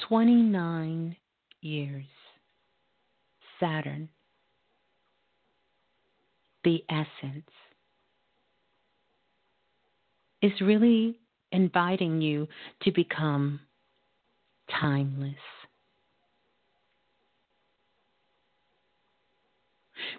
[0.09, 1.17] Twenty nine
[1.61, 2.07] years.
[3.61, 4.09] Saturn
[6.67, 7.49] the essence
[10.43, 11.17] is really
[11.53, 12.49] inviting you
[12.83, 13.61] to become
[14.69, 15.35] timeless.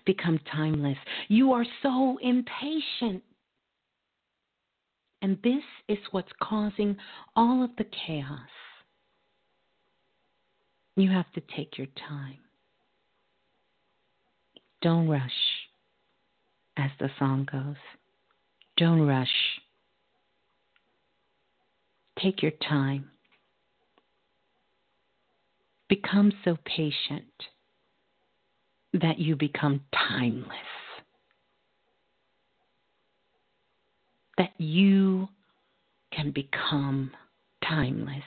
[0.06, 0.98] Become timeless.
[1.28, 3.22] You are so impatient.
[5.22, 6.96] And this is what's causing
[7.36, 8.40] all of the chaos.
[10.96, 12.38] You have to take your time.
[14.82, 15.57] Don't rush
[16.78, 17.76] as the song goes.
[18.78, 19.28] Don't rush.
[22.22, 23.10] Take your time.
[25.90, 27.32] Become so patient
[28.94, 30.52] that you become timeless.
[34.38, 35.30] That you
[36.12, 37.12] can become
[37.68, 38.24] timeless.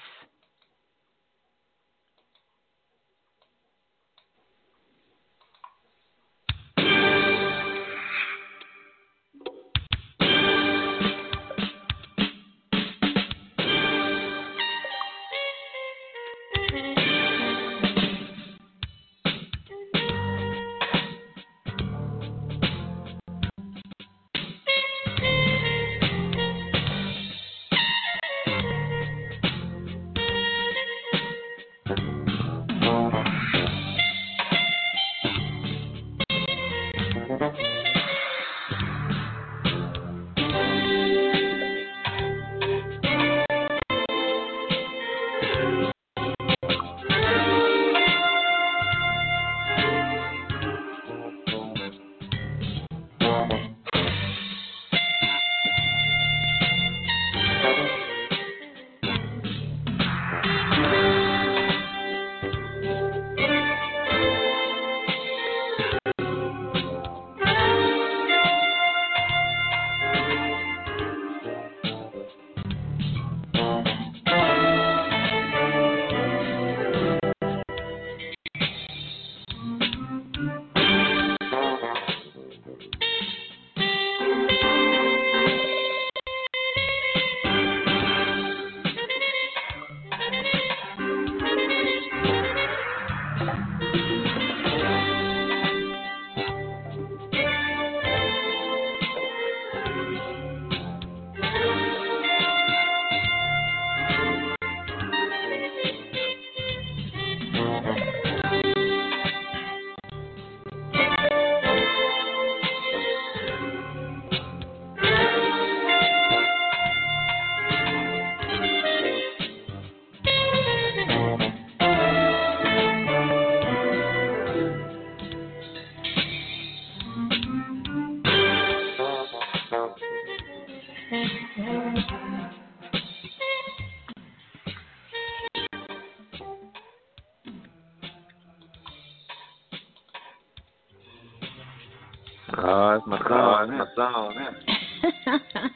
[143.94, 144.34] Song.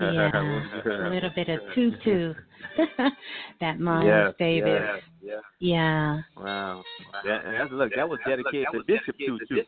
[0.00, 2.34] Yeah, a little bit of tutu.
[3.60, 4.80] that Miles yes, Davis.
[4.82, 5.42] Yes, yes.
[5.60, 6.20] Yeah.
[6.36, 6.84] Wow.
[7.24, 9.62] That, that's, look, that was dedicated to Bishop Tutu.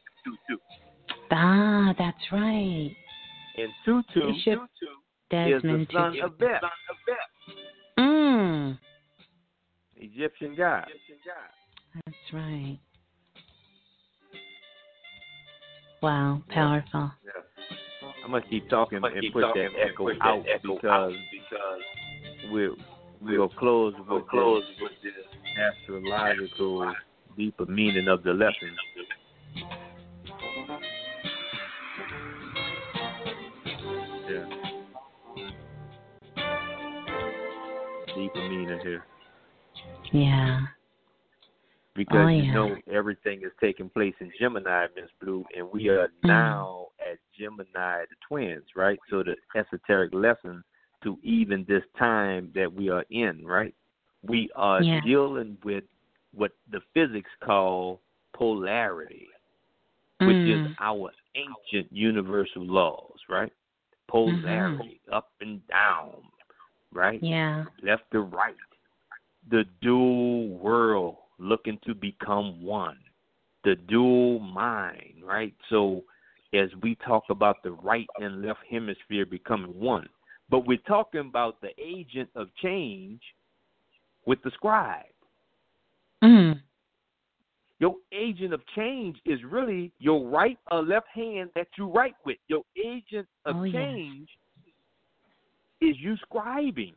[1.31, 2.91] Ah, that's right.
[3.57, 4.89] And Tutu Bishop is
[5.31, 6.27] Desmond the son Tutu.
[6.27, 6.61] of Beth,
[7.99, 8.79] Mm,
[9.97, 10.87] Egyptian god.
[12.05, 12.79] that's right.
[16.03, 17.12] Wow, powerful.
[18.31, 21.12] I'm gonna keep talking and push that echo out because
[22.52, 22.77] we'll
[23.20, 26.94] we'll close with close with the astrological
[27.36, 28.77] deeper meaning of the lesson.
[34.28, 34.47] Yeah.
[38.15, 39.05] Deeper meaning here.
[40.12, 40.61] Yeah.
[41.97, 46.07] Because Oh, you know everything is taking place in Gemini, Miss Blue, and we are
[46.07, 46.28] Mm.
[46.28, 46.90] now at
[47.41, 48.99] Gemini, the twins, right?
[49.09, 50.62] So the esoteric lesson
[51.03, 53.75] to even this time that we are in, right?
[54.23, 55.01] We are Yeah.
[55.01, 55.85] dealing with
[56.33, 58.03] what the physics call
[58.35, 59.29] polarity,
[60.25, 60.75] which is Mm.
[60.79, 63.53] our ancient universal laws, right?
[64.09, 66.31] Polarity, up and down,
[66.93, 67.23] right?
[67.23, 67.65] Yeah.
[67.83, 68.57] left to right.
[69.49, 72.99] The dual world looking to become one.
[73.65, 75.55] The dual mind, right?
[75.69, 76.05] So
[76.52, 80.09] as we talk about the right and left hemisphere becoming one,
[80.48, 83.20] but we're talking about the agent of change
[84.27, 85.05] with the scribe.
[86.22, 86.60] Mm.
[87.78, 92.36] Your agent of change is really your right or left hand that you write with.
[92.48, 94.28] Your agent of Oh, change
[95.81, 96.94] is you scribing.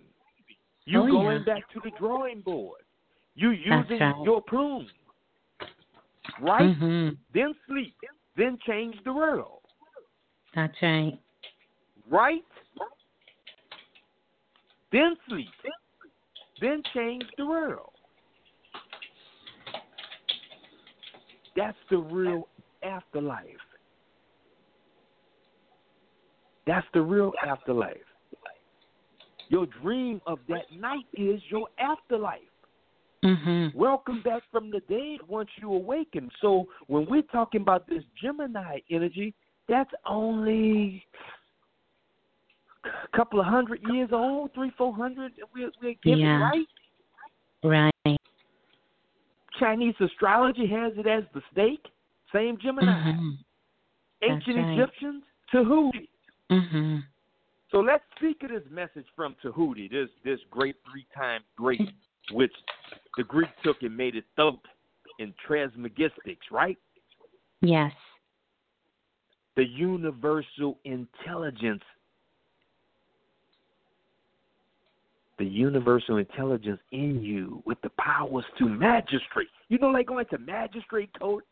[0.85, 1.53] You Oh, going yeah.
[1.53, 2.81] back to the drawing board.
[3.35, 4.25] You using right.
[4.25, 4.89] your plume.
[6.41, 6.77] Right?
[6.77, 7.17] Mhm.
[7.34, 7.95] Then sleep.
[8.01, 8.11] Then
[8.65, 9.60] change the world.
[10.55, 11.19] That's right.
[12.10, 12.43] Right?
[14.91, 15.49] Then sleep.
[16.61, 17.89] Then change the world.
[21.55, 22.47] That's the real
[22.84, 23.45] afterlife.
[26.65, 27.97] That's the real afterlife.
[29.49, 32.39] Your dream of that night is your afterlife.
[33.24, 33.74] Mhm.
[33.74, 36.30] Welcome back from the dead once you awaken.
[36.41, 39.34] So when we're talking about this Gemini energy,
[39.70, 41.06] that's only
[42.84, 45.32] a couple of hundred years old, three, four hundred.
[45.56, 46.41] We're, we're getting Yeah.
[47.64, 47.91] right.
[48.06, 48.20] Right.
[49.58, 51.86] Chinese astrology has it as the stake.
[52.34, 53.14] Same Gemini.
[53.14, 53.38] Mhm.
[54.24, 54.80] Ancient right.
[54.80, 55.24] Egyptians,
[55.54, 56.10] Tahuti.
[56.52, 57.04] Mhm.
[57.70, 61.94] So let's speak of this message from Tahuti, this this great three time great,
[62.32, 62.54] which
[63.18, 64.62] the Greek took and made it thump
[65.20, 66.78] in transmagistics, right?
[67.62, 67.91] Yes.
[69.56, 71.84] The universal intelligence.
[75.38, 79.48] The universal intelligence in you with the powers to magistrate.
[79.70, 81.45] You know, like going to magistrate court.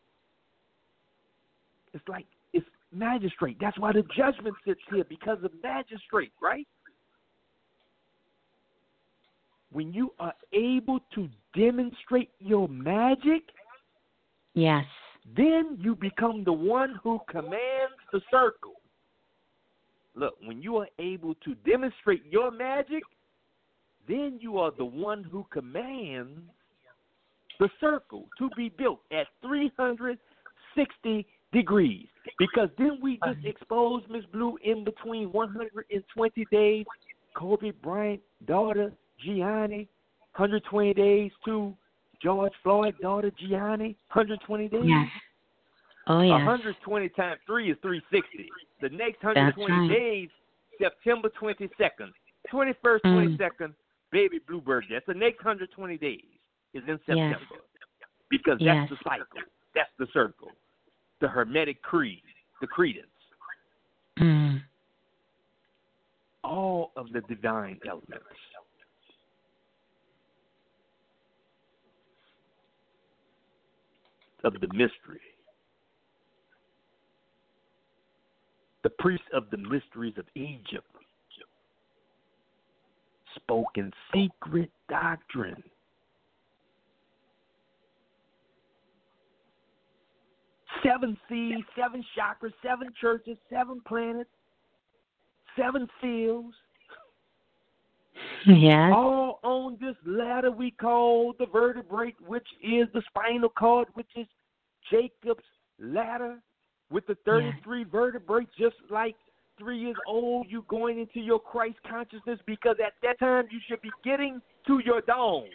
[1.92, 3.58] It's like it's magistrate.
[3.60, 6.66] That's why the judgment sits here because of magistrate, right?
[9.72, 13.42] When you are able to demonstrate your magic,
[14.54, 14.86] Yes.
[15.34, 18.80] then you become the one who commands the circle.
[20.14, 23.02] Look, when you are able to demonstrate your magic,
[24.06, 26.40] then you are the one who commands
[27.58, 32.08] the circle to be built at 360 degrees.
[32.38, 36.84] Because then we just expose Miss Blue in between 120 days,
[37.34, 38.92] Kobe Bryant, daughter
[39.24, 39.88] Gianni,
[40.36, 41.74] 120 days to
[42.22, 44.80] George Floyd, daughter Gianni, 120 days.
[44.84, 45.08] Yes.
[46.08, 46.32] Oh yes.
[46.32, 48.48] 120 times 3 is 360.
[48.80, 49.88] The next 120 right.
[49.88, 50.28] days,
[50.80, 52.12] September 22nd,
[52.50, 53.36] 21st, Mm.
[53.38, 53.74] 22nd,
[54.10, 54.84] baby bluebird.
[54.90, 56.24] That's the next 120 days
[56.74, 57.38] is in Yes.
[57.38, 57.62] September.
[58.30, 58.88] Because Yes.
[58.88, 59.40] that's the cycle.
[59.74, 60.50] That's the circle.
[61.20, 62.22] The Hermetic Creed,
[62.60, 63.06] the credence.
[64.18, 64.62] Mm.
[66.42, 68.26] All of the divine elements.
[74.44, 75.20] Of the mystery.
[78.82, 80.86] the priest of the mysteries of Egypt
[83.36, 85.62] spoke in secret doctrine.
[90.84, 94.30] Seven seas, seven chakras, seven churches, seven planets,
[95.56, 96.54] seven seals,
[98.46, 98.92] Yes.
[98.94, 104.26] all on this ladder we call the vertebrae, which is the spinal cord, which is
[104.90, 105.44] Jacob's
[105.78, 106.38] ladder,
[106.90, 109.14] with the 33 vertebrae, just like
[109.58, 113.80] three years old, you going into your Christ consciousness because at that time you should
[113.80, 115.48] be getting to your dome.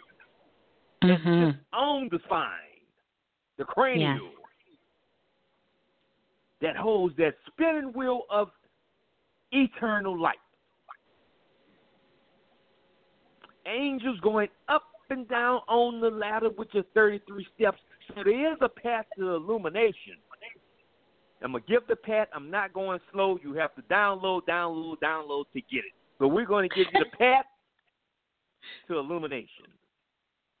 [1.02, 1.58] Mhm.
[1.72, 2.80] on the spine,
[3.56, 4.32] the cranial,
[6.60, 8.50] that holds that spinning wheel of
[9.52, 10.40] eternal light.
[13.68, 17.78] Angels going up and down on the ladder with your 33 steps.
[18.08, 20.16] So there is a path to illumination.
[21.42, 22.28] I'm going to give the path.
[22.34, 23.38] I'm not going slow.
[23.42, 25.92] You have to download, download, download to get it.
[26.18, 27.44] But we're going to give you the path
[28.88, 29.66] to illumination.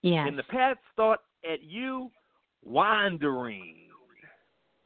[0.02, 0.26] Yes.
[0.28, 2.10] And the path starts at you
[2.64, 3.74] wandering.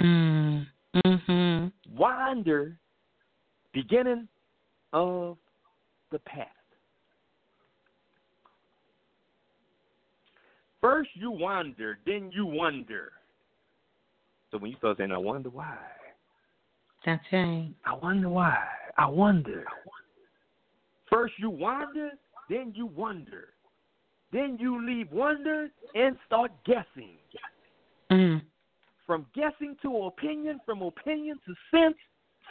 [0.01, 0.67] Mm.
[1.05, 1.73] Mhm.
[1.95, 2.79] Wander,
[3.73, 4.29] beginning
[4.93, 5.37] of
[6.11, 6.49] the path.
[10.83, 13.13] First you wonder, then you wonder.
[14.51, 15.79] So when you start saying, I wonder why,
[17.07, 17.73] That's right.
[17.87, 18.59] I wonder why,
[18.99, 19.65] I wonder.
[21.09, 22.11] First you wonder,
[22.51, 23.49] then you wonder.
[24.33, 27.17] Then you leave wonder and start guessing.
[28.11, 28.43] Mm.
[29.07, 31.97] From guessing to opinion, from opinion to sense,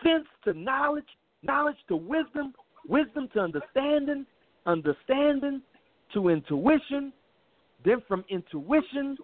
[0.04, 1.08] sense to knowledge,
[1.44, 2.54] knowledge to wisdom,
[2.88, 4.26] wisdom to understanding,
[4.66, 5.62] understanding
[6.14, 7.12] to intuition,
[7.86, 9.18] then from intuition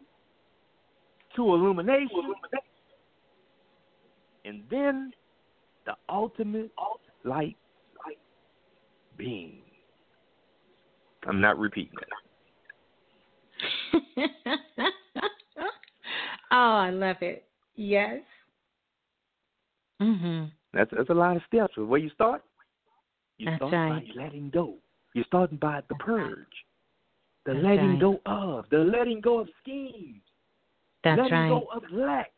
[1.36, 2.34] to illumination,
[4.46, 5.12] and then
[5.86, 6.72] the ultimate
[7.24, 7.58] light
[9.18, 9.62] being.
[11.28, 12.08] I'm not repeating that.
[16.52, 17.46] oh, I love it.
[17.76, 18.22] Yes.
[20.02, 20.52] Mhm.
[20.74, 21.76] That's that's a lot of steps.
[21.76, 22.44] Where you start?
[23.38, 24.16] You That's start right.
[24.16, 24.76] by letting go.
[25.14, 26.48] You're starting by the purge.
[27.48, 28.00] The That's letting right.
[28.02, 30.22] go of, the letting go of schemes,
[31.06, 31.48] That's letting right.
[31.48, 32.34] go of lack,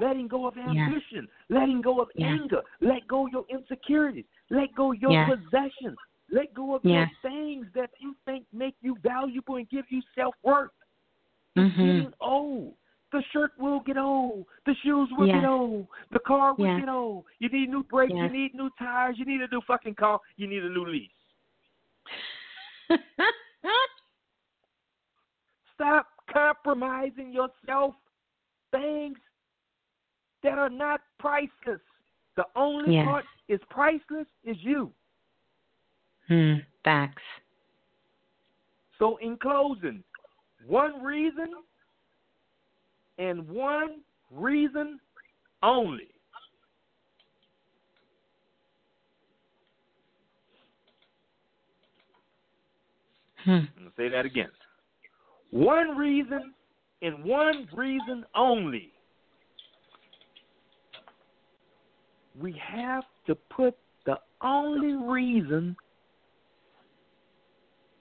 [0.00, 2.32] letting go of ambition, letting go of Yeah.
[2.32, 5.26] anger, let go of your insecurities, let go of your Yeah.
[5.26, 5.98] possessions,
[6.30, 7.00] let go of Yeah.
[7.00, 10.72] your things that you think make you valuable and give you self worth.
[11.56, 11.76] Mhm.
[11.76, 12.74] Getting old.
[13.12, 14.46] The shirt will get old.
[14.64, 15.42] The shoes will Yes.
[15.42, 15.88] get old.
[16.10, 16.80] The car will Yes.
[16.80, 17.26] get old.
[17.38, 18.14] You need new brakes.
[18.14, 19.18] You need new tires.
[19.18, 20.22] You need a new fucking car.
[20.36, 21.12] You need a new lease.
[25.74, 27.94] Stop compromising yourself.
[28.70, 29.18] Things
[30.42, 31.80] that are not priceless.
[32.36, 33.04] The only Yes.
[33.04, 34.92] part is priceless is you.
[36.28, 36.56] Hmm.
[36.82, 37.22] Facts.
[38.98, 40.02] So, in closing,
[40.66, 41.62] one reason
[43.18, 45.00] and one reason
[45.62, 46.08] only.
[53.44, 53.50] Hmm.
[53.50, 54.50] I'm going to say that again.
[55.54, 56.52] One reason
[57.00, 58.90] and one reason only.
[62.36, 65.76] We have to put the only reason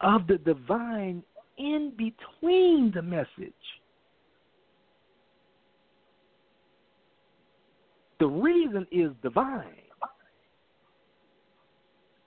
[0.01, 1.21] of the divine
[1.59, 3.53] in between the message.
[8.19, 9.67] The reason is divine.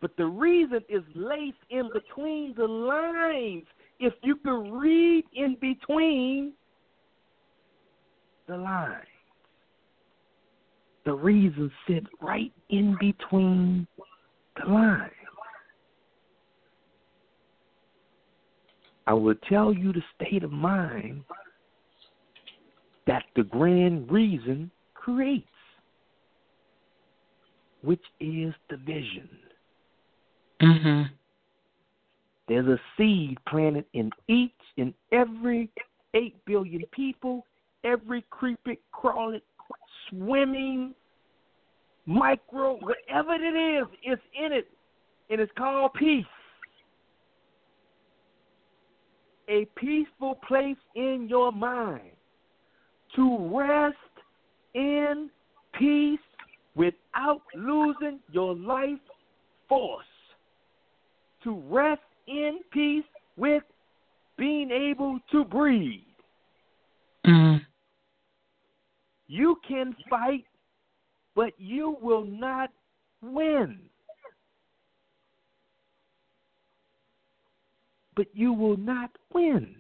[0.01, 3.67] But the reason is laced in between the lines.
[3.99, 6.53] If you could read in between
[8.47, 9.07] the lines,
[11.05, 13.87] the reason sits right in between
[14.61, 15.13] the lines.
[19.07, 21.23] I will tell you the state of mind
[23.07, 25.47] that the grand reason creates,
[27.83, 29.29] which is the vision.
[30.61, 31.03] Mm-hmm.
[32.49, 35.69] There's a seed planted in each and every
[36.15, 37.45] 8 billion people,
[37.85, 39.41] every creeping, crawling,
[40.09, 40.95] swimming,
[42.07, 44.69] micro, whatever it is, it's in it.
[45.29, 46.25] And it's called peace.
[49.49, 52.11] A peaceful place in your mind
[53.17, 53.97] to rest
[54.75, 55.31] in
[55.79, 56.19] peace
[56.75, 58.99] without losing your life
[59.69, 60.05] force.
[61.45, 63.05] To rest in peace
[63.37, 63.63] with
[64.39, 66.01] being able to breathe.
[67.27, 67.61] Mm.
[69.29, 70.45] You can fight,
[71.35, 72.71] but you will not
[73.23, 73.79] win.
[78.15, 79.77] But you will not win.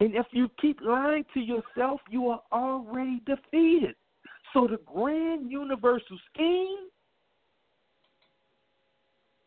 [0.00, 3.94] And if you keep lying to yourself, you are already defeated.
[4.52, 6.88] So the grand universal scheme,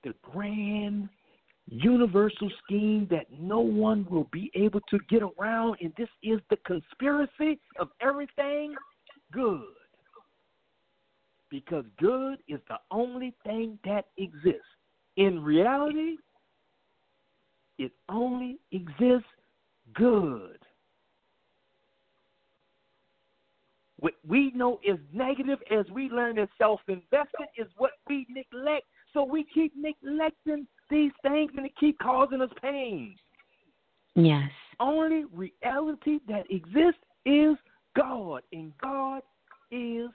[0.04, 1.10] the grand
[1.68, 6.58] universal scheme that no one will be able to get around, and this is the
[6.66, 8.76] conspiracy of everything
[9.32, 9.64] good.
[11.50, 14.62] because good is the only thing that exists.
[15.16, 16.18] In reality,
[17.78, 19.28] it only exists
[19.94, 20.60] good.
[24.00, 28.86] What we know is negative as we learn that self investment is what we neglect.
[29.14, 33.16] So we keep neglecting these things and it keep causing us pain.
[34.16, 34.50] Yes.
[34.80, 37.56] Only reality that exists is
[37.96, 39.22] God, and God
[39.72, 40.10] is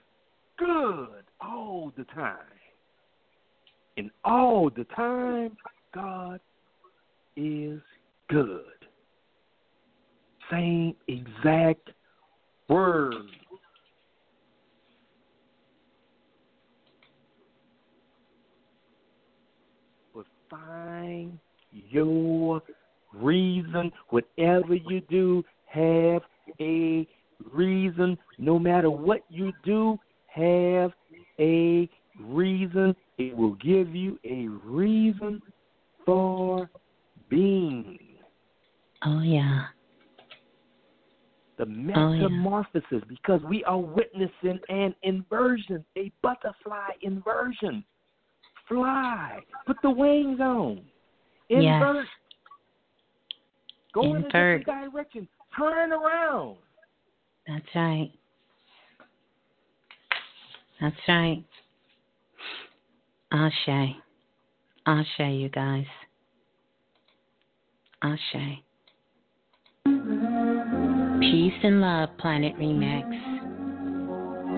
[0.57, 2.37] good all the time.
[3.97, 5.55] And all the time,
[5.93, 6.39] God
[7.35, 7.79] is
[8.29, 8.63] good.
[10.49, 11.89] Same exact
[12.67, 13.13] word.
[20.13, 21.37] But find
[21.71, 22.61] your
[23.13, 23.91] reason.
[24.09, 26.21] Whatever you do, have
[26.59, 27.07] a
[27.51, 28.17] reason.
[28.37, 29.97] No matter what you do,
[30.27, 30.91] have
[31.39, 31.89] a
[32.19, 32.95] reason.
[33.17, 35.41] It will give you a reason
[36.05, 36.69] for
[37.29, 37.97] being.
[39.05, 39.65] Oh, yeah.
[41.57, 42.99] The oh, metamorphosis, oh, yeah.
[43.07, 47.83] because we are witnessing an inversion, a butterfly inversion.
[48.67, 49.39] Fly.
[49.65, 50.81] Put the wings on.
[51.49, 51.95] Invert.
[51.95, 52.05] Yes.
[53.93, 54.17] Go Invert.
[54.17, 55.27] in a different direction.
[55.57, 56.57] Turn around.
[57.47, 58.11] That's right.
[60.81, 61.43] That's right.
[63.31, 63.95] Ashe.
[64.85, 65.85] Ashe, you guys.
[68.01, 68.63] Ashe.
[71.19, 73.07] Peace and love, Planet Remix.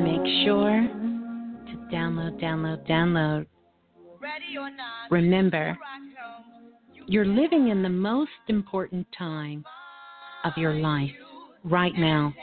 [0.02, 3.46] Make sure to download, download, download.
[5.12, 5.78] Remember,
[7.08, 9.64] you're living in the most important time
[10.44, 11.12] of your life
[11.64, 12.34] right now.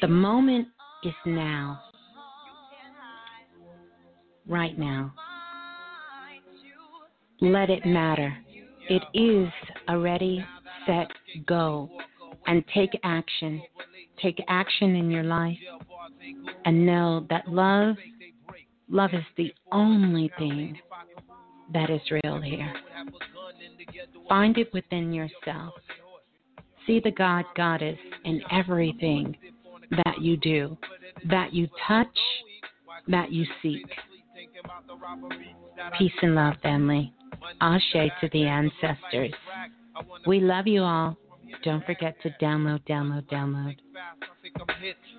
[0.00, 0.68] The moment
[1.04, 1.80] is now.
[4.46, 5.14] Right now.
[7.40, 8.36] Let it matter.
[8.88, 9.48] It is
[9.88, 10.44] a ready,
[10.86, 11.08] set,
[11.46, 11.88] go.
[12.46, 13.62] And take action.
[14.20, 15.58] Take action in your life.
[16.64, 17.96] And know that love,
[18.92, 20.78] love is the only thing
[21.72, 22.72] that is real here.
[24.28, 25.74] Find it within yourself.
[26.86, 29.36] See the God Goddess in everything
[30.04, 30.76] that you do,
[31.30, 32.18] that you touch,
[33.08, 33.86] that you seek.
[35.98, 37.12] Peace and love, family.
[37.60, 39.32] Ashe to the ancestors.
[40.26, 41.16] We love you all.
[41.64, 43.76] Don't forget to download, download, download.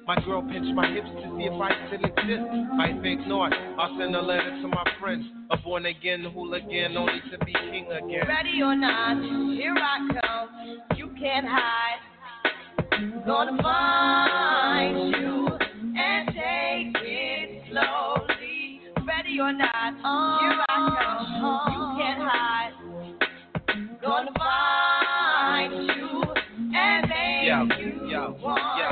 [0.05, 2.43] My girl pinched my hips to see if I still exist.
[2.79, 3.53] I think not.
[3.79, 5.25] I'll send a letter to my friends.
[5.51, 8.27] A born again hooligan, only to be king again.
[8.27, 9.17] Ready or not,
[9.53, 10.97] here I come.
[10.97, 11.99] You can't hide.
[13.25, 15.47] Gonna find you
[15.97, 18.81] and take it slowly.
[19.07, 19.93] Ready or not,
[20.41, 20.71] here I
[21.39, 21.73] come.
[21.73, 22.82] You can't hide.
[28.43, 28.82] You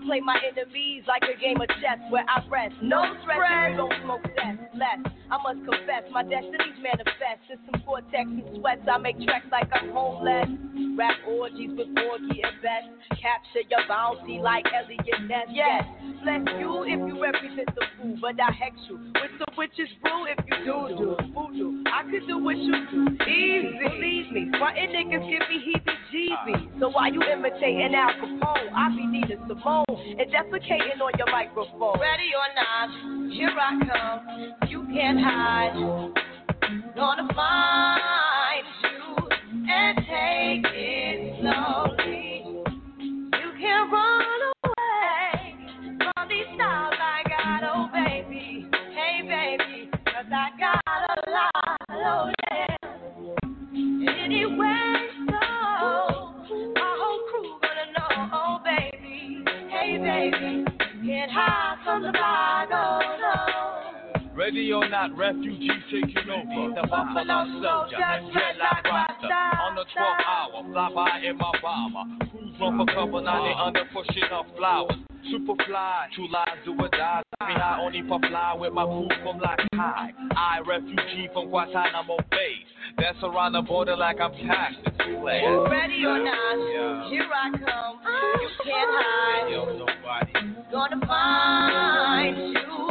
[0.00, 2.74] I play my enemies like a game of chess where I rest.
[2.82, 4.56] No stress, don't smoke that.
[4.74, 7.44] Less, I must confess, my destinies manifest.
[7.50, 10.48] In some cortex and sweats, I make tracks like I'm homeless.
[10.96, 12.88] Rap orgies with orgy and Best.
[13.20, 15.48] Capture your bounty like Elliot Ness.
[15.52, 15.84] Yes,
[16.22, 20.24] bless you if you represent the fool, but I hex you with the witch's brew
[20.28, 21.84] if you do do voodoo.
[21.88, 23.76] I could do what you do, easy.
[23.76, 26.80] Believe me, frontin' niggas give me heebie-jeebies.
[26.80, 28.72] So why you imitating Al Capone?
[28.72, 31.98] I be Nina Simone and defecating on your microphone.
[31.98, 32.90] Ready or not,
[33.32, 34.68] here I come.
[34.68, 35.74] You can't hide.
[36.94, 39.28] Gonna find you
[39.68, 42.44] and take it slowly.
[43.40, 45.54] You can't run away
[45.98, 48.66] from these styles I got, oh baby.
[48.94, 52.76] Hey baby, I got a lot, oh yeah.
[54.24, 55.09] Anyway,
[60.20, 60.64] baby,
[61.02, 62.12] can't hide from the
[62.72, 63.49] oh no.
[64.40, 66.74] Ready or not, refugee taking over.
[66.74, 69.28] The Buffalo Soldier and dreadlock roster.
[69.28, 72.24] On the 12th hour, fly by in my bomber.
[72.30, 74.96] Cruise run for cover, now they under pushing up flowers.
[75.30, 77.20] Super fly, true lies do or die.
[77.46, 80.12] Me high only for fly with my crew from like high.
[80.34, 82.64] I refugee from Guantanamo Bay.
[82.96, 85.44] That's around the border like I'm Clay.
[85.68, 88.00] Ready or not, here I come.
[88.40, 89.50] You can't hide.
[89.50, 89.86] Yo.
[90.72, 92.89] Gonna find you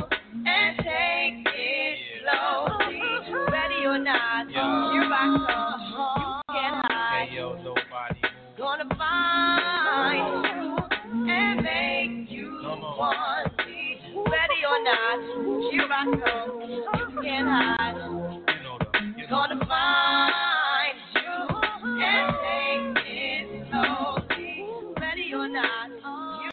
[4.10, 5.80] Not, here I come.
[6.50, 7.28] You can't hide.
[7.30, 8.22] Hey, yo, nobody.
[8.58, 13.46] Gonna find you and make you one.
[14.26, 15.18] Ready or not,
[15.72, 16.58] here I come.
[16.68, 17.98] You can't hide.
[19.16, 20.49] You're gonna find.